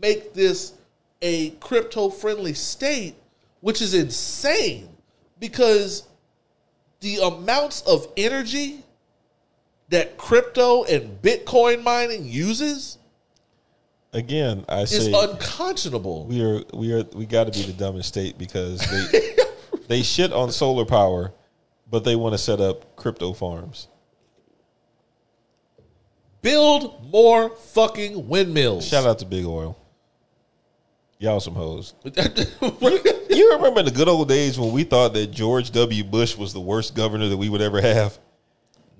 [0.00, 0.72] make this
[1.20, 3.16] a crypto friendly state,
[3.60, 4.88] which is insane
[5.38, 6.08] because
[7.00, 8.84] the amounts of energy
[9.88, 12.98] that crypto and Bitcoin mining uses
[14.12, 16.26] Again, I is say unconscionable.
[16.26, 18.80] we are we are we got to be the dumbest state because
[19.12, 19.36] they
[19.88, 21.32] they shit on solar power,
[21.90, 23.88] but they want to set up crypto farms.
[26.42, 28.86] Build more fucking windmills.
[28.86, 29.76] Shout out to Big Oil.
[31.18, 31.94] Y'all some hoes.
[33.30, 36.02] You remember the good old days when we thought that George W.
[36.02, 38.18] Bush was the worst governor that we would ever have?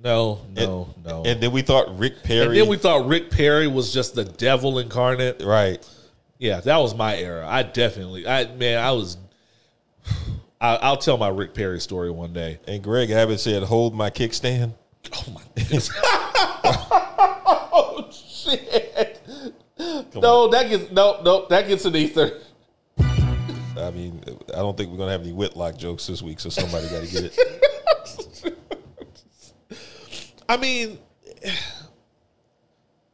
[0.02, 1.24] no, no, no.
[1.24, 2.46] And then we thought Rick Perry.
[2.46, 5.42] And then we thought Rick Perry was just the devil incarnate.
[5.42, 5.86] right.
[6.38, 7.46] Yeah, that was my era.
[7.46, 9.18] I definitely, I man, I was.
[10.60, 12.58] I, I'll tell my Rick Perry story one day.
[12.66, 14.74] And Greg Abbott said, "Hold my kickstand."
[15.14, 15.90] Oh my goodness!
[17.72, 19.20] oh shit!
[20.14, 22.38] no, that gets no, no, that gets an ether.
[22.98, 24.22] I mean,
[24.52, 27.10] I don't think we're gonna have any Whitlock jokes this week, so somebody got to
[27.10, 28.58] get it.
[30.48, 30.98] I mean,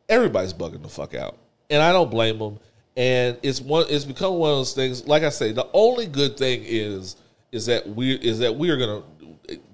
[0.09, 1.39] everybody's bugging the fuck out,
[1.71, 2.59] and I don't blame them.
[2.97, 5.07] And it's one, it's become one of those things.
[5.07, 7.17] Like I say, the only good thing is
[7.53, 9.03] is that we is that we are gonna.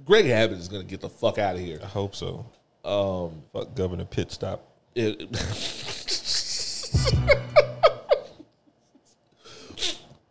[0.05, 1.79] Greg Abbott is gonna get the fuck out of here.
[1.83, 2.47] I hope so.
[2.85, 4.69] Um, fuck Governor Pit Stop.
[4.95, 5.23] It,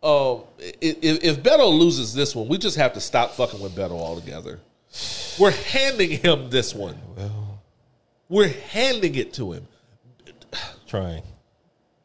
[0.02, 3.92] um, if, if Beto loses this one, we just have to stop fucking with Beto
[3.92, 4.60] altogether.
[5.38, 6.96] We're handing him this one.
[7.16, 7.60] Well,
[8.28, 9.66] We're handing it to him.
[10.86, 11.22] trying.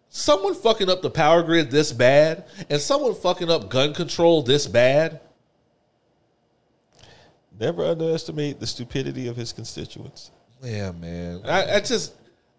[0.09, 4.65] Someone fucking up the power grid this bad, and someone fucking up gun control this
[4.65, 5.19] bad.
[7.59, 10.31] Never underestimate the stupidity of his constituents.
[10.61, 11.41] Yeah, man.
[11.45, 12.13] I, I just,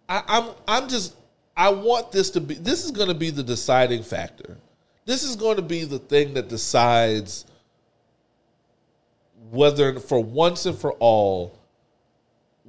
[0.07, 1.15] I, I'm, I'm just,
[1.55, 2.55] I want this to be.
[2.55, 4.57] This is going to be the deciding factor.
[5.05, 7.45] This is going to be the thing that decides
[9.51, 11.57] whether, for once and for all,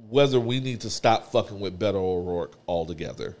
[0.09, 3.37] whether we need to stop fucking with Beto O'Rourke altogether.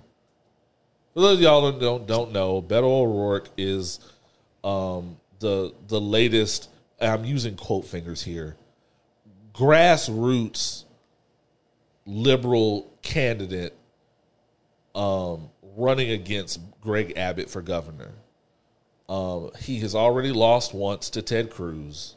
[1.13, 3.99] For those of y'all that don't don't know, Beto O'Rourke is
[4.63, 6.69] um, the the latest.
[7.01, 8.55] I'm using quote fingers here.
[9.61, 10.85] Grassroots
[12.07, 13.75] liberal candidate
[14.95, 18.11] um, running against Greg Abbott for governor.
[19.07, 22.15] Um, he has already lost once to Ted Cruz,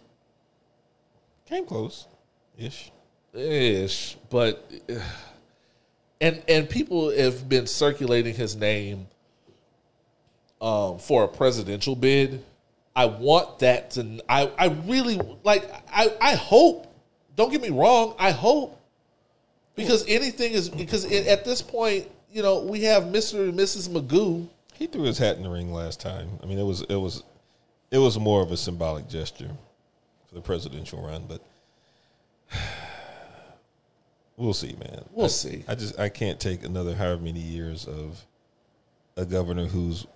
[1.46, 2.06] Came close,
[2.56, 2.90] ish.
[3.34, 4.70] ish, but
[6.22, 9.08] and and people have been circulating his name
[10.62, 12.42] um, for a presidential bid.
[12.96, 14.22] I want that to.
[14.30, 15.70] I I really like.
[15.92, 16.90] I I hope.
[17.36, 18.14] Don't get me wrong.
[18.18, 18.80] I hope
[19.76, 23.88] because anything is because it, at this point, you know, we have Mister and Mrs.
[23.88, 24.48] Magoo.
[24.74, 26.28] He threw his hat in the ring last time.
[26.42, 27.22] I mean, it was it was
[27.90, 29.50] it was more of a symbolic gesture
[30.28, 31.40] for the presidential run, but
[34.36, 35.04] we'll see, man.
[35.12, 35.64] We'll I- see.
[35.68, 38.24] I just I can't take another however many years of
[39.16, 40.06] a governor who's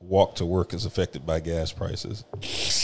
[0.00, 2.24] walk to work is affected by gas prices.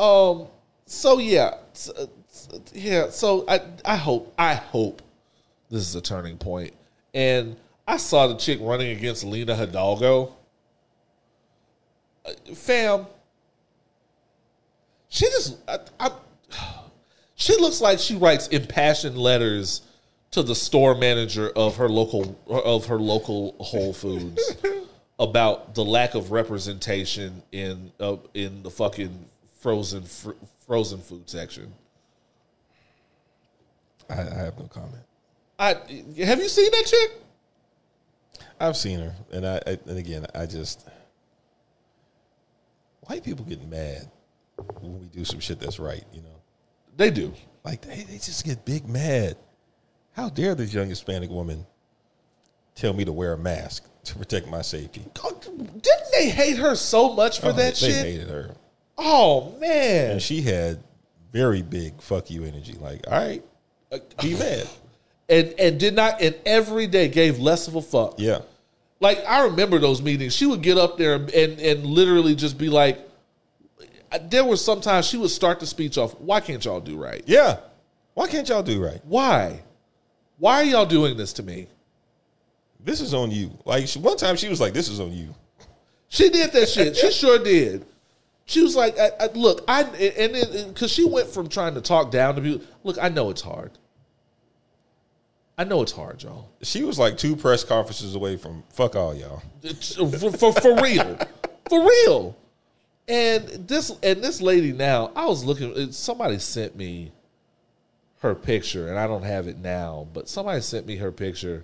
[0.00, 0.46] Um.
[0.86, 1.90] So yeah, s-
[2.72, 3.10] yeah.
[3.10, 5.02] So I I hope I hope
[5.70, 6.72] this is a turning point.
[7.14, 7.56] And
[7.86, 10.32] I saw the chick running against Lina Hidalgo.
[12.24, 13.06] Uh, Fam,
[15.08, 16.10] she just I, I,
[17.34, 19.82] she looks like she writes impassioned letters
[20.30, 24.56] to the store manager of her local of her local Whole Foods
[25.18, 29.26] about the lack of representation in uh, in the fucking
[29.60, 30.30] frozen fr-
[30.66, 31.72] frozen food section.
[34.08, 35.02] I, I have no comment.
[35.58, 35.74] I
[36.24, 37.10] have you seen that chick?
[38.58, 40.88] I've seen her, and I, I and again, I just
[43.02, 44.10] white people get mad
[44.80, 46.40] when we do some shit that's right, you know.
[46.96, 47.32] They do.
[47.64, 49.36] Like they, they just get big mad.
[50.12, 51.66] How dare this young Hispanic woman
[52.74, 55.04] tell me to wear a mask to protect my safety?
[55.14, 55.82] Didn't
[56.12, 58.02] they hate her so much for Oh, that they shit?
[58.02, 58.54] They hated her.
[59.02, 60.12] Oh man.
[60.12, 60.78] And she had
[61.32, 62.74] very big fuck you energy.
[62.74, 63.42] Like, all right,
[64.20, 64.68] be mad.
[65.28, 68.14] and and did not and every day gave less of a fuck.
[68.18, 68.40] Yeah.
[69.00, 70.34] Like I remember those meetings.
[70.36, 72.98] She would get up there and and literally just be like,
[74.28, 76.12] there were sometimes she would start the speech off.
[76.20, 77.22] Why can't y'all do right?
[77.26, 77.60] Yeah.
[78.14, 79.00] Why can't y'all do right?
[79.04, 79.62] Why?
[80.38, 81.68] Why are y'all doing this to me?
[82.82, 83.50] This is on you.
[83.64, 85.34] Like one time she was like, this is on you.
[86.08, 86.96] She did that shit.
[86.96, 87.86] She sure did.
[88.50, 92.10] She was like, I, I, "Look, I and because she went from trying to talk
[92.10, 92.66] down to people.
[92.82, 93.70] Look, I know it's hard.
[95.56, 96.48] I know it's hard, y'all.
[96.60, 99.44] She was like two press conferences away from fuck all y'all.
[99.64, 99.72] Uh,
[100.08, 101.16] for, for, for real,
[101.68, 102.36] for real.
[103.06, 105.92] And this and this lady now, I was looking.
[105.92, 107.12] Somebody sent me
[108.18, 111.62] her picture, and I don't have it now, but somebody sent me her picture,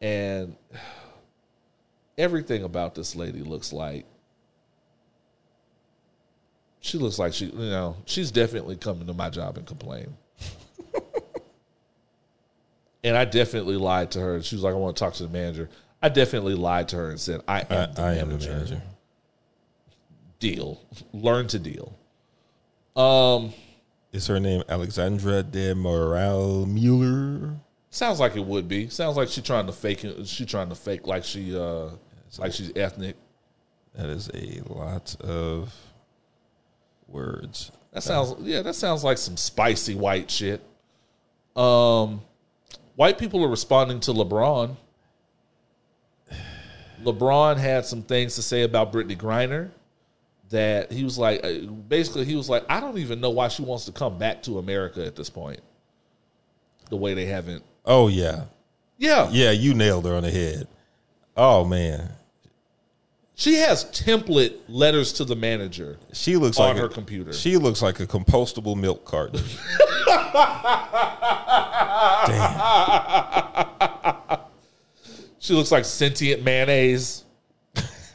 [0.00, 0.56] and
[2.18, 4.04] everything about this lady looks like
[6.82, 10.14] she looks like she, you know, she's definitely coming to my job and complain.
[13.04, 14.42] and I definitely lied to her.
[14.42, 15.70] She was like, "I want to talk to the manager."
[16.02, 18.20] I definitely lied to her and said, "I am, I, the, I manager.
[18.20, 18.82] am the manager.
[20.40, 20.80] Deal.
[21.12, 21.96] Learn to deal."
[22.96, 23.54] Um,
[24.12, 27.54] Is her name Alexandra del Moral Mealer?
[27.90, 28.88] sounds like it would be.
[28.88, 30.26] Sounds like she trying to fake it.
[30.26, 31.90] She trying to fake like she, uh,
[32.38, 33.14] like she's ethnic.
[33.94, 35.72] That is a lot of
[37.12, 37.70] words.
[37.92, 40.60] That sounds yeah, that sounds like some spicy white shit.
[41.54, 42.22] Um
[42.96, 44.76] white people are responding to LeBron.
[47.02, 49.70] LeBron had some things to say about Brittney Griner
[50.50, 51.52] that he was like uh,
[51.88, 54.58] basically he was like I don't even know why she wants to come back to
[54.58, 55.60] America at this point.
[56.90, 58.44] The way they haven't Oh yeah,
[58.98, 59.28] Yeah.
[59.32, 59.50] yeah.
[59.50, 60.68] You nailed her on the head.
[61.36, 62.10] Oh man,
[63.42, 65.98] She has template letters to the manager.
[66.12, 67.32] she looks On like her a, computer.
[67.32, 69.42] She looks like a compostable milk carton.
[74.28, 74.38] Damn.
[75.40, 77.24] She looks like sentient mayonnaise.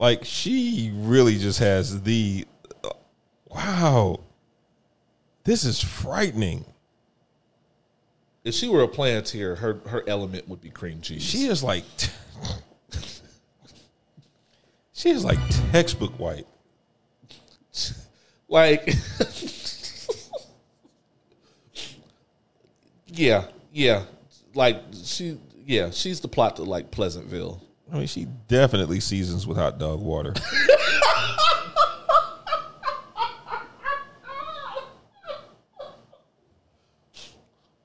[0.00, 2.46] Like she really just has the
[2.82, 2.90] uh,
[3.48, 4.20] wow.
[5.44, 6.64] This is frightening.
[8.42, 11.22] If she were a Planeteer, her her element would be cream cheese.
[11.22, 11.84] She is like
[15.04, 15.38] she is like
[15.70, 16.46] textbook white.
[18.48, 18.88] like
[23.08, 24.04] yeah yeah
[24.54, 27.62] like she yeah she's the plot to like pleasantville
[27.92, 30.32] I mean, she definitely seasons with hot dog water.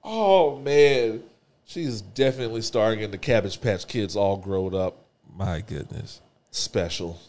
[0.06, 1.24] oh man
[1.66, 5.04] she's definitely starring in the cabbage patch kids all grown up
[5.36, 6.22] My goodness.
[6.52, 7.20] Special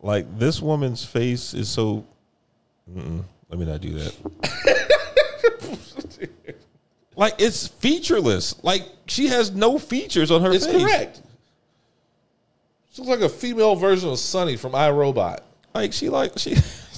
[0.00, 2.04] Like this woman's face is so.
[2.90, 4.14] Mm-mm, let me not do that.
[7.16, 8.62] like it's featureless.
[8.64, 10.82] Like she has no features on her it's face.
[10.82, 11.20] correct
[12.94, 15.40] she looks like a female version of Sonny from irobot
[15.74, 16.54] Like she like she.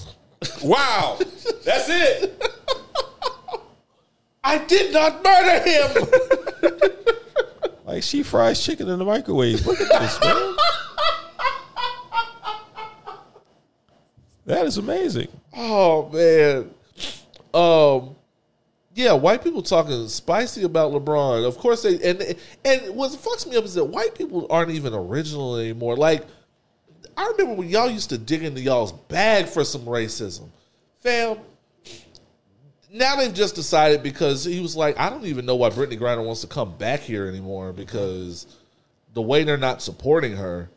[0.63, 1.17] wow,
[1.65, 2.43] that's it.
[4.45, 6.09] i did not murder him
[7.87, 9.65] Like she fries chicken in the microwave.
[9.65, 10.56] Look at this man.
[14.47, 15.29] That is amazing.
[15.55, 16.71] Oh man.
[17.53, 18.17] Um
[18.95, 21.47] yeah, white people talking spicy about LeBron.
[21.47, 24.95] Of course they and and what fucks me up is that white people aren't even
[24.95, 25.97] original anymore.
[25.97, 26.25] Like
[27.17, 30.49] I remember when y'all used to dig into y'all's bag for some racism.
[31.03, 31.39] Fam,
[32.93, 36.25] now they've just decided because he was like, I don't even know why Brittney Griner
[36.25, 38.47] wants to come back here anymore because
[39.15, 40.71] the way they're not supporting her.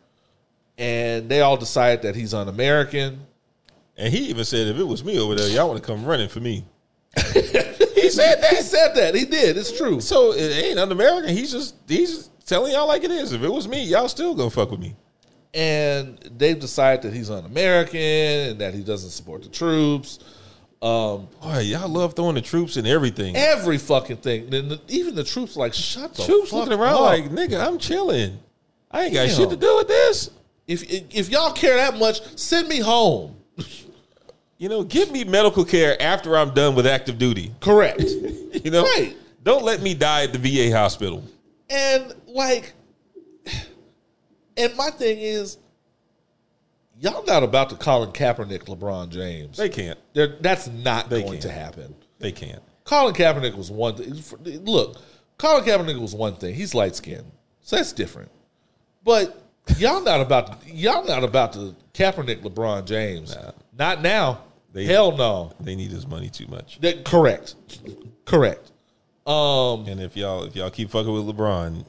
[0.77, 3.25] And they all decided that he's un-American.
[3.99, 6.29] And he even said, if it was me over there, y'all want to come running
[6.29, 6.65] for me.
[7.99, 8.55] He said that.
[8.55, 9.13] He said that.
[9.13, 9.57] He did.
[9.57, 9.99] It's true.
[9.99, 11.35] So it ain't un-American.
[11.35, 13.33] He's just he's just telling y'all like it is.
[13.33, 14.95] If it was me, y'all still gonna fuck with me.
[15.53, 20.19] And they've decided that he's un-American and that he doesn't support the troops.
[20.81, 23.35] Um, Boy, y'all love throwing the troops and everything.
[23.35, 24.49] every fucking thing.
[24.49, 27.01] The, even the troops like shut the troops fuck looking around up.
[27.01, 28.39] like, nigga, I'm chilling.
[28.89, 29.35] I ain't got Damn.
[29.35, 30.31] shit to do with this.
[30.67, 33.35] if if y'all care that much, send me home.
[34.59, 37.51] You know, give me medical care after I'm done with active duty.
[37.61, 38.03] Correct.
[38.63, 39.15] You know, Right.
[39.43, 41.23] don't let me die at the VA hospital.
[41.69, 42.73] and like,
[44.57, 45.57] and my thing is,
[46.99, 49.55] y'all not about to Colin Kaepernick LeBron James.
[49.57, 49.97] They can't.
[50.13, 51.41] They're, that's not They going can't.
[51.43, 51.95] to happen.
[52.17, 52.61] They can't.
[52.83, 54.65] Colin Kaepernick was one thing.
[54.65, 54.97] Look,
[55.37, 56.53] Colin Kaepernick was one thing.
[56.55, 57.31] He's light skinned,
[57.61, 58.31] so that's different.
[59.03, 59.41] But
[59.77, 63.35] y'all not about to, y'all not about to Kaepernick LeBron James.
[63.77, 64.41] Not now.
[64.73, 65.51] They- Hell no.
[65.59, 66.79] They need his money too much.
[66.81, 67.55] That, correct.
[68.25, 68.71] Correct.
[69.25, 71.85] Um, And if y'all if y'all keep fucking with LeBron,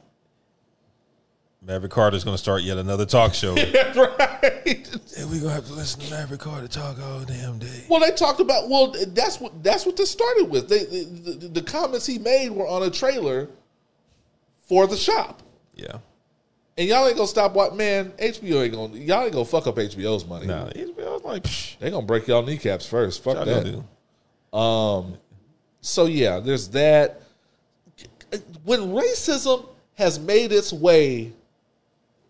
[1.63, 3.55] Maverick Carter's gonna start yet another talk show.
[3.55, 4.89] right.
[5.19, 7.85] And we're gonna have to listen to Maverick Carter talk all damn day.
[7.89, 8.69] Well, they talked about.
[8.71, 10.69] Well, that's what that's what this started with.
[10.69, 11.05] They, the,
[11.39, 13.49] the, the comments he made were on a trailer
[14.69, 15.43] for the shop,
[15.75, 15.99] Yeah.
[16.81, 17.53] And y'all ain't gonna stop.
[17.53, 18.11] What man?
[18.13, 18.97] HBO ain't gonna.
[18.97, 20.47] Y'all ain't gonna fuck up HBO's money.
[20.47, 23.23] No, HBO was like, psh, They gonna break y'all kneecaps first.
[23.23, 24.57] Fuck that.
[24.57, 25.19] Um,
[25.83, 27.21] so yeah, there's that.
[28.65, 31.33] When racism has made its way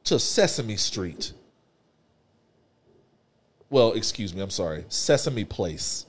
[0.02, 1.32] to Sesame Street,
[3.68, 6.06] well, excuse me, I'm sorry, Sesame Place.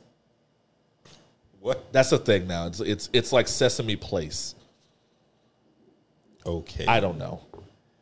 [1.59, 1.93] What?
[1.93, 2.65] That's a thing now.
[2.65, 4.55] It's it's it's like Sesame Place.
[6.43, 6.87] Okay.
[6.87, 7.41] I don't know.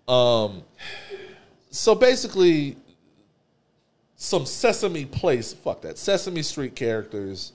[0.09, 0.63] Um,
[1.69, 2.75] so basically,
[4.15, 7.53] some Sesame Place, fuck that, Sesame Street characters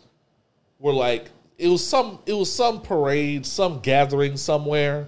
[0.78, 5.06] were like it was some it was some parade, some gathering somewhere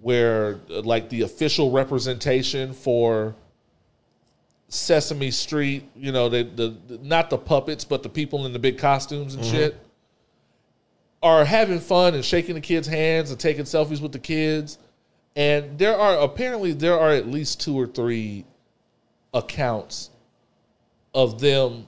[0.00, 3.34] where like the official representation for
[4.68, 8.78] Sesame Street, you know, the, the not the puppets, but the people in the big
[8.78, 9.76] costumes and shit
[11.22, 14.78] are having fun and shaking the kids' hands and taking selfies with the kids.
[15.36, 18.44] And there are apparently there are at least two or three
[19.32, 20.10] accounts
[21.14, 21.86] of them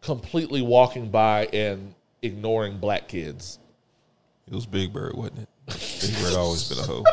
[0.00, 3.58] completely walking by and ignoring black kids.
[4.46, 5.48] It was Big Bird, wasn't it?
[6.00, 7.04] Big Bird always been a hoe.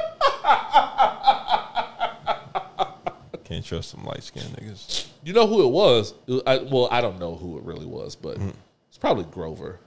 [3.43, 5.07] Can't trust some light skinned niggas.
[5.23, 6.13] You know who it was?
[6.27, 8.53] It was- I, well, I don't know who it really was, but mm.
[8.89, 9.79] it's probably Grover.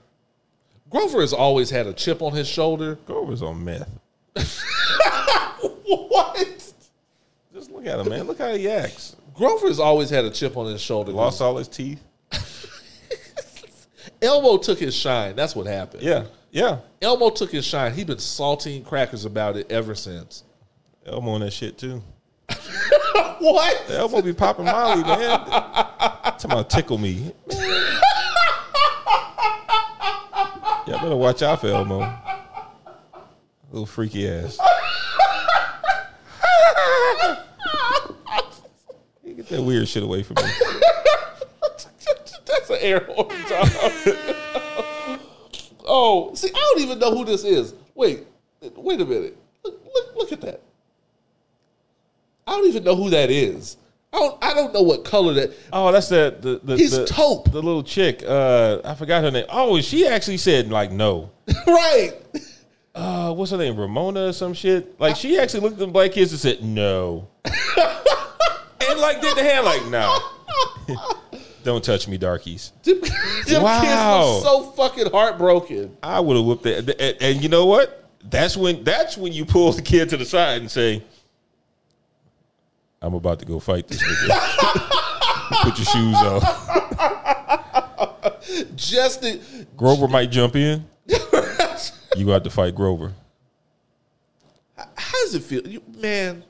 [0.89, 2.95] Grover has always had a chip on his shoulder.
[3.05, 3.87] Grover's on meth.
[6.09, 6.73] What?
[7.53, 8.23] Just look at him, man.
[8.23, 9.15] Look how he acts.
[9.33, 11.11] Grover's always had a chip on his shoulder.
[11.11, 12.01] Lost all his teeth.
[14.21, 15.35] Elmo took his shine.
[15.35, 16.03] That's what happened.
[16.03, 16.25] Yeah.
[16.51, 16.79] Yeah.
[17.01, 17.93] Elmo took his shine.
[17.93, 20.43] He's been salting crackers about it ever since.
[21.05, 22.01] Elmo on that shit too.
[23.39, 23.89] What?
[23.89, 25.39] Elmo be popping Molly, man.
[25.39, 27.33] Talking about tickle me.
[30.85, 32.01] Y'all better watch out for Elmo.
[33.71, 34.59] Little freaky ass.
[39.23, 40.43] You Get that weird shit away from me.
[42.45, 43.27] That's an air horn.
[45.85, 47.73] oh, see, I don't even know who this is.
[47.95, 48.25] Wait,
[48.75, 49.37] wait a minute.
[49.63, 50.61] Look, look, look at that.
[52.47, 53.77] I don't even know who that is.
[54.13, 54.43] I don't.
[54.43, 55.53] I don't know what color that.
[55.71, 57.49] Oh, that's the the the, He's the, taupe.
[57.51, 58.23] the little chick.
[58.27, 59.45] Uh, I forgot her name.
[59.47, 61.31] Oh, she actually said like no.
[61.67, 62.11] right.
[62.93, 63.79] Uh, what's her name?
[63.79, 64.99] Ramona or some shit.
[64.99, 67.29] Like she actually looked at the black kids and said no,
[68.91, 70.17] and like did the hand like no.
[71.63, 72.71] Don't touch me, darkies.
[72.83, 72.99] Them,
[73.45, 73.81] them Wow.
[73.81, 75.95] kids were so fucking heartbroken.
[76.01, 76.89] I would have whooped that.
[76.99, 78.09] And, and you know what?
[78.23, 81.03] That's when that's when you pull the kid to the side and say,
[83.01, 84.89] "I'm about to go fight this nigga.
[85.63, 86.41] Put your shoes on."
[88.75, 89.39] Just the,
[89.77, 90.85] Grover might jump in.
[92.15, 93.13] You got to fight Grover.
[94.77, 96.43] how does it feel, you, man?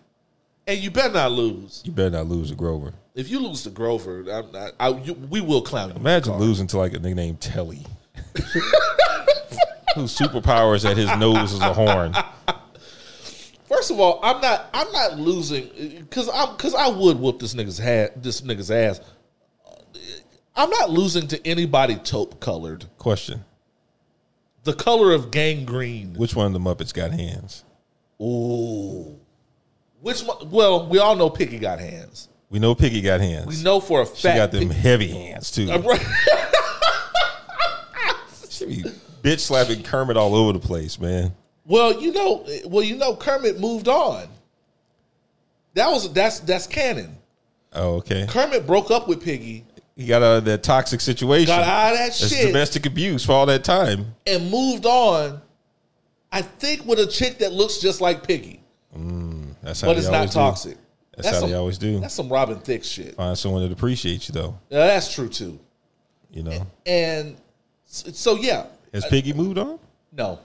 [0.68, 1.82] And you better not lose.
[1.86, 2.94] You better not lose to Grover.
[3.16, 5.96] If you lose to Grover, I'm not, I, you, we will clown you.
[5.96, 7.86] Imagine losing to like a nigga named Telly.
[9.96, 12.16] Whose superpower is that his nose is a horn.
[13.72, 14.70] First of all, I'm not.
[14.74, 15.70] I'm not losing
[16.00, 18.22] because I'm because I would whoop this nigga's hat.
[18.22, 19.00] This nigga's ass.
[20.58, 22.86] I'm not losing to anybody taupe colored.
[22.98, 23.46] Question:
[24.66, 26.16] The color of gangrene.
[26.16, 27.64] Which one of the Muppets got hands?
[28.22, 29.21] Ooh.
[30.02, 30.50] Which one?
[30.50, 32.28] Well, we all know Piggy got hands.
[32.50, 33.46] We know Piggy got hands.
[33.48, 34.18] We know for a fact.
[34.20, 35.72] she got them Pig- heavy hands too.
[35.72, 35.82] Uh,
[38.50, 38.84] she be
[39.24, 41.34] bitch slapping Kermit all over the place, man.
[41.66, 42.46] Well, you know.
[42.66, 44.28] Well, you know, Kermit moved on.
[45.76, 47.18] That was that's that's canon.
[47.74, 48.26] Oh, okay.
[48.28, 49.64] Kermit broke up with Piggy
[49.96, 51.48] He got out of that toxic situation.
[51.48, 52.48] Got out of that That's shit.
[52.48, 54.16] domestic abuse for all that time.
[54.28, 55.42] and moved on.
[56.34, 58.62] I think with a chick that looks just like Piggy,
[58.98, 59.31] mm.
[59.64, 60.34] That's how but it's not always do.
[60.40, 60.78] toxic.
[61.16, 62.00] That's, how some, they always do.
[62.00, 63.16] That's some Robin Thicke shit.
[63.16, 64.58] Find someone that appreciates you, though.
[64.70, 65.60] Yeah, that's true too.
[66.32, 66.68] You know.
[66.86, 67.36] And
[67.88, 69.80] s- so yeah, Has Piggy moved on?
[70.12, 70.40] no.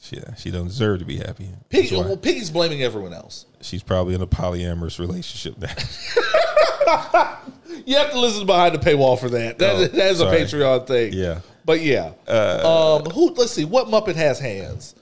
[0.00, 1.48] She she doesn't deserve to be happy.
[1.70, 3.46] Piggy, well, Piggy's blaming everyone else.
[3.62, 5.72] She's probably in a polyamorous relationship now.
[7.86, 9.58] You have to listen behind the paywall for that.
[9.58, 10.26] That, Oh, that is a.
[10.26, 11.12] Patreon thing.
[11.12, 11.40] Yeah.
[11.64, 12.12] But yeah.
[12.28, 14.94] um who let's see, what Muppet has hands?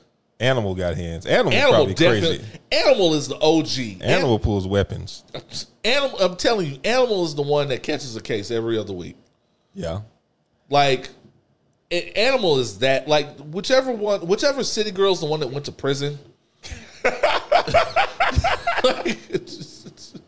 [0.42, 1.24] Animal got hands.
[1.24, 2.44] Animal, Animal probably crazy.
[2.72, 4.02] Animal is the OG.
[4.02, 5.22] Animal pulls weapons.
[5.84, 9.16] Animal I'm telling you, Animal is the one that catches a case every other week.
[9.72, 10.00] Yeah.
[10.68, 11.10] Like
[11.92, 16.18] Animal is that like whichever one whichever city girl's the one that went to prison.
[17.04, 17.14] like,
[19.30, 20.18] just-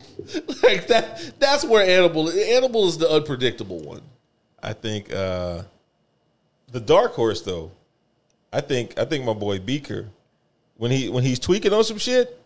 [0.63, 4.01] like that that's where Animal Animal is the unpredictable one.
[4.63, 5.63] I think uh
[6.71, 7.71] the dark horse though.
[8.53, 10.07] I think I think my boy Beaker
[10.77, 12.39] when he when he's tweaking on some shit,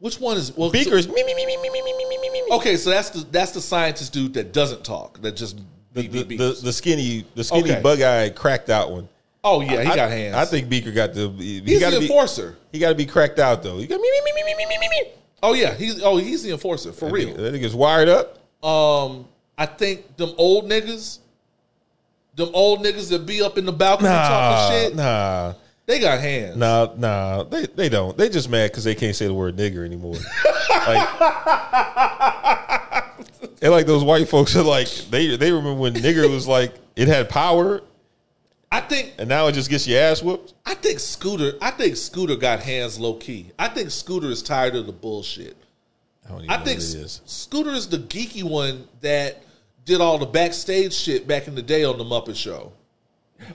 [0.00, 2.18] Which one is well, so- Beaker's me me me me me me me me me
[2.30, 2.48] me me.
[2.52, 5.20] Okay, so that's the that's the scientist dude that doesn't talk.
[5.22, 5.56] That just
[5.92, 7.80] The, beep, the, beep, the, the skinny the skinny Okay.
[7.82, 9.08] bug eyed cracked out one.
[9.44, 10.34] oh yeah, he I, got hands.
[10.36, 12.56] I think Beaker got the he he's got the to be enforcer.
[12.72, 13.78] he got to be cracked out though.
[13.78, 15.10] He got me me me me me me me me.
[15.42, 17.34] Oh yeah, he's oh he's the enforcer for real.
[17.34, 18.38] That nigga's wired up.
[18.64, 19.26] Um,
[19.58, 21.18] I think them old niggas,
[22.36, 25.54] them old niggas that be up in the balcony Nah, talking shit, nah,
[25.86, 26.56] they got hands.
[26.56, 27.42] nah, nah.
[27.44, 28.16] They they don't.
[28.16, 30.14] They just mad because they can't say the word nigger anymore.
[30.70, 31.08] like,
[33.62, 37.08] and like those white folks are like they they remember when nigger was like it
[37.08, 37.82] had power,
[38.70, 40.54] I think and now it just gets your ass whooped.
[40.64, 41.52] I think Scooter.
[41.62, 43.50] I think Scooter got hands low key.
[43.58, 45.56] I think Scooter is tired of the bullshit.
[46.24, 47.20] I don't even I know think what it is.
[47.24, 49.42] Scooter is the geeky one that
[49.86, 52.72] did all the backstage shit back in the day on the Muppet Show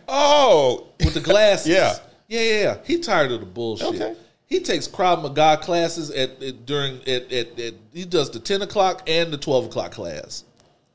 [0.08, 1.68] Oh, with the glasses.
[1.74, 1.96] Yeah.
[2.28, 2.78] yeah, yeah, yeah.
[2.86, 3.88] He tired of the bullshit.
[3.88, 4.16] Okay.
[4.48, 8.62] He takes Krav Maga classes at, at during at, at, at he does the ten
[8.62, 10.44] o'clock and the twelve o'clock class.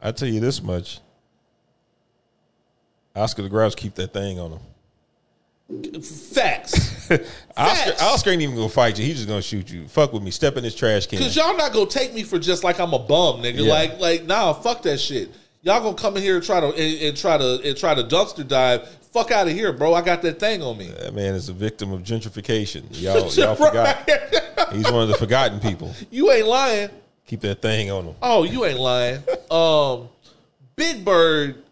[0.01, 1.01] I tell you this much.
[3.15, 4.61] Oscar the Grouch keep that thing on him.
[5.69, 7.11] Facts.
[7.11, 7.25] Oscar,
[7.57, 8.03] Facts.
[8.03, 9.05] Oscar ain't even gonna fight you.
[9.05, 9.89] He's just gonna shoot you.
[9.89, 10.31] Fuck with me.
[10.31, 11.19] Step in this trash can.
[11.19, 13.65] Cause y'all not gonna take me for just like I'm a bum, nigga.
[13.65, 13.73] Yeah.
[13.73, 15.31] Like, like, nah, fuck that shit.
[15.63, 18.05] Y'all gonna come in here and try to and, and try to and try to
[18.05, 18.89] dumpster dive.
[19.13, 19.95] Fuck out of here, bro.
[19.95, 20.89] I got that thing on me.
[21.01, 22.85] That man is a victim of gentrification.
[23.01, 24.09] Y'all, y'all forgot.
[24.73, 25.95] He's one of the forgotten people.
[26.11, 26.91] You ain't lying.
[27.27, 28.15] Keep that thing on him.
[28.23, 29.21] Oh, you ain't lying.
[29.51, 30.11] Um,
[30.77, 31.63] Big Bird,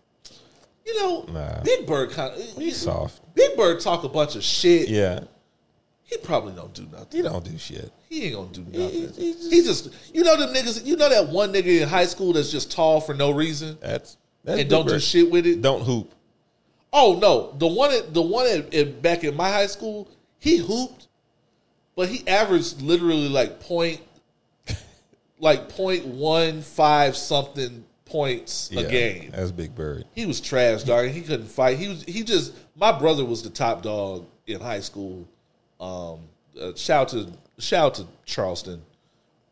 [0.85, 1.63] you know, Nah.
[1.63, 3.21] Big Bird kind of He's soft.
[3.35, 4.89] Big Bird talk a bunch of shit.
[4.89, 5.21] Yeah,
[6.05, 7.07] He probably don't do nothing.
[7.11, 7.91] he don't do shit.
[8.09, 9.13] He ain't gonna do nothing.
[9.17, 10.85] He just, you know, them niggas.
[10.85, 14.17] You know that one nigga in high school that's just tall for no reason That's,
[14.45, 15.61] that's and don't Big do shit with it.
[15.63, 16.13] Don't hoop.
[16.93, 20.09] Oh no, the one at the one at, at back in my high school,
[20.39, 21.09] he hooped,
[21.97, 24.01] but he averaged literally like point,
[25.41, 29.33] like point one five something points a game.
[29.33, 30.05] That's Big Bird.
[30.15, 31.09] He was trash, dog.
[31.09, 31.79] He couldn't fight.
[31.79, 35.27] He was he just my brother was the top dog in high school.
[35.81, 36.21] Um,
[36.61, 37.29] uh, shout to
[37.59, 38.83] shout to Charleston.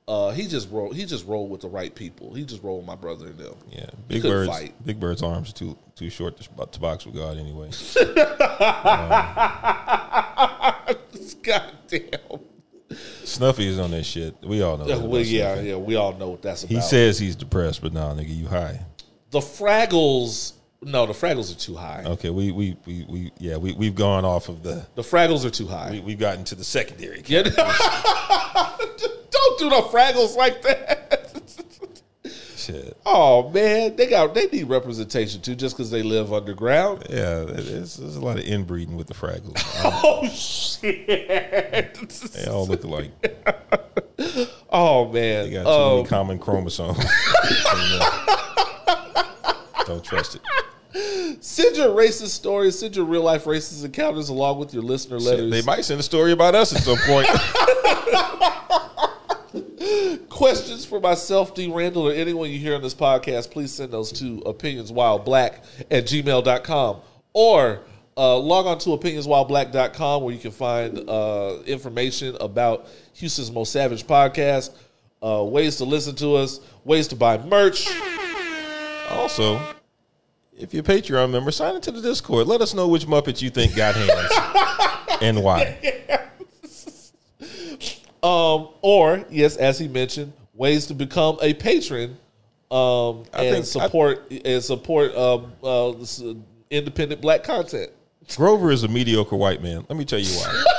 [0.09, 0.97] Uh, he just rolled.
[0.97, 2.35] He just rolled with the right people.
[2.35, 3.55] He just rolled with my brother and them.
[3.71, 4.75] Yeah, Big Bird's fight.
[4.85, 7.71] Big Bird's arms too too short to, to box with God anyway.
[11.43, 12.41] God damn.
[13.25, 14.35] Snuffy is on that shit.
[14.43, 14.87] We all know.
[14.87, 15.69] Yeah, that well, yeah, Snuffy.
[15.69, 15.77] yeah.
[15.77, 16.75] We all know what that's about.
[16.75, 18.85] He says he's depressed, but nah, nigga, you high.
[19.31, 20.55] the Fraggles.
[20.85, 22.03] No, the Fraggles are too high.
[22.05, 25.51] Okay, we we we, we yeah we we've gone off of the The Fraggles are
[25.51, 25.91] too high.
[25.93, 27.23] we, we've gotten to the secondary.
[27.27, 27.43] Yeah.
[29.31, 30.99] Don't do the Fraggles like that.
[32.57, 32.97] Shit.
[33.05, 37.05] Oh man, they got they need representation too, just because they live underground.
[37.11, 39.61] Yeah, there's, there's a lot of inbreeding with the Fraggles.
[40.05, 41.07] Oh shit!
[42.35, 43.11] They all look alike.
[44.75, 46.97] Oh man, They got too many Um, common chromosomes.
[49.87, 50.43] Don't trust it.
[51.41, 55.51] send your racist stories, send your real life racist encounters along with your listener letters.
[55.51, 57.29] They might send a story about us at some point.
[60.29, 61.71] Questions for myself, D.
[61.71, 67.01] Randle, or anyone you hear on this podcast, please send those to opinionswhileblack at gmail.com
[67.33, 67.81] or
[68.17, 74.07] uh, log on to opinionswhileblack.com where you can find uh, information about Houston's Most Savage
[74.07, 74.71] podcast,
[75.23, 77.89] uh, ways to listen to us, ways to buy merch.
[79.13, 79.61] Also,
[80.57, 82.47] if you're a Patreon member, sign into the Discord.
[82.47, 85.79] Let us know which Muppet you think got hands and why.
[88.23, 92.17] Um, or, yes, as he mentioned, ways to become a patron
[92.71, 96.35] um, and think- support and support um, uh, uh,
[96.71, 97.91] independent black content.
[98.37, 99.85] Grover is a mediocre white man.
[99.89, 100.65] Let me tell you why.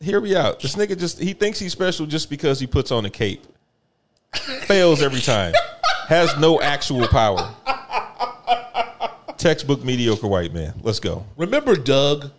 [0.00, 0.60] Hear me out.
[0.60, 3.44] This nigga just he thinks he's special just because he puts on a cape.
[4.66, 5.52] Fails every time.
[6.08, 7.54] Has no actual power.
[9.36, 10.74] Textbook mediocre white man.
[10.82, 11.24] Let's go.
[11.36, 12.30] Remember Doug?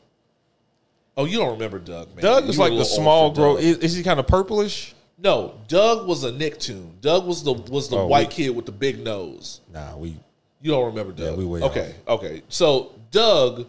[1.15, 2.23] Oh, you don't remember Doug, man.
[2.23, 3.57] Doug is like the small grow.
[3.57, 4.93] Is, is he kind of purplish?
[5.17, 6.99] No, Doug was a Nicktoon.
[7.01, 9.61] Doug was the was the Oh, white we- kid with the big nose.
[9.73, 10.15] Nah, we
[10.61, 11.31] You don't remember Doug?
[11.31, 11.95] Yeah, we way okay.
[12.07, 13.67] Okay, so Doug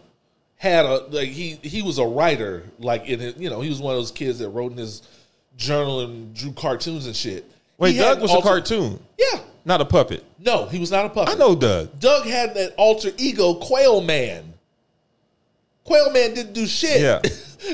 [0.55, 3.79] had a like he he was a writer like in his, you know he was
[3.79, 5.01] one of those kids that wrote in his
[5.57, 7.49] journal and drew cartoons and shit.
[7.81, 7.97] Wait.
[7.97, 10.23] Doug was alter- a cartoon, Yeah, not a puppet.
[10.39, 11.33] no, he was not a puppet.
[11.35, 11.99] I know Doug.
[11.99, 14.53] Doug had that alter ego, Quail Man.
[15.83, 17.01] Quail Man didn't do shit.
[17.01, 17.21] Yeah.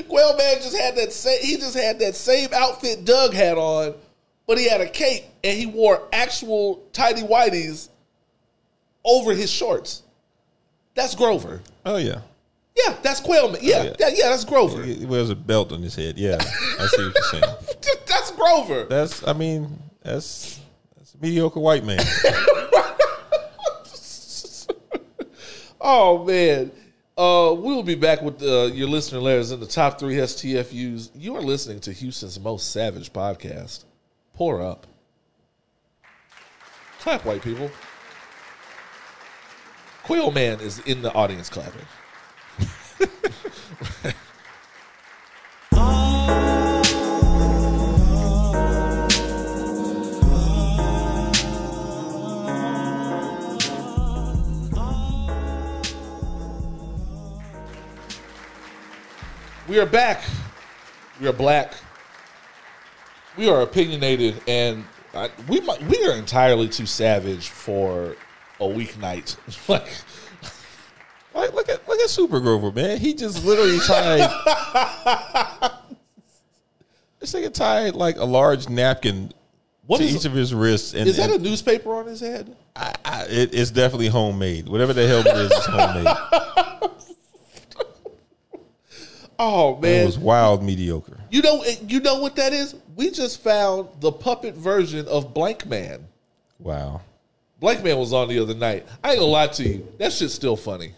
[0.08, 1.40] Quail Man just had that same.
[1.42, 3.94] He just had that same outfit Doug had on,
[4.46, 7.88] but he had a cape and he wore actual tidy whities
[9.04, 10.02] over his shorts.
[10.94, 11.60] That's Grover.
[11.86, 12.20] Oh yeah,
[12.76, 13.60] Yeah, that's Quail Man.
[13.62, 13.94] Yeah, oh, yeah.
[14.00, 14.82] yeah, yeah, that's Grover.
[14.82, 16.18] he wears a belt on his head.
[16.18, 17.54] Yeah, I see what you're saying.
[18.06, 18.84] that's Grover.
[18.84, 19.78] That's I mean
[20.08, 20.60] that's
[20.96, 22.00] that's a mediocre white man.
[25.80, 26.70] Oh man.
[27.16, 31.10] Uh, we will be back with uh, your listener letters in the top three STFUs.
[31.14, 33.84] You are listening to Houston's most savage podcast.
[34.34, 34.86] Pour up.
[37.00, 37.70] Clap, white people.
[40.04, 41.86] Quail Man is in the audience clapping.
[59.68, 60.24] We are back.
[61.20, 61.74] We are black.
[63.36, 68.16] We are opinionated, and I, we might, we are entirely too savage for
[68.60, 69.36] a weeknight.
[69.68, 69.86] like,
[71.34, 72.96] Like, look at look at Super Grover, man.
[72.96, 74.20] He just literally tied.
[77.20, 79.32] this nigga tied like a large napkin
[79.86, 82.56] what to is each of his wrists, and, is that a newspaper on his head?
[82.74, 84.66] I, I, it, it's definitely homemade.
[84.66, 86.06] Whatever the hell it is, it's homemade.
[89.38, 91.18] Oh man, it was wild mediocre.
[91.30, 92.74] you know you know what that is?
[92.96, 96.08] We just found the puppet version of Blank Man.
[96.58, 97.02] Wow.
[97.60, 98.86] Blank Man was on the other night.
[99.02, 100.94] I ain't gonna lie to you, that shit's still funny.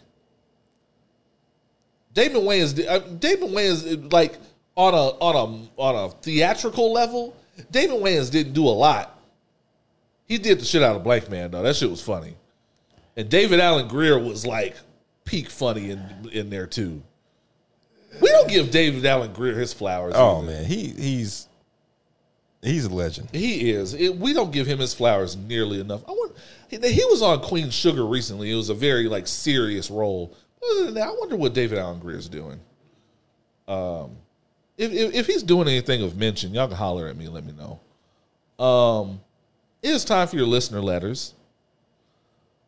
[2.13, 4.39] Damon Wayans, uh, Damon Wayans, like
[4.75, 7.37] on a on a on a theatrical level,
[7.71, 9.19] Damon Wayans didn't do a lot.
[10.27, 11.63] He did the shit out of Blank Man though.
[11.63, 12.35] That shit was funny,
[13.17, 14.77] and David Alan Grier was like
[15.25, 17.03] peak funny in in there too.
[18.21, 20.15] We don't give David Alan Grier his flowers.
[20.17, 20.47] Oh either.
[20.47, 21.49] man, he he's
[22.63, 23.29] he's a legend.
[23.33, 23.95] He is.
[23.95, 26.03] It, we don't give him his flowers nearly enough.
[26.09, 26.37] I want.
[26.69, 28.51] He, he was on Queen Sugar recently.
[28.51, 30.37] It was a very like serious role.
[30.63, 32.61] Other than that, I wonder what David Alan Grier is doing.
[33.69, 34.17] Um,
[34.77, 37.29] if, if if he's doing anything of mention, y'all can holler at me.
[37.29, 37.81] Let me know.
[38.65, 39.21] Um,
[39.83, 41.35] it is time for your listener letters.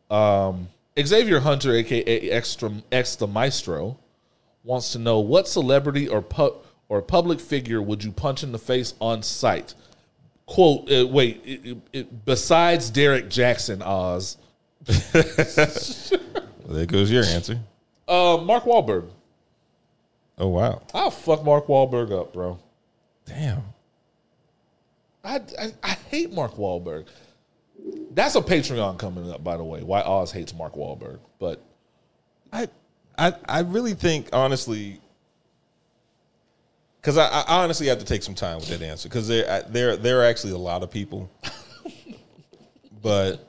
[0.09, 3.97] Um, Xavier Hunter, aka Extra X the Maestro,
[4.63, 6.55] wants to know what celebrity or pu-
[6.89, 9.73] or public figure would you punch in the face on sight?
[10.45, 14.37] Quote, uh, wait, it, it- it- besides Derek Jackson, Oz,
[15.13, 15.23] Well,
[16.69, 17.59] there goes your answer.
[18.07, 19.09] uh, Mark Wahlberg.
[20.37, 22.59] Oh wow, I'll fuck Mark Wahlberg up, bro.
[23.25, 23.63] damn.
[25.23, 27.05] I, I, I hate Mark Wahlberg.
[28.11, 29.81] That's a Patreon coming up, by the way.
[29.83, 31.61] Why Oz hates Mark Wahlberg, but
[32.51, 32.67] I
[33.17, 34.99] I I really think honestly,
[37.01, 39.97] because I, I honestly have to take some time with that answer because there there
[39.97, 41.29] there are actually a lot of people,
[43.01, 43.47] but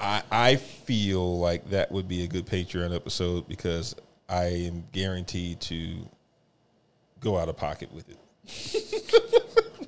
[0.00, 3.94] I I feel like that would be a good Patreon episode because
[4.28, 6.08] I am guaranteed to
[7.20, 8.18] go out of pocket with it.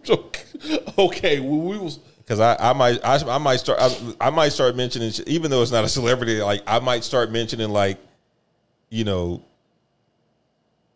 [0.98, 4.48] okay, well, we was Because I, I might I, I might start I, I might
[4.50, 7.98] start mentioning even though it's not a celebrity like I might start mentioning like
[8.88, 9.42] you know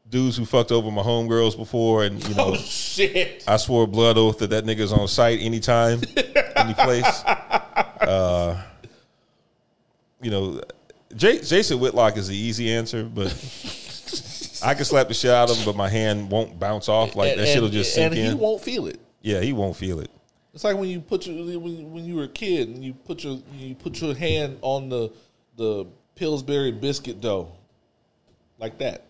[0.09, 3.44] dudes who fucked over my homegirls before and you know oh shit.
[3.46, 6.00] I swore a blood oath that that nigga's on site anytime
[6.56, 8.62] any place uh
[10.22, 10.62] you know
[11.14, 13.26] J- Jason Whitlock is the easy answer but
[14.64, 17.36] I can slap the shit out of him but my hand won't bounce off like
[17.36, 18.18] that shit'll just sink in.
[18.18, 18.98] and he won't feel it.
[19.20, 20.10] yeah he won't feel it
[20.59, 23.22] It's like when you put your when, when you were a kid and you put
[23.22, 25.12] your you put your hand on the
[25.55, 25.86] the
[26.16, 27.52] Pillsbury biscuit dough,
[28.59, 29.05] like that.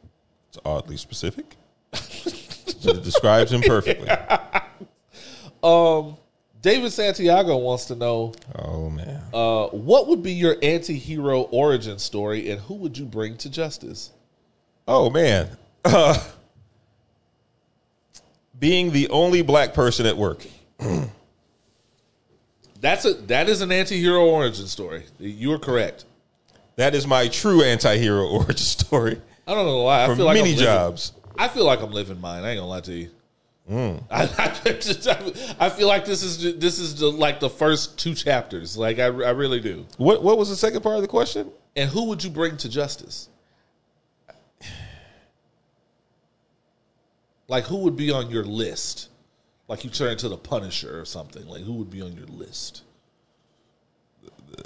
[0.50, 1.56] It's oddly specific,
[1.94, 4.10] it describes him perfectly.
[5.62, 6.18] um,
[6.60, 12.50] David Santiago wants to know Oh man, uh, what would be your anti-hero origin story
[12.50, 14.10] and who would you bring to justice?
[14.86, 15.48] oh man,
[15.86, 16.22] uh,
[18.58, 20.46] being the only black person at work.
[22.80, 25.04] That's a that is an anti-hero origin story.
[25.18, 26.04] You are correct.
[26.76, 30.04] That is my true anti-hero origin story I don't know why.
[30.04, 31.12] I for feel like many I'm living- jobs.
[31.38, 32.44] I feel like I'm living mine.
[32.44, 33.10] I ain't gonna lie to you.
[33.70, 34.02] Mm.
[34.10, 34.22] I,
[35.58, 38.76] I, I feel like this is this is the, like the first two chapters.
[38.76, 39.86] Like I, I really do.
[39.96, 41.50] What What was the second part of the question?
[41.76, 43.28] And who would you bring to justice?
[47.50, 49.07] Like who would be on your list?
[49.68, 51.46] Like you turn into the Punisher or something.
[51.46, 52.82] Like who would be on your list?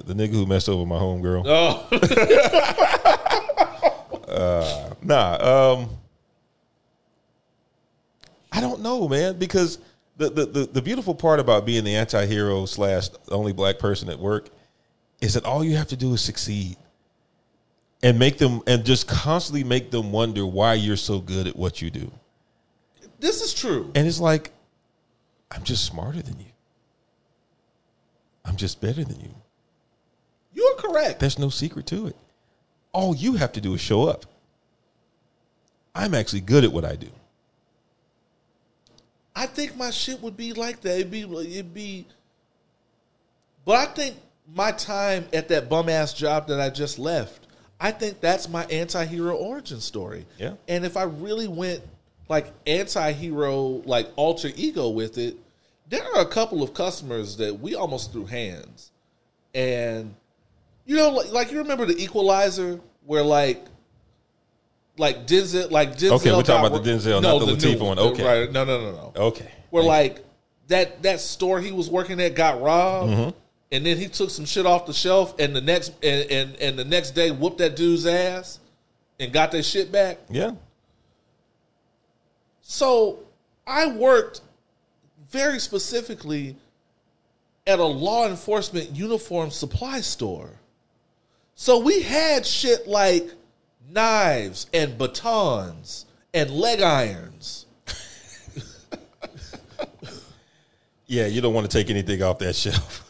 [0.05, 1.43] The nigga who messed over my homegirl.
[1.45, 1.89] Oh,
[5.03, 5.91] Nah, um,
[8.53, 9.79] I don't know, man, because
[10.17, 14.19] the, the, the, the beautiful part about being the anti-hero slash only black person at
[14.19, 14.51] work
[15.21, 16.77] is that all you have to do is succeed
[18.03, 21.83] and make them and just constantly make them wonder why you're so good at what
[21.83, 22.11] you do.
[23.19, 23.91] this is true.
[23.95, 24.53] And it's like,
[25.53, 26.47] I'm just smarter than you.
[28.45, 29.35] I'm just better than you.
[30.55, 31.21] You're correct.
[31.21, 32.17] There's no secret to it.
[32.93, 34.27] All you have to do is show up.
[35.95, 37.09] I'm actually good at what I do.
[39.37, 40.99] I think my shit would be like that.
[40.99, 42.07] It'd be it'd be
[43.65, 44.17] But I think
[44.55, 47.47] my time at that bum ass job that I just left,
[47.81, 50.27] I think that's my anti hero origin story.
[50.39, 50.55] Yeah.
[50.69, 51.83] And if I really went
[52.29, 55.37] like anti hero, like alter ego with it,
[55.93, 58.91] there are a couple of customers that we almost threw hands.
[59.55, 60.15] And
[60.87, 63.63] you know, like, like you remember the equalizer where like
[64.97, 67.99] like Denzel like Denzel Okay, we're talking about the Denzel, not the new Latifah one.
[67.99, 68.25] Okay.
[68.25, 68.51] Right.
[68.51, 69.51] No, no, no, no Okay.
[69.69, 70.25] where Thank like
[70.69, 73.31] that that store he was working at got robbed, Mm-hmm.
[73.73, 76.79] and then he took some shit off the shelf, and the next and and, and
[76.79, 78.61] the next day whooped that dude's ass
[79.21, 80.19] and got their shit back.
[80.31, 80.53] yeah.
[82.63, 83.19] So
[83.67, 84.41] I worked
[85.33, 86.55] very specifically
[87.67, 90.51] at a law enforcement uniform supply store.
[91.55, 93.31] So we had shit like
[93.91, 97.67] knives and batons and leg irons.
[101.07, 103.01] Yeah, you don't want to take anything off that shelf.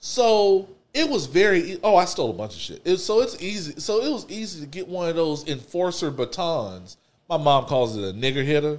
[0.00, 1.72] So it was very.
[1.72, 2.80] e- Oh, I stole a bunch of shit.
[2.86, 3.78] It, so it's easy.
[3.78, 6.96] So it was easy to get one of those enforcer batons.
[7.28, 8.78] My mom calls it a nigger hitter.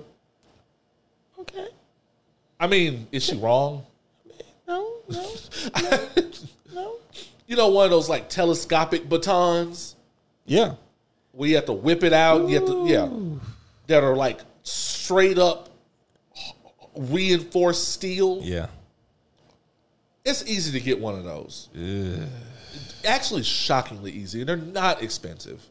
[1.39, 1.67] okay.
[2.59, 3.85] I mean, is she wrong?
[4.67, 6.07] No, no,
[6.73, 6.95] no.
[7.47, 9.95] You know, one of those like telescopic batons
[10.45, 10.75] Yeah.
[11.31, 12.47] where you have to whip it out.
[12.49, 13.09] You have to, yeah,
[13.87, 15.69] that are like straight up
[16.95, 18.41] reinforced steel.
[18.43, 18.67] Yeah.
[20.25, 21.69] It's easy to get one of those.
[23.05, 25.65] Actually, shockingly easy, and they're not expensive.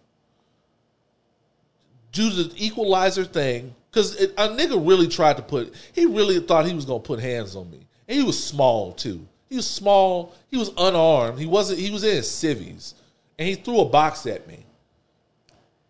[2.12, 5.74] Do the equalizer thing because a nigga really tried to put.
[5.92, 9.26] He really thought he was gonna put hands on me, and he was small too.
[9.48, 10.34] He was small.
[10.48, 11.38] He was unarmed.
[11.38, 11.78] He wasn't.
[11.78, 12.94] He was in his civvies,
[13.38, 14.64] and he threw a box at me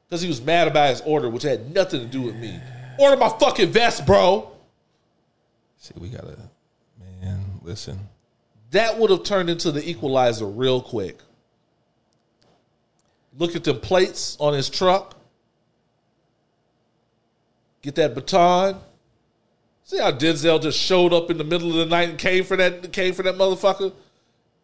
[0.08, 2.58] because he was mad about his order, which had nothing to do with me.
[2.98, 4.50] Order my fucking vest, bro.
[5.76, 6.36] See, we gotta
[7.20, 7.98] man, listen.
[8.70, 11.18] that would have turned into the equalizer real quick.
[13.36, 15.14] Look at the plates on his truck.
[17.88, 18.76] Get that baton.
[19.82, 22.54] See how Denzel just showed up in the middle of the night and came for
[22.54, 23.94] that came for that motherfucker?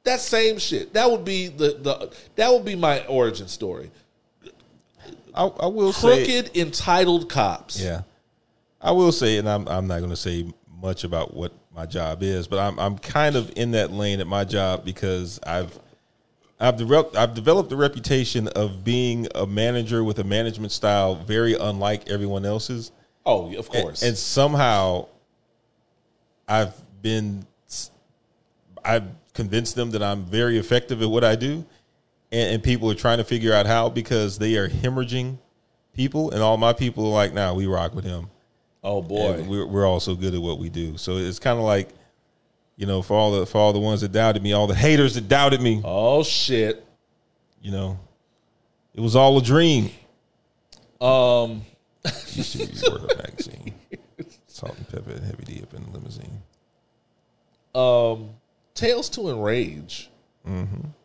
[0.02, 0.92] That same shit.
[0.92, 3.90] That would be the, the that would be my origin story.
[5.34, 7.80] I, I will say Crooked entitled cops.
[7.80, 8.02] Yeah.
[8.78, 10.44] I will say, and I'm I'm not gonna say
[10.82, 14.26] much about what my job is, but I'm I'm kind of in that lane at
[14.26, 15.78] my job because I've
[16.60, 21.54] I've developed I've developed a reputation of being a manager with a management style very
[21.54, 22.92] unlike everyone else's.
[23.26, 24.02] Oh, of And- course.
[24.02, 25.06] And, somehow
[26.46, 27.46] I've been
[28.84, 31.64] I've convinced them that I'm very effective at what I do.
[32.30, 35.38] And, and people are trying to figure out how because they are hemorrhaging
[35.94, 38.28] people and all my people are like, nah, we rock with him.
[38.82, 39.32] oh boy.
[39.34, 40.96] And we're we're all so good at what we do.
[40.98, 41.88] So it's kind of like,
[42.76, 45.14] you know, for all the for all the ones that doubted me, all the haters
[45.14, 46.84] that doubted me, oh shit.
[47.62, 47.98] you know,
[48.94, 49.90] it was all a dream.
[51.00, 51.64] Um
[52.04, 53.74] Used to be Word Up magazine,
[54.46, 56.42] Salt-N-Pepa, and heavy D up in the limousine.
[57.74, 58.30] um
[58.74, 60.10] Tales to Enrage.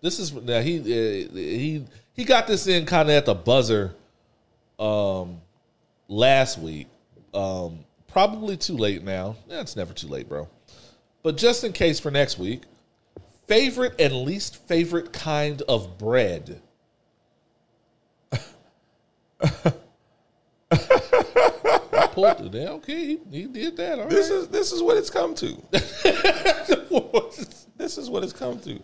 [0.01, 3.95] This is now he uh, he he got this in kind of at the buzzer
[4.79, 5.39] um
[6.07, 6.87] last week.
[7.33, 9.35] Um probably too late now.
[9.47, 10.49] Yeah, it's never too late, bro.
[11.23, 12.63] But just in case for next week,
[13.47, 16.61] favorite and least favorite kind of bread.
[22.13, 22.67] Pulled it.
[22.69, 23.99] Okay, he, he did that.
[23.99, 24.09] All right.
[24.09, 25.61] This is this is what it's come to.
[27.77, 28.79] this is what it's come to.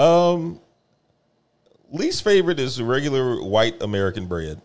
[0.00, 0.60] Um,
[1.90, 4.60] least favorite is regular white American bread.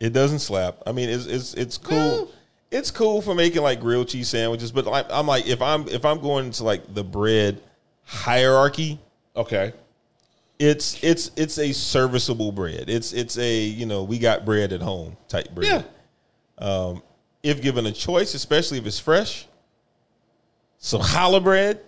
[0.00, 0.82] It doesn't slap.
[0.86, 2.30] I mean, it's it's it's cool.
[2.70, 6.04] it's cool for making like grilled cheese sandwiches, but like, I'm like if I'm if
[6.04, 7.60] I'm going to like the bread
[8.04, 8.98] hierarchy,
[9.36, 9.72] Okay.
[10.60, 12.84] It's it's it's a serviceable bread.
[12.88, 15.84] It's it's a you know we got bread at home type bread.
[16.60, 16.94] Yeah.
[17.42, 19.46] If given a choice, especially if it's fresh,
[20.78, 21.80] some challah bread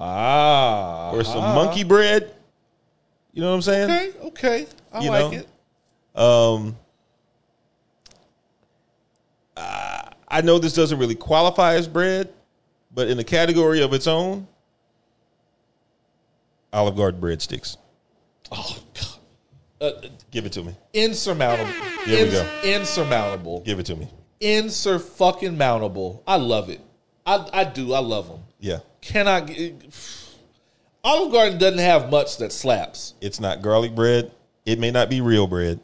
[0.00, 1.12] Ah.
[1.12, 2.34] or some monkey bread.
[3.32, 3.90] You know what I'm saying?
[3.90, 4.18] Okay.
[4.26, 4.66] Okay.
[4.92, 5.38] I You like know?
[5.38, 6.18] it.
[6.20, 6.76] Um,
[10.28, 12.32] I know this doesn't really qualify as bread,
[12.92, 14.48] but in a category of its own,
[16.72, 17.76] Olive Garden breadsticks.
[18.52, 19.06] Oh God.
[19.78, 20.74] Uh, Give it to me.
[20.94, 21.70] insurmountable.
[22.04, 22.60] Here we go.
[22.64, 23.60] Insurmountable.
[23.60, 24.08] Give it to me.
[24.40, 26.22] Insur fucking mountable.
[26.26, 26.80] I love it.
[27.26, 27.92] I I do.
[27.92, 28.40] I love them.
[28.60, 28.78] Yeah.
[29.00, 29.50] Cannot.
[31.04, 33.14] Olive Garden doesn't have much that slaps.
[33.20, 34.32] It's not garlic bread.
[34.64, 35.78] It may not be real bread.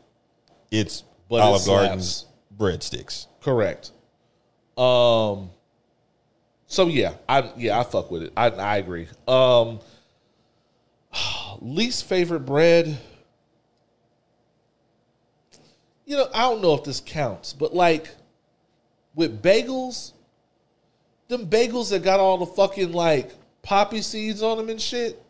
[0.70, 1.82] It's But Olive slaps.
[1.86, 2.26] Garden's
[2.56, 3.26] breadsticks.
[3.40, 3.90] Correct.
[4.76, 5.50] Um.
[6.66, 8.32] So yeah, I yeah I fuck with it.
[8.36, 9.06] I I agree.
[9.28, 9.80] Um.
[11.60, 12.98] Least favorite bread.
[16.04, 18.14] You know, I don't know if this counts, but like
[19.14, 20.12] with bagels,
[21.28, 23.32] them bagels that got all the fucking like
[23.62, 25.22] poppy seeds on them and shit.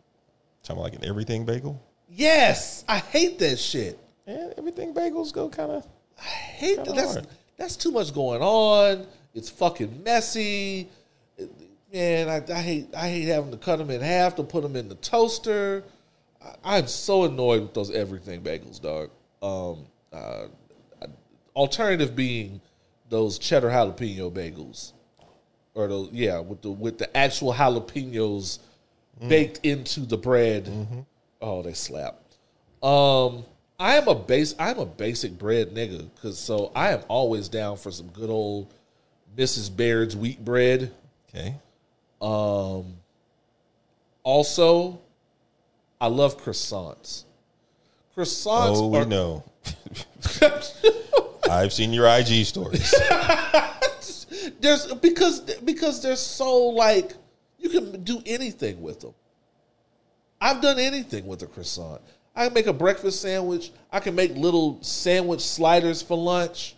[0.63, 1.81] Talking about like an everything bagel.
[2.09, 3.99] Yes, I hate that shit.
[4.27, 5.87] And everything bagels go kind of.
[6.19, 6.95] I hate that.
[6.95, 7.27] That's hard.
[7.57, 9.07] that's too much going on.
[9.35, 10.89] It's fucking messy.
[11.93, 14.77] Man, I, I hate I hate having to cut them in half to put them
[14.77, 15.85] in the toaster.
[16.43, 19.11] I, I'm so annoyed with those everything bagels, dog.
[19.43, 20.47] Um, uh,
[21.55, 22.63] alternative being
[23.11, 24.93] those cheddar jalapeno bagels,
[25.75, 28.59] or those yeah with the with the actual jalapenos
[29.29, 31.05] baked into the bread.
[31.43, 32.21] Oh, they slap.
[32.83, 33.45] Um,
[33.79, 34.55] I am a base.
[34.59, 38.73] I'm a basic bread nigga, cause so I am always down for some good old
[39.37, 39.75] Mrs.
[39.75, 40.91] Baird's wheat bread.
[41.29, 41.57] Okay.
[42.23, 42.95] Um,
[44.23, 45.01] also,
[46.01, 47.25] I love croissants.
[48.17, 49.45] Croissants Oh, we are know.
[51.51, 52.95] I've seen your IG stories.
[54.61, 57.15] there's because because they're so like
[57.59, 59.15] you can do anything with them.
[60.41, 62.01] I've done anything with a croissant.
[62.35, 63.73] I can make a breakfast sandwich.
[63.91, 66.77] I can make little sandwich sliders for lunch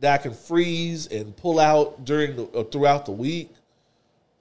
[0.00, 3.50] that I can freeze and pull out during the uh, throughout the week.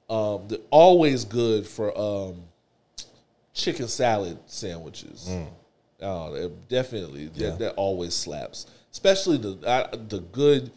[0.10, 2.44] Um, they're always good for um,
[3.54, 5.30] chicken salad sandwiches.
[6.02, 7.52] Oh, they're definitely Yeah.
[7.52, 10.72] that always slaps, especially the uh, the good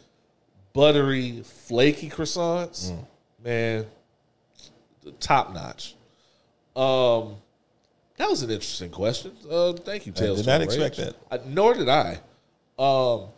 [0.73, 2.97] buttery flaky croissants.
[3.45, 3.87] Man,
[5.21, 5.95] top notch.
[6.75, 7.37] Um,
[8.17, 9.33] that was an interesting question.
[9.51, 10.39] Uh, thank you, Tales.
[10.39, 11.13] did not expect Range.
[11.31, 11.41] that.
[11.43, 12.19] I, nor did I.
[12.79, 13.29] Um,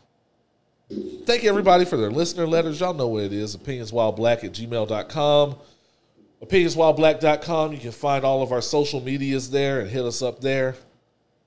[1.24, 2.80] thank you everybody for their listener letters.
[2.80, 3.56] Y'all know what it is.
[3.56, 5.56] Opinionswhileblack at gmail.com.
[6.42, 7.72] Opinionswhileblack.com.
[7.72, 10.74] You can find all of our social medias there and hit us up there.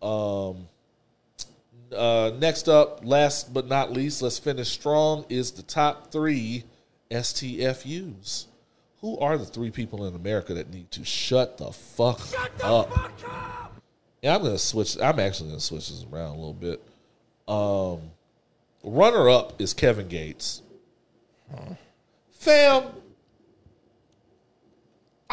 [0.02, 0.68] Um,
[1.94, 6.64] uh, next up, last but not least, let's finish strong, is the top three
[7.12, 8.46] STFUs.
[9.02, 12.22] Who are the three people in America that need to shut the fuck
[12.64, 12.90] up?
[14.22, 14.98] Yeah, I'm gonna switch.
[15.00, 16.82] I'm actually gonna switch this around a little bit.
[17.48, 18.12] Um,
[18.84, 20.64] runner up is Kevin Gates.
[22.32, 22.86] Fam,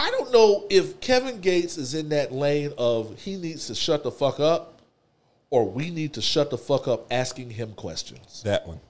[0.02, 4.02] I don't know if Kevin Gates is in that lane of he needs to shut
[4.02, 4.80] the fuck up,
[5.48, 8.42] or we need to shut the fuck up asking him questions.
[8.42, 8.80] that one.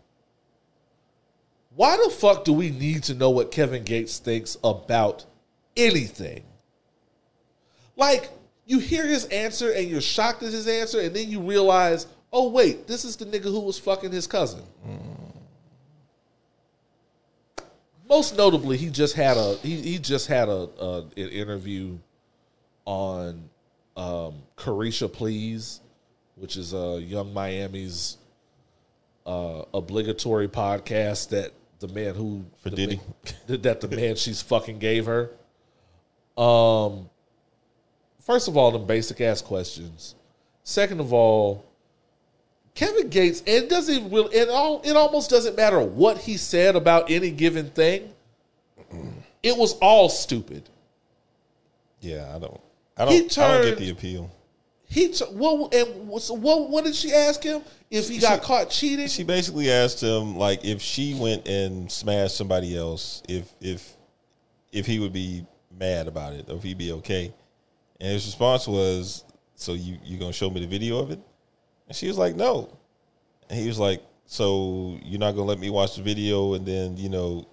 [1.76, 5.26] Why the fuck do we need to know what Kevin Gates thinks about
[5.76, 6.44] anything?
[7.94, 8.30] Like,
[8.64, 12.48] you hear his answer and you're shocked at his answer, and then you realize, oh,
[12.48, 14.62] wait, this is the nigga who was fucking his cousin.
[14.88, 15.21] Mm.
[18.12, 21.96] Most notably, he just had a he, he just had a, a an interview
[22.84, 23.48] on
[23.96, 25.80] um, Caresha Please,
[26.36, 28.18] which is uh, Yung Miami's
[29.24, 33.00] uh, obligatory podcast that the man who For Diddy.
[33.48, 35.30] man- that the man she's fucking gave her.
[36.36, 37.08] Um,
[38.20, 40.16] first of all, the basic ass questions.
[40.64, 41.64] Second of all,
[42.74, 43.42] Kevin Gates.
[43.46, 44.34] It doesn't even really.
[44.34, 44.80] It all.
[44.82, 48.12] It almost doesn't matter what he said about any given thing.
[49.42, 50.68] It was all stupid.
[52.00, 52.60] Yeah, I don't.
[52.96, 53.38] I don't.
[53.38, 54.30] I don't get the appeal.
[54.86, 56.68] He t- what and so what?
[56.68, 59.08] What did she ask him if he got caught cheating?
[59.08, 63.96] She basically asked him like if she went and smashed somebody else, if if
[64.70, 65.46] if he would be
[65.78, 67.32] mad about it or if he'd be okay.
[68.00, 69.24] And his response was,
[69.54, 71.20] "So you you gonna show me the video of it?"
[71.92, 72.74] And she was like, "No."
[73.50, 76.96] And he was like, So you're not gonna let me watch the video and then
[76.96, 77.46] you know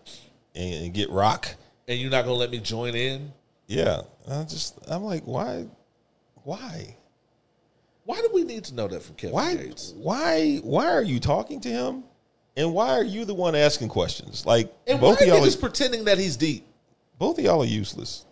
[0.56, 1.54] and, and get rock?
[1.90, 3.34] And you're not gonna let me join in?
[3.68, 5.66] Yeah, I just I'm like, why,
[6.46, 6.96] why,
[8.06, 9.94] Why do we need to know that from Kevin why, Gates?
[9.98, 12.06] why, why are you talking to him?
[12.56, 14.46] And why are you the one asking questions?
[14.46, 16.66] Like And both why of are y'all, niggas are, pretending that he's deep?
[17.18, 18.26] both of y'all are useless.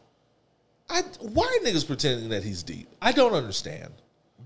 [0.90, 2.88] I why are niggas pretending that he's deep?
[3.02, 3.92] I don't understand.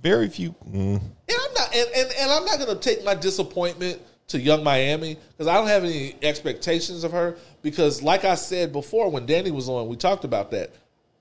[0.01, 0.51] Very few.
[0.67, 4.63] Mm, And I'm not and, and, and I'm not gonna take my disappointment to Yung
[4.63, 7.37] Miami because I don't have any expectations of her.
[7.61, 10.71] Because like I said before, when Danny was on, we talked about that.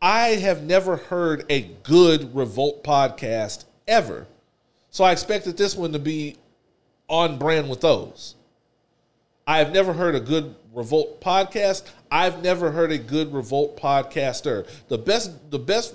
[0.01, 4.27] I have never heard a good revolt podcast ever.
[4.91, 6.37] So I expected this one to be
[7.09, 8.35] on brand with those.
[9.47, 11.83] I have never heard a good revolt podcast.
[12.11, 14.67] I've never heard a good revolt podcaster.
[14.89, 15.95] The best the best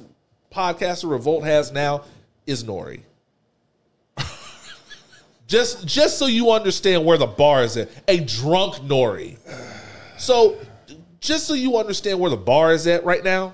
[0.54, 2.04] podcaster revolt has now
[2.46, 3.02] is Nori.
[5.48, 7.90] just just so you understand where the bar is at.
[8.08, 9.38] A drunk Nori.
[10.18, 10.58] So
[11.20, 13.54] just so you understand where the bar is at right now.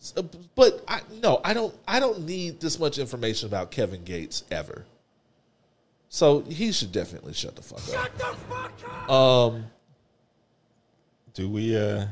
[0.00, 0.14] S-
[0.54, 4.84] But I no, I don't I don't need this much information about Kevin Gates ever.
[6.08, 7.82] So he should definitely shut the fuck
[9.08, 9.10] up.
[9.10, 9.64] Um
[11.32, 11.76] do we?
[11.76, 12.06] uh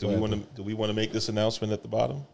[0.00, 0.38] Do we want to?
[0.56, 2.26] Do we want to make this announcement at the bottom?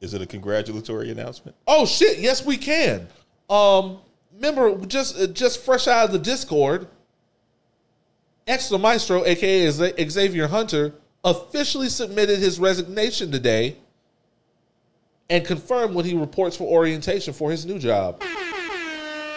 [0.00, 1.56] Is it a congratulatory announcement?
[1.66, 2.18] Oh shit!
[2.18, 3.08] Yes, we can.
[3.48, 3.98] Um,
[4.34, 6.88] remember, just uh, just fresh out of the Discord,
[8.46, 10.92] Extra Maestro, aka Xavier Hunter,
[11.22, 13.76] officially submitted his resignation today,
[15.30, 18.22] and confirmed when he reports for orientation for his new job.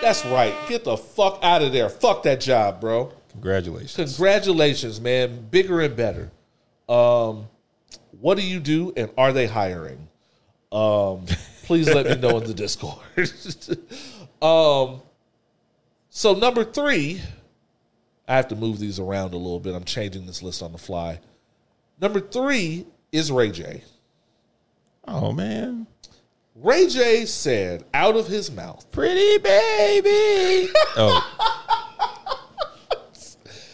[0.02, 0.54] That's right.
[0.68, 1.90] Get the fuck out of there.
[1.90, 3.14] Fuck that job, bro.
[3.32, 3.96] Congratulations.
[3.96, 5.48] Congratulations, man.
[5.52, 6.32] Bigger and better.
[6.90, 7.48] Um,
[8.20, 10.08] what do you do, and are they hiring?
[10.72, 11.26] Um,
[11.64, 13.00] please let me know in the Discord.
[14.42, 15.02] um,
[16.10, 17.22] so number three,
[18.28, 19.76] I have to move these around a little bit.
[19.76, 21.20] I'm changing this list on the fly.
[22.00, 23.84] Number three is Ray J.
[25.08, 25.88] oh man,
[26.56, 30.72] Ray J said out of his mouth, pretty baby.
[30.98, 31.24] oh,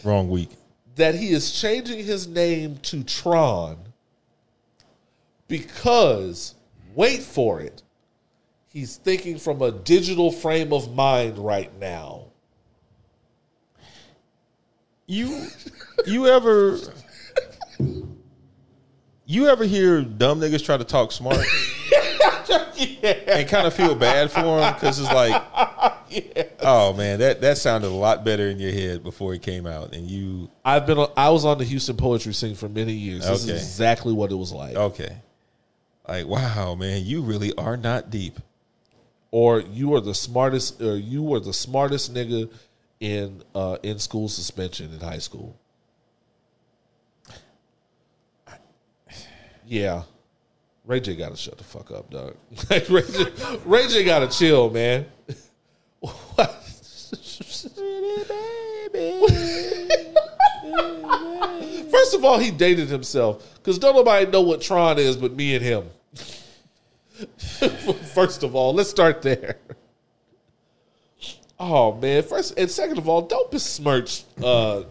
[0.04, 0.50] wrong week.
[0.96, 3.78] that he is changing his name to Tron
[5.48, 6.54] because,
[6.94, 7.82] wait for it,
[8.68, 12.26] he's thinking from a digital frame of mind right now.
[15.06, 15.48] You,
[16.06, 16.78] you ever,
[19.26, 21.36] you ever hear dumb niggas try to talk smart
[23.02, 25.42] and kind of feel bad for them because it's like,
[26.60, 29.94] oh man, that that sounded a lot better in your head before it came out,
[29.94, 33.26] and you I've been, I was on the Houston Poetry Sing for many years.
[33.26, 34.76] This is exactly what it was like.
[34.76, 35.16] okay,
[36.08, 38.38] like wow, man, you really are not deep.
[39.30, 42.50] Or you are the smartest or you were the smartest nigga
[43.00, 45.58] in uh, in school suspension in high school.
[49.66, 50.02] Yeah.
[50.84, 52.36] Ray J gotta shut the fuck up, dog.
[52.90, 55.06] Ray, J, Ray J gotta chill, man.
[61.90, 65.54] First of all, he dated himself because don't nobody know what Tron is but me
[65.54, 65.84] and him.
[68.14, 69.56] First of all, let's start there.
[71.58, 72.22] Oh man!
[72.22, 74.24] First and second of all, don't besmirch.
[74.42, 74.84] Uh,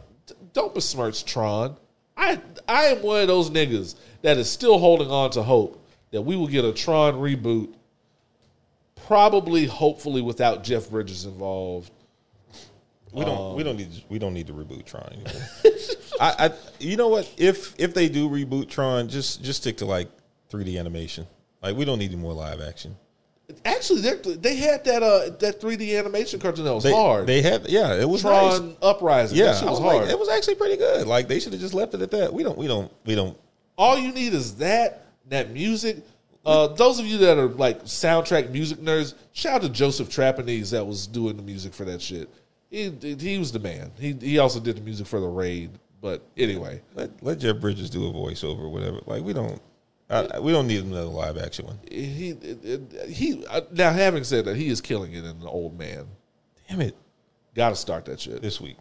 [0.54, 1.78] don't besmirch Tron.
[2.16, 6.22] I I am one of those niggas that is still holding on to hope that
[6.22, 7.74] we will get a Tron reboot.
[9.06, 11.91] Probably, hopefully, without Jeff Bridges involved.
[13.12, 13.56] We don't.
[13.56, 14.04] we don't need.
[14.10, 15.08] We don't need to reboot Tron.
[15.12, 15.41] Anymore.
[16.22, 16.52] I, I.
[16.80, 17.32] You know what?
[17.38, 20.10] If if they do reboot Tron, just just stick to like
[20.53, 21.25] 3D animation.
[21.61, 22.95] Like we don't need any more live action.
[23.65, 27.27] Actually, they they had that uh that 3D animation cartoon that was They, hard.
[27.27, 27.67] They had.
[27.67, 28.61] Yeah, it was nice.
[28.81, 29.38] Uprising.
[29.38, 30.09] Yeah, that shit I was was like, hard.
[30.09, 31.07] it was actually pretty good.
[31.07, 32.34] Like they should have just left it at that.
[32.34, 32.57] We don't.
[32.57, 32.91] We don't.
[33.05, 33.38] We don't.
[33.77, 35.97] All you need is that that music.
[36.45, 40.71] Uh, those of you that are like soundtrack music nerds, shout out to Joseph Trapanese
[40.71, 42.30] that was doing the music for that shit.
[42.69, 42.89] He
[43.19, 43.91] he was the man.
[43.99, 45.69] He he also did the music for the raid.
[46.01, 48.99] But anyway, Let let Jeff Bridges do a voiceover, or whatever.
[49.05, 49.61] Like we don't.
[50.14, 51.80] I, we don't need another live action one.
[51.90, 52.35] he
[53.10, 56.06] he now having said that, he is killing it in the old man.
[56.69, 56.95] Damn it!
[57.56, 58.41] Got to start that shit.
[58.41, 58.77] This week.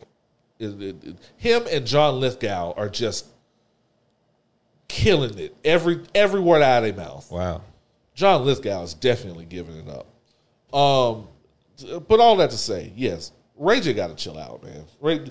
[0.58, 3.26] It- it- it- him and John Lithgow are just
[4.88, 7.30] killing it every every word out of their mouth.
[7.30, 7.62] Wow.
[8.14, 10.06] John Lithgow is definitely giving it up.
[10.76, 11.28] Um,
[12.06, 14.84] but all that to say, yes, Ray J got to chill out, man.
[15.00, 15.24] Ray,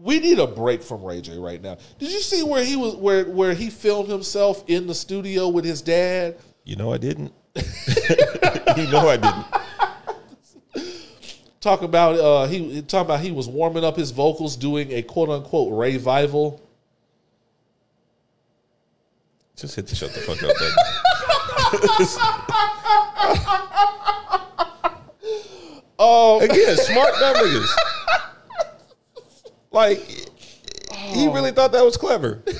[0.00, 1.76] we need a break from Ray J right now.
[1.98, 5.64] Did you see where he was where where he filmed himself in the studio with
[5.64, 6.38] his dad?
[6.64, 7.32] You know I didn't.
[7.56, 9.46] you know I didn't.
[11.60, 15.28] Talk about uh, he talking about he was warming up his vocals doing a quote
[15.28, 16.62] unquote revival.
[19.56, 20.76] Just hit the shut the fuck up button.
[26.00, 27.68] Oh, Again, smart dumb niggas.
[29.70, 29.98] Like
[30.90, 32.42] he really thought that was clever.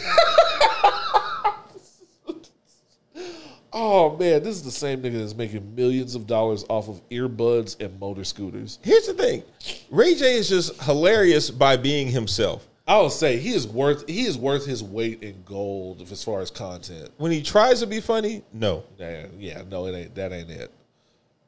[3.72, 7.80] oh man, this is the same nigga that's making millions of dollars off of earbuds
[7.80, 8.78] and motor scooters.
[8.82, 9.42] Here's the thing.
[9.90, 12.66] Ray J is just hilarious by being himself.
[12.86, 16.40] I would say he is worth he is worth his weight in gold as far
[16.40, 17.10] as content.
[17.18, 18.84] When he tries to be funny, no.
[18.98, 20.72] Yeah, yeah, no, it ain't that ain't it.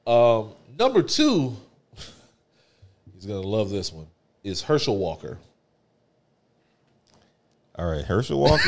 [0.07, 1.57] Um, number two,
[3.15, 4.07] he's gonna love this one.
[4.45, 5.39] Is Herschel Walker.
[7.81, 8.63] All right, Herschel Walker.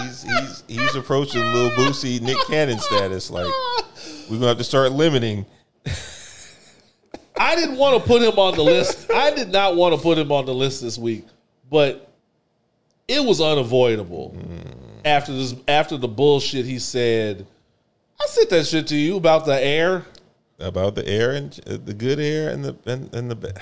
[0.00, 3.30] he's he's he's approaching Lil Boosie, Nick Cannon status.
[3.30, 3.52] Like
[4.30, 5.44] we're gonna have to start limiting.
[7.36, 9.10] I didn't want to put him on the list.
[9.10, 11.26] I did not want to put him on the list this week,
[11.70, 12.10] but
[13.08, 14.38] it was unavoidable
[15.04, 17.46] after this after the bullshit he said.
[18.18, 20.06] I said that shit to you about the air.
[20.58, 23.60] about the air and uh, the good air and the and, and the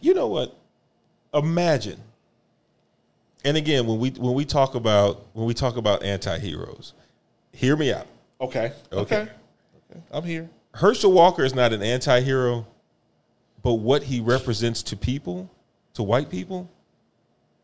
[0.00, 0.56] you know what?
[1.34, 2.00] Imagine.
[3.44, 6.92] And again, when we when we talk about when we talk about anti-heroes,
[7.52, 8.06] hear me out.
[8.40, 8.72] Okay.
[8.92, 9.22] Okay.
[9.22, 9.22] Okay.
[9.22, 10.02] okay.
[10.10, 10.48] I'm here.
[10.74, 12.66] Herschel Walker is not an anti-hero,
[13.62, 15.50] but what he represents to people,
[15.94, 16.70] to white people,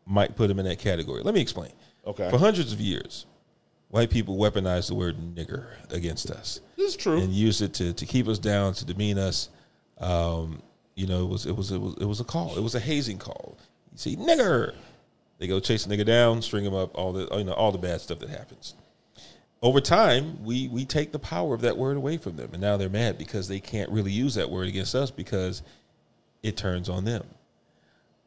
[0.06, 1.22] might put him in that category.
[1.22, 1.72] Let me explain.
[2.06, 2.30] Okay.
[2.30, 3.26] For hundreds of years,
[3.88, 7.18] white people weaponized the word nigger against us This is true.
[7.18, 9.48] and used it to, to keep us down, to demean us.
[9.98, 10.62] Um,
[10.96, 12.56] you know, it was it was it was it was a call.
[12.56, 13.56] It was a hazing call.
[13.92, 14.74] You see, nigger.
[15.38, 17.78] They go chase a nigga down, string him up, all the you know all the
[17.78, 18.74] bad stuff that happens.
[19.60, 22.78] Over time, we we take the power of that word away from them, and now
[22.78, 25.62] they're mad because they can't really use that word against us because
[26.42, 27.24] it turns on them.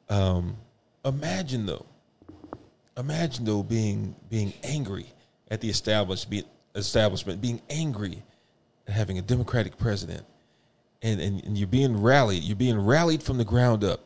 [0.08, 0.58] Um,
[1.04, 1.88] imagine though,
[2.96, 5.08] imagine though being being angry
[5.50, 6.44] at the established be,
[6.76, 8.22] establishment, being angry
[8.88, 10.26] at having a democratic president,
[11.02, 14.02] and, and and you're being rallied, you're being rallied from the ground up.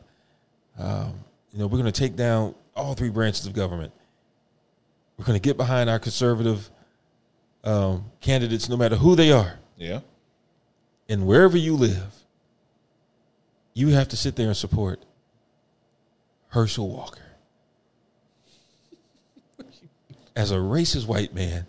[0.78, 1.14] Um,
[1.52, 3.92] you know, we're going to take down all three branches of government.
[5.16, 6.68] We're going to get behind our conservative
[7.62, 10.00] um, candidates, no matter who they are, Yeah.
[11.08, 12.12] and wherever you live,
[13.74, 15.00] you have to sit there and support
[16.48, 17.22] Herschel Walker.
[20.36, 21.66] As a racist white man,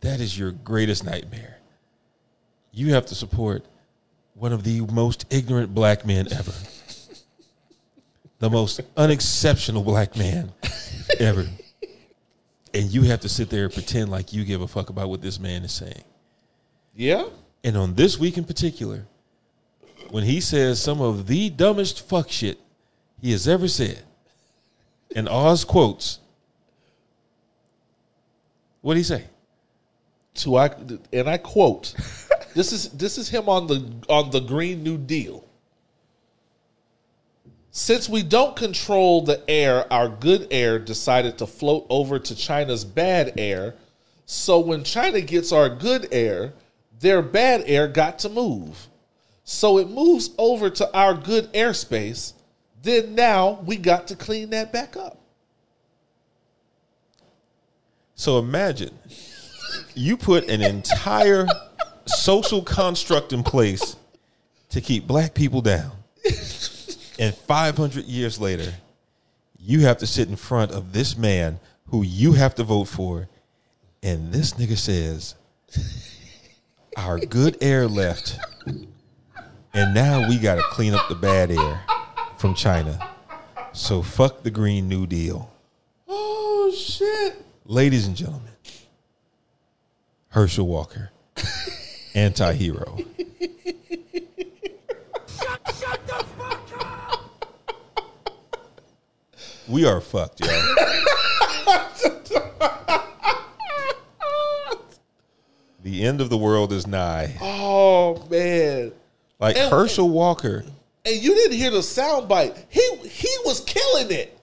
[0.00, 1.58] that is your greatest nightmare.
[2.72, 3.64] You have to support
[4.40, 6.52] one of the most ignorant black men ever.
[8.38, 10.50] the most unexceptional black man
[11.18, 11.46] ever.
[12.72, 15.20] And you have to sit there and pretend like you give a fuck about what
[15.20, 16.04] this man is saying.
[16.96, 17.28] Yeah.
[17.62, 19.04] And on this week in particular,
[20.08, 22.58] when he says some of the dumbest fuck shit
[23.20, 24.02] he has ever said,
[25.14, 26.18] and Oz quotes,
[28.80, 29.24] what did he say?
[30.36, 30.70] To I
[31.12, 31.94] and I quote,
[32.54, 35.44] this is this is him on the on the Green New Deal.
[37.72, 42.84] Since we don't control the air, our good air decided to float over to China's
[42.84, 43.76] bad air.
[44.26, 46.52] So when China gets our good air,
[46.98, 48.88] their bad air got to move.
[49.44, 52.32] So it moves over to our good airspace.
[52.82, 55.20] Then now we got to clean that back up.
[58.14, 58.98] So imagine
[59.94, 61.46] you put an entire
[62.10, 63.96] social construct in place
[64.70, 65.92] to keep black people down.
[67.18, 68.72] And 500 years later,
[69.58, 73.28] you have to sit in front of this man who you have to vote for.
[74.02, 75.34] And this nigga says,
[76.96, 78.38] Our good air left.
[79.72, 81.82] And now we got to clean up the bad air
[82.38, 82.98] from China.
[83.72, 85.52] So fuck the Green New Deal.
[86.08, 87.44] Oh shit.
[87.66, 88.50] Ladies and gentlemen,
[90.28, 91.10] Herschel Walker,
[92.14, 92.98] anti hero.
[95.26, 97.20] Shut, shut the fuck up.
[99.68, 100.46] We are fucked, yo.
[105.82, 107.36] the end of the world is nigh.
[107.40, 108.92] Oh man.
[109.38, 110.64] Like And- Herschel Walker,
[111.06, 112.56] And you didn't hear the soundbite.
[112.68, 114.36] He he was killing it.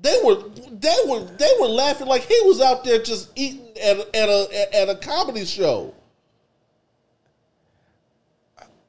[0.00, 0.36] They were
[0.70, 4.68] they were they were laughing like he was out there just eating at at a
[4.74, 5.94] at a comedy show.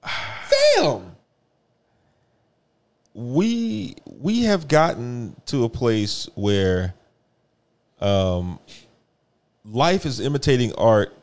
[0.03, 1.15] Fam.
[3.13, 6.93] we we have gotten to a place where
[7.99, 8.59] um
[9.65, 11.13] life is imitating art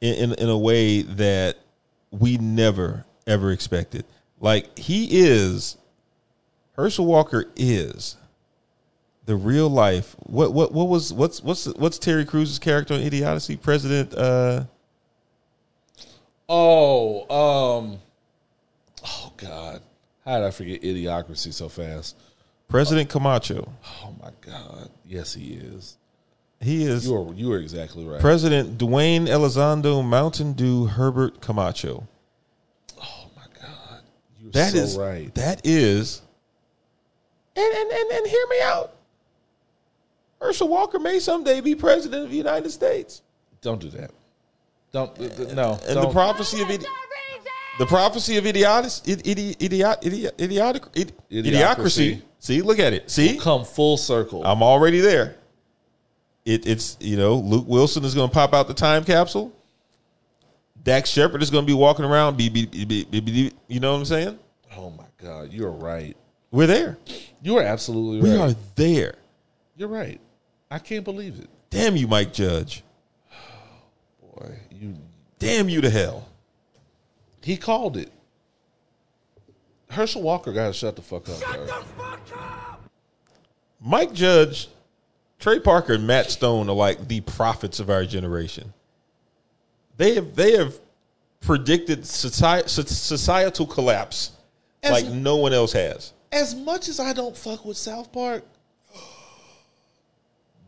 [0.00, 1.56] in, in in a way that
[2.10, 4.04] we never ever expected.
[4.40, 5.76] Like he is
[6.76, 8.16] Herschel Walker is
[9.24, 10.14] the real life.
[10.20, 13.56] What what what was what's what's what's Terry Crews' character on Idiocy?
[13.56, 14.64] President uh
[16.48, 17.98] Oh, um,
[19.04, 19.82] oh God,
[20.24, 22.16] how did I forget Idiocracy so fast?
[22.68, 23.68] President Camacho.
[24.02, 25.96] Oh my God, yes, he is.
[26.60, 28.20] He is You are you are exactly right.
[28.20, 32.06] President Dwayne Elizondo Mountain Dew Herbert Camacho.
[33.00, 34.00] oh my God,
[34.40, 35.34] you're That so is right.
[35.34, 36.22] That is.
[37.54, 38.92] And, and and and hear me out.
[40.40, 43.22] Herschel Walker may someday be president of the United States.
[43.62, 44.10] Don't do that.
[44.92, 45.72] Don't th- th- no.
[45.86, 46.12] And the don't.
[46.12, 46.86] prophecy of idi-
[47.78, 51.42] the prophecy of idiotic idiot idiot idiot idiotic id- idiocracy.
[51.52, 52.22] Idiocracy.
[52.38, 53.10] See, look at it.
[53.10, 54.44] See, come full circle.
[54.46, 55.36] I'm already there.
[56.44, 59.52] It, it's you know Luke Wilson is going to pop out the time capsule.
[60.82, 62.36] Dax Shepard is going to be walking around.
[62.36, 64.38] Be, be, be, be, be- be- you know what I'm saying?
[64.76, 66.16] oh my God, you're right.
[66.52, 66.96] We're there.
[67.42, 68.36] You are absolutely right.
[68.36, 69.14] We are there.
[69.76, 70.20] You're right.
[70.70, 72.82] I can't believe it, Damn you, Mike Judge.
[74.36, 74.54] Boy.
[74.70, 74.94] You
[75.38, 76.28] Damn you to hell.
[77.42, 78.10] he called it.
[79.90, 81.40] Herschel Walker got to shut the fuck up.
[81.40, 82.16] bro.
[83.80, 84.68] Mike Judge,
[85.38, 88.72] Trey Parker, and Matt Stone are like the prophets of our generation.
[89.96, 90.78] They have they have
[91.40, 94.32] predicted soci- societal collapse
[94.82, 96.12] As- like no one else has.
[96.32, 98.44] As much as I don't fuck with South Park,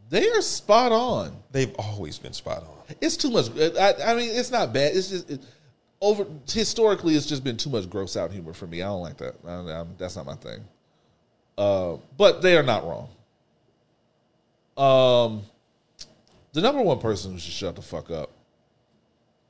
[0.08, 1.36] they are spot on.
[1.50, 2.77] They've always been spot on.
[3.00, 3.46] It's too much.
[3.58, 4.96] I, I mean, it's not bad.
[4.96, 5.40] It's just it,
[6.00, 8.82] over historically, it's just been too much gross out humor for me.
[8.82, 9.34] I don't like that.
[9.46, 10.64] I, I'm- that's not my thing.
[11.58, 13.08] Uh, but they are not wrong.
[14.76, 15.42] Um,
[16.52, 18.30] the number one person who should shut the fuck up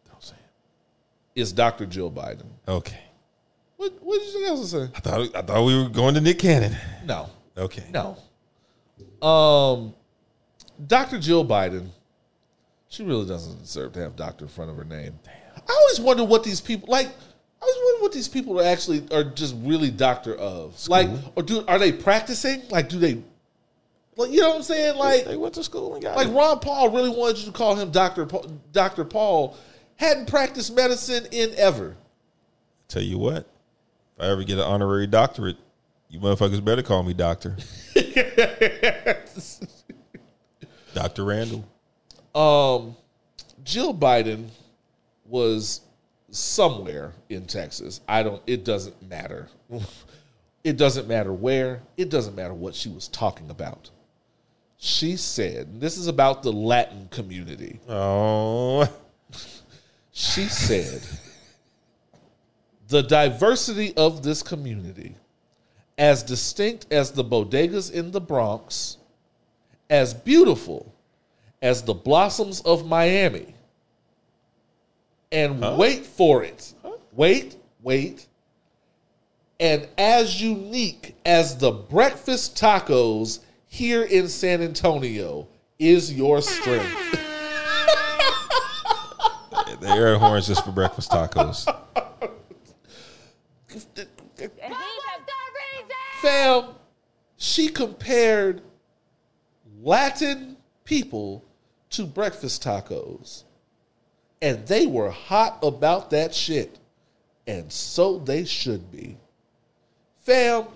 [0.08, 0.34] Don't say
[1.34, 1.84] is Dr.
[1.84, 2.46] Jill Biden.
[2.66, 2.98] Okay.
[3.76, 4.88] What What did you guys say?
[4.94, 6.74] I thought I thought we were going to Nick Cannon.
[7.04, 7.84] No, Okay.
[7.92, 8.16] no.
[9.26, 9.94] Um,
[10.86, 11.18] Dr.
[11.18, 11.88] Jill Biden.
[12.88, 15.18] She really doesn't deserve to have doctor in front of her name.
[15.56, 17.06] I always wonder what these people like.
[17.06, 20.88] I was wondering what these people are actually are just really doctor of.
[20.88, 22.62] Like, or do are they practicing?
[22.70, 23.22] Like, do they?
[24.16, 24.96] Like, you know what I'm saying?
[24.96, 26.32] Like, They went to school and got like it.
[26.32, 28.26] Ron Paul really wanted you to call him Doctor
[28.72, 29.56] Doctor Paul.
[29.96, 31.96] Hadn't practiced medicine in ever.
[32.86, 33.38] Tell you what,
[34.16, 35.56] if I ever get an honorary doctorate,
[36.08, 37.56] you motherfuckers better call me doctor.
[40.94, 41.24] Dr.
[41.24, 41.64] Randle.
[42.34, 42.96] Um,
[43.64, 44.48] Jill Biden
[45.24, 45.80] was
[46.30, 48.00] somewhere in Texas.
[48.08, 48.42] I don't.
[48.46, 49.48] It doesn't matter.
[50.64, 51.80] It doesn't matter where.
[51.96, 53.90] It doesn't matter what she was talking about.
[54.76, 58.86] She said, "This is about the Latin community." Oh,
[60.10, 61.00] She said,
[62.88, 65.14] "The diversity of this community,
[65.96, 68.98] as distinct as the bodegas in the Bronx,
[69.88, 70.92] as beautiful
[71.62, 73.54] as the blossoms of Miami.
[75.30, 76.72] And wait for it.
[77.12, 78.26] Wait, wait.
[79.60, 86.86] And as unique as the breakfast tacos here in San Antonio is your strength.
[89.80, 91.66] the air horns just for breakfast tacos.
[96.20, 96.64] Fam,
[97.36, 98.62] she compared
[99.82, 101.44] Latin people
[101.90, 103.44] to breakfast tacos.
[104.40, 106.78] And they were hot about that shit.
[107.46, 109.16] And so they should be.
[110.20, 110.66] Fam,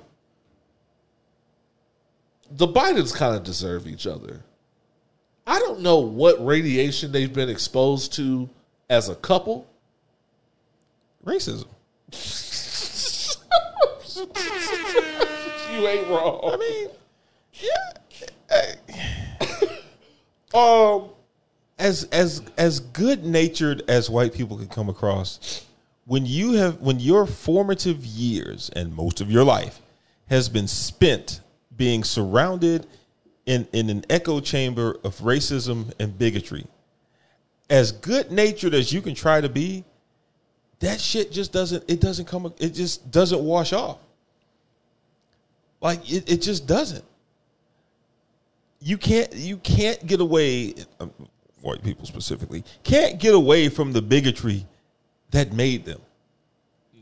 [2.50, 4.42] the Bidens kind of deserve each other.
[5.47, 8.49] I don't know what radiation they've been exposed to
[8.89, 9.66] as a couple.
[11.24, 11.66] Racism.
[15.73, 16.41] You ain't wrong.
[16.44, 16.89] I mean,
[18.50, 18.74] eh,
[20.55, 21.09] Um,
[21.79, 25.67] as as as good natured as white people can come across,
[26.05, 29.81] when you have when your formative years and most of your life
[30.29, 31.41] has been spent
[31.77, 32.87] being surrounded
[33.47, 36.67] in in an echo chamber of racism and bigotry,
[37.71, 39.85] as good natured as you can try to be,
[40.81, 43.99] that shit just doesn't it doesn't come it just doesn't wash off.
[45.81, 47.05] Like it, it just doesn't
[48.83, 51.12] you can't you can't get away um,
[51.61, 54.67] white people specifically can't get away from the bigotry
[55.31, 56.01] that made them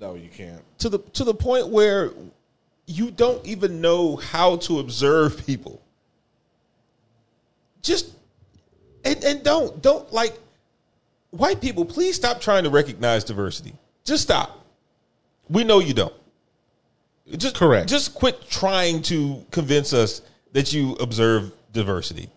[0.01, 0.63] no, you can't.
[0.79, 2.13] to the to the point where
[2.87, 5.81] you don't even know how to observe people
[7.83, 8.13] just
[9.05, 10.39] And and don't don't like
[11.31, 11.85] white people.
[11.85, 13.75] Please stop trying to recognize diversity.
[14.05, 14.67] Just stop.
[15.49, 16.15] We know you don't.
[17.37, 17.89] Just Correct.
[17.89, 22.29] Just quit trying to convince us that you observe diversity.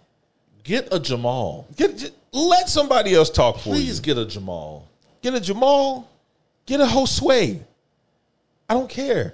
[0.63, 1.67] Get a Jamal.
[1.75, 4.03] Get let somebody else talk for Please you.
[4.03, 4.87] get a Jamal.
[5.21, 6.09] Get a Jamal.
[6.65, 7.59] Get a Josue.
[8.69, 9.33] I don't care.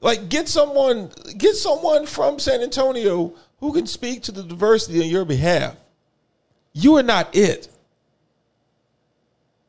[0.00, 5.08] Like get someone get someone from San Antonio who can speak to the diversity on
[5.08, 5.76] your behalf.
[6.72, 7.68] You are not it.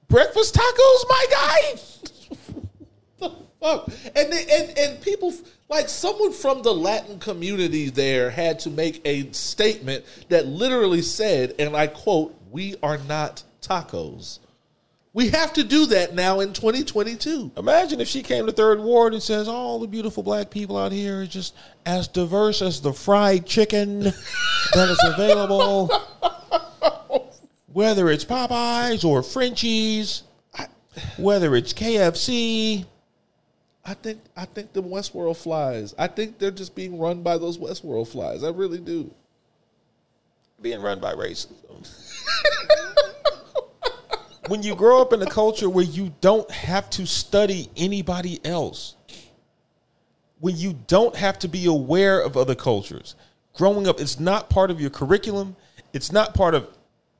[0.08, 1.82] Breakfast tacos, my guy.
[3.62, 3.90] Fuck.
[4.16, 5.34] And, and and people
[5.70, 11.54] like someone from the Latin community there had to make a statement that literally said,
[11.60, 14.40] and I quote, "We are not tacos."
[15.14, 17.52] We have to do that now in 2022.
[17.58, 20.94] Imagine if she came to Third Ward and says all the beautiful black people out
[20.94, 21.54] here are just
[21.86, 25.92] as diverse as the fried chicken that is available,
[27.74, 30.24] whether it's Popeyes or Frenchy's,
[31.18, 32.86] whether it's KFC.
[33.84, 35.96] I think I think the Westworld flies.
[35.98, 38.44] I think they're just being run by those Westworld flies.
[38.44, 39.12] I really do.
[40.62, 41.88] being run by racism.
[44.48, 48.96] when you grow up in a culture where you don't have to study anybody else,
[50.40, 53.16] when you don't have to be aware of other cultures,
[53.54, 55.56] growing up, it's not part of your curriculum,
[55.94, 56.68] it's not part of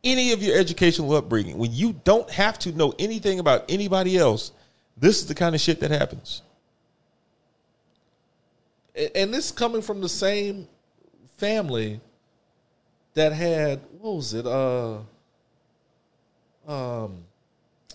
[0.04, 1.58] any of your educational upbringing.
[1.58, 4.52] When you don't have to know anything about anybody else,
[4.98, 6.44] this is the kind of shit that happens.
[8.96, 10.68] And this coming from the same
[11.38, 12.02] family
[13.14, 14.46] that had what was it?
[14.46, 15.00] Uh,
[16.68, 17.24] um,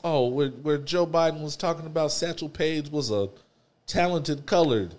[0.03, 3.29] oh, where where Joe Biden was talking about Satchel Paige was a
[3.87, 4.95] talented colored.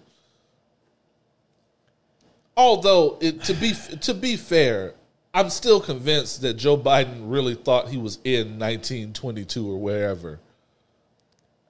[2.55, 4.93] Although it to be to be fair,
[5.33, 10.39] I'm still convinced that Joe Biden really thought he was in 1922 or wherever.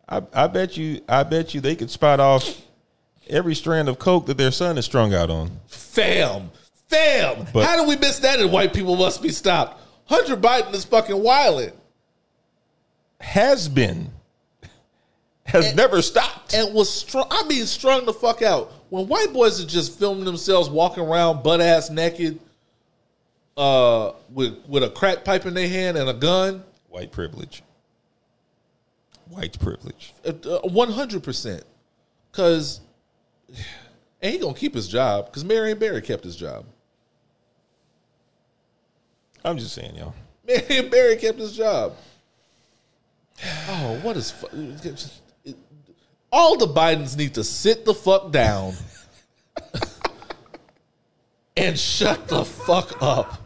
[0.08, 2.62] I, I bet you, I bet you, they could spot off
[3.30, 5.52] every strand of coke that their son is strung out on.
[5.68, 6.52] Fam,
[6.88, 7.46] fam.
[7.54, 8.40] But- How do we miss that?
[8.40, 9.82] And white people must be stopped.
[10.06, 11.72] Hunter Biden is fucking wilding.
[13.20, 14.12] Has been,
[15.46, 16.54] has never stopped.
[16.54, 17.26] and was strung.
[17.32, 18.72] I mean, strung the fuck out.
[18.90, 22.40] When white boys are just filming themselves walking around butt ass naked,
[23.58, 27.64] uh, with with a crack pipe in their hand and a gun, White privilege.
[29.30, 30.14] White privilege.
[30.26, 30.32] uh,
[30.70, 31.64] one hundred percent.
[32.32, 32.82] Cause,
[34.22, 36.66] and he gonna keep his job because Marion Barry kept his job.
[39.44, 40.14] I'm just saying, y'all.
[40.46, 41.96] Marion Barry kept his job.
[43.70, 44.48] Oh, what is fu-
[46.32, 48.74] all the Bidens need to sit the fuck down
[51.58, 53.42] and shut the fuck up.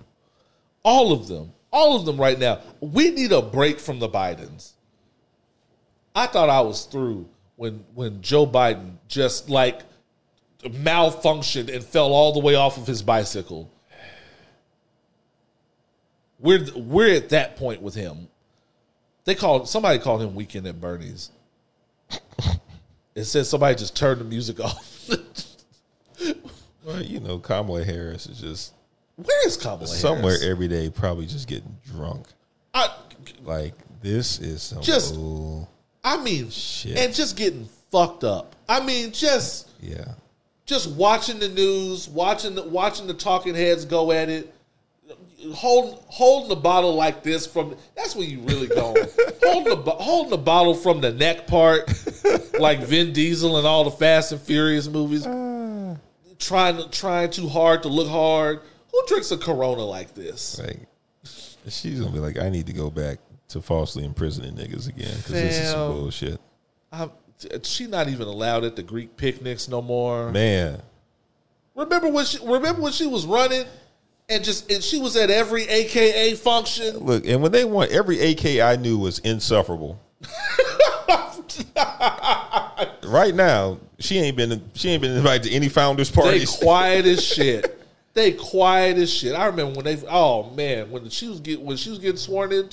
[0.83, 2.59] All of them, all of them right now.
[2.79, 4.71] We need a break from the Bidens.
[6.15, 9.81] I thought I was through when when Joe Biden just like
[10.63, 13.69] malfunctioned and fell all the way off of his bicycle.
[16.39, 18.27] We're we're at that point with him.
[19.25, 21.29] They called somebody called him Weekend at Bernie's.
[23.13, 25.09] It said somebody just turned the music off.
[26.83, 28.73] Well, you know, Kamala Harris is just
[29.15, 29.99] Where is Kamala Harris?
[30.01, 30.43] somewhere Harris?
[30.45, 32.25] every day, probably just getting drunk.
[32.73, 32.89] I,
[33.43, 35.69] Like this is some Just- bull-
[36.03, 36.97] I mean, Shit.
[36.97, 38.55] and just getting fucked up.
[38.67, 40.05] I mean, just yeah.
[40.71, 44.53] Just watching the news, watching the watching the talking heads go at it,
[45.53, 48.95] holding holding the bottle like this from that's where you really go.
[49.43, 51.91] holding the holding the bottle from the neck part,
[52.57, 55.27] like Vin Diesel and all the Fast and Furious movies.
[55.27, 55.97] Uh.
[56.39, 58.61] trying to trying too hard to look hard.
[58.91, 60.57] Who drinks a Corona like this?
[60.57, 60.87] Like
[61.67, 63.19] she's gonna be like, I need to go back
[63.49, 66.39] to falsely imprisoning niggas again because this is some bullshit.
[66.93, 67.11] I'm,
[67.63, 70.31] she not even allowed at the Greek picnics no more.
[70.31, 70.81] Man,
[71.75, 73.65] Remember when she remember when she was running
[74.29, 76.97] and just and she was at every AKA function.
[76.97, 79.99] look, and when they want every AK I knew was insufferable.
[83.03, 86.51] right now, she ain't been she ain't been invited to any founders They parties.
[86.55, 87.77] quiet as shit.
[88.13, 89.33] They quiet as shit.
[89.35, 92.51] I remember when they oh man when she was get when she was getting sworn
[92.51, 92.69] in.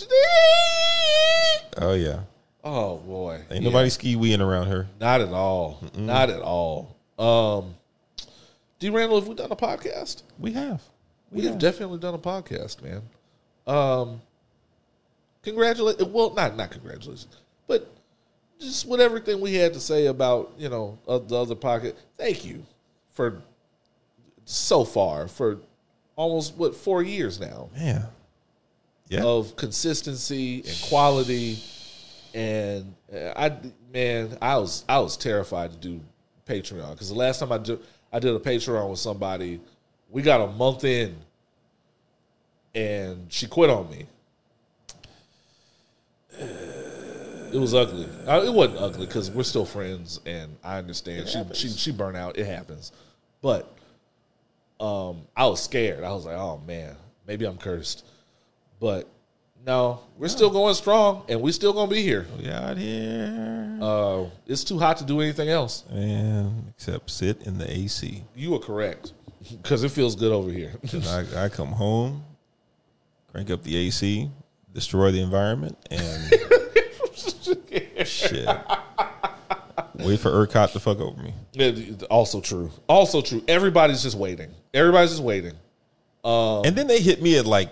[1.79, 2.21] oh yeah,
[2.65, 3.69] Oh boy, ain't Yeah.
[3.69, 4.89] nobody ski weeing around here.
[5.01, 5.81] Not at all.
[5.97, 6.97] Not at all.
[7.19, 7.75] Um,
[8.79, 8.91] D.
[8.91, 10.23] Randle, have we done a podcast?
[10.39, 10.83] We have.
[11.31, 13.03] We have definitely done a podcast, man.
[13.67, 14.21] Um,
[15.43, 16.01] congratulate.
[16.09, 17.29] Well, not not congratulations,
[17.67, 17.91] but
[18.61, 21.97] just with everything we had to say about you know uh, the other pocket.
[22.17, 22.65] Thank you
[23.11, 23.43] for
[24.45, 25.59] so far for
[26.17, 27.69] almost what four years now.
[27.77, 28.07] Yeah.
[29.11, 29.25] Yeah.
[29.25, 31.59] of consistency and quality.
[32.35, 33.57] And uh, I,
[33.93, 36.01] man, I was I was terrified to do
[36.47, 37.81] Patreon because the last time I did
[38.13, 39.61] I did a Patreon with somebody,
[40.11, 41.17] we got a month in,
[42.75, 44.07] and she quit on me.
[47.51, 48.07] It was ugly.
[48.27, 52.15] Uh, It wasn't ugly because we're still friends, and I understand she she she burnt
[52.15, 52.37] out.
[52.37, 52.93] It happens,
[53.41, 53.75] but
[54.79, 56.05] um, I was scared.
[56.05, 56.95] I was like, oh man,
[57.27, 58.05] maybe I'm cursed.
[58.81, 59.09] But
[59.67, 62.27] no, we're still going strong, and we're still gonna be here.
[62.39, 63.79] We out here.
[63.81, 65.85] Uh, it's too hot to do anything else.
[65.93, 68.25] Man, except sit in the AC.
[68.35, 69.13] You are correct
[69.51, 70.73] because it feels good over here.
[71.07, 72.25] I, I come home,
[73.31, 74.31] crank up the AC,
[74.73, 76.33] destroy the environment, and
[78.07, 78.49] shit.
[79.97, 81.35] Wait for ERCOT to fuck over me.
[81.55, 82.71] It- also true.
[82.89, 83.43] Also true.
[83.49, 84.51] Everybody's just waiting.
[84.73, 85.55] Everybody's just waiting.
[86.25, 87.71] and then they hit me at like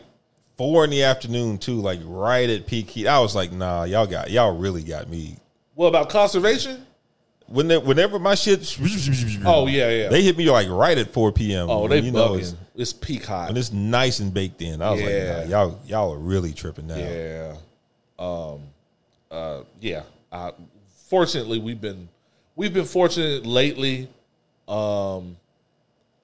[0.57, 3.07] four in the afternoon too, like right at peak heat.
[3.07, 5.37] I was like, nah, y'all got y'all really got me.
[5.75, 6.85] What about conservation?
[7.49, 8.77] When they, whenever my shit,
[9.45, 10.09] Oh yeah, yeah.
[10.09, 11.71] they hit me like right at four p.m.
[11.71, 13.51] oh, they you know it's, It's, peak hot.
[13.51, 14.83] and it's nice and baked in.
[14.83, 15.07] I was Yeah.
[15.07, 16.97] like, nah, y'all y'all are really tripping now.
[16.97, 17.55] Yeah.
[18.19, 18.61] Um
[19.31, 20.03] uh yeah.
[20.33, 20.53] Uh
[21.09, 22.09] fortunately we've been
[22.57, 24.09] we've been fortunate lately.
[24.67, 25.37] Um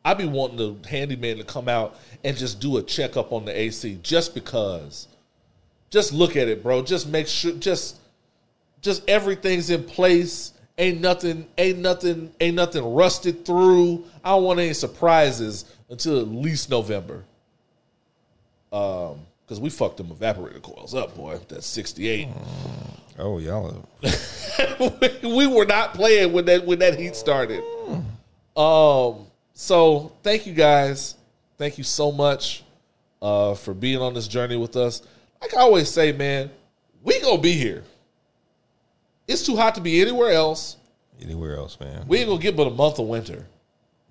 [0.05, 3.57] I be wanting the handyman to come out and just do a checkup on the
[3.57, 5.09] AC just because.
[5.91, 6.83] Just look at it, bro.
[6.83, 7.99] Just make sure just
[8.81, 10.53] just everything's in place.
[10.79, 14.05] Ain't nothing ain't nothing ain't nothing rusted through.
[14.25, 17.25] I don't want any surprises until at least November.
[18.73, 19.21] Um
[19.53, 21.39] because we fucked them evaporator coils up, boy.
[21.49, 22.29] That's 68.
[23.19, 23.87] Oh, y'all.
[24.03, 24.93] Are,
[25.29, 27.63] we were not playing when that when that heat started.
[28.57, 29.27] Um.
[29.55, 31.17] So thank you guys.
[31.59, 32.65] Thank you so much
[33.21, 35.03] uh, for being on this journey with us.
[35.41, 36.51] Like I always say, man,
[37.03, 37.85] we gonna be here.
[39.29, 40.77] It's too hot to be anywhere else.
[41.21, 42.05] anywhere else, man.
[42.07, 43.47] We ain't gonna get but a month of winter.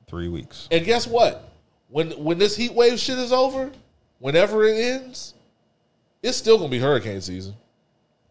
[0.07, 0.67] Three weeks.
[0.71, 1.49] And guess what?
[1.89, 3.71] When when this heat wave shit is over,
[4.19, 5.33] whenever it ends,
[6.23, 7.55] it's still gonna be hurricane season.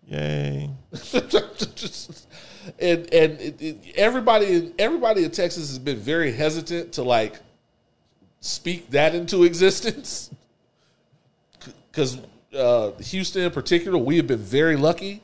[0.07, 0.71] Yay.
[2.79, 7.39] and and it, it, everybody everybody in Texas has been very hesitant to like
[8.41, 10.31] speak that into existence
[11.91, 12.19] because
[12.57, 15.23] uh, Houston in particular, we have been very lucky.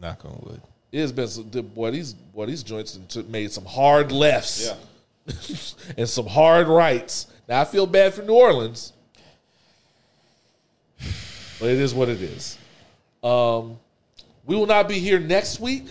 [0.00, 0.60] Knock on wood.
[0.92, 4.72] It has been some, boy these boy these joints made some hard lefts
[5.96, 7.26] and some hard rights.
[7.48, 8.92] Now I feel bad for New Orleans,
[10.98, 12.56] but it is what it is.
[13.22, 13.78] Um,
[14.48, 15.84] we will not be here next week.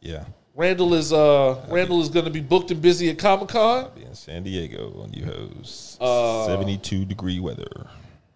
[0.00, 0.24] Yeah.
[0.56, 3.90] Randle is uh Randle is going to be booked and busy at Comic Con.
[3.94, 5.96] Be in San Diego on you hoes.
[6.00, 7.86] Uh, 72 degree weather.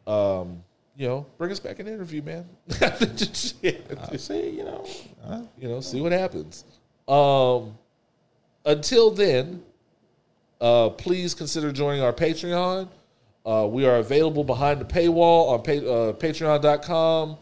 [0.06, 0.62] Um,
[0.96, 2.46] you know, bring us back an interview, man.
[2.80, 4.86] I say, you know,
[5.28, 6.64] I, you know, see what happens.
[7.08, 7.76] Um,
[8.64, 9.62] until then,
[10.60, 12.88] uh, please consider joining our Patreon.
[13.44, 17.36] Uh, we are available behind the paywall on pa- uh, patreon.com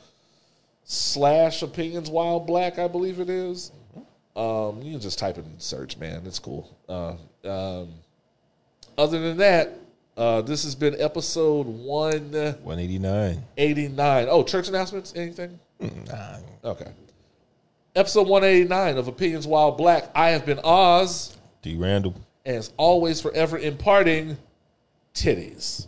[0.85, 3.73] slash opinions while black, I believe it is.
[4.37, 6.23] Um, you can just type it in search, man.
[6.27, 6.77] It's cool.
[6.89, 7.15] Uh,
[7.49, 7.89] um,
[8.99, 9.79] other than that,
[10.17, 12.63] uh, this has been episode 189.
[12.63, 14.27] 189.
[14.31, 15.13] Oh, church announcements?
[15.17, 15.59] Anything?
[15.81, 16.39] Nah.
[16.65, 16.91] Okay.
[17.97, 20.11] Episode 189 of Opinions While Black.
[20.15, 21.77] I have been Oz, D.
[21.77, 22.15] Randle.
[22.45, 24.37] and as always, forever imparting
[25.15, 25.87] titties.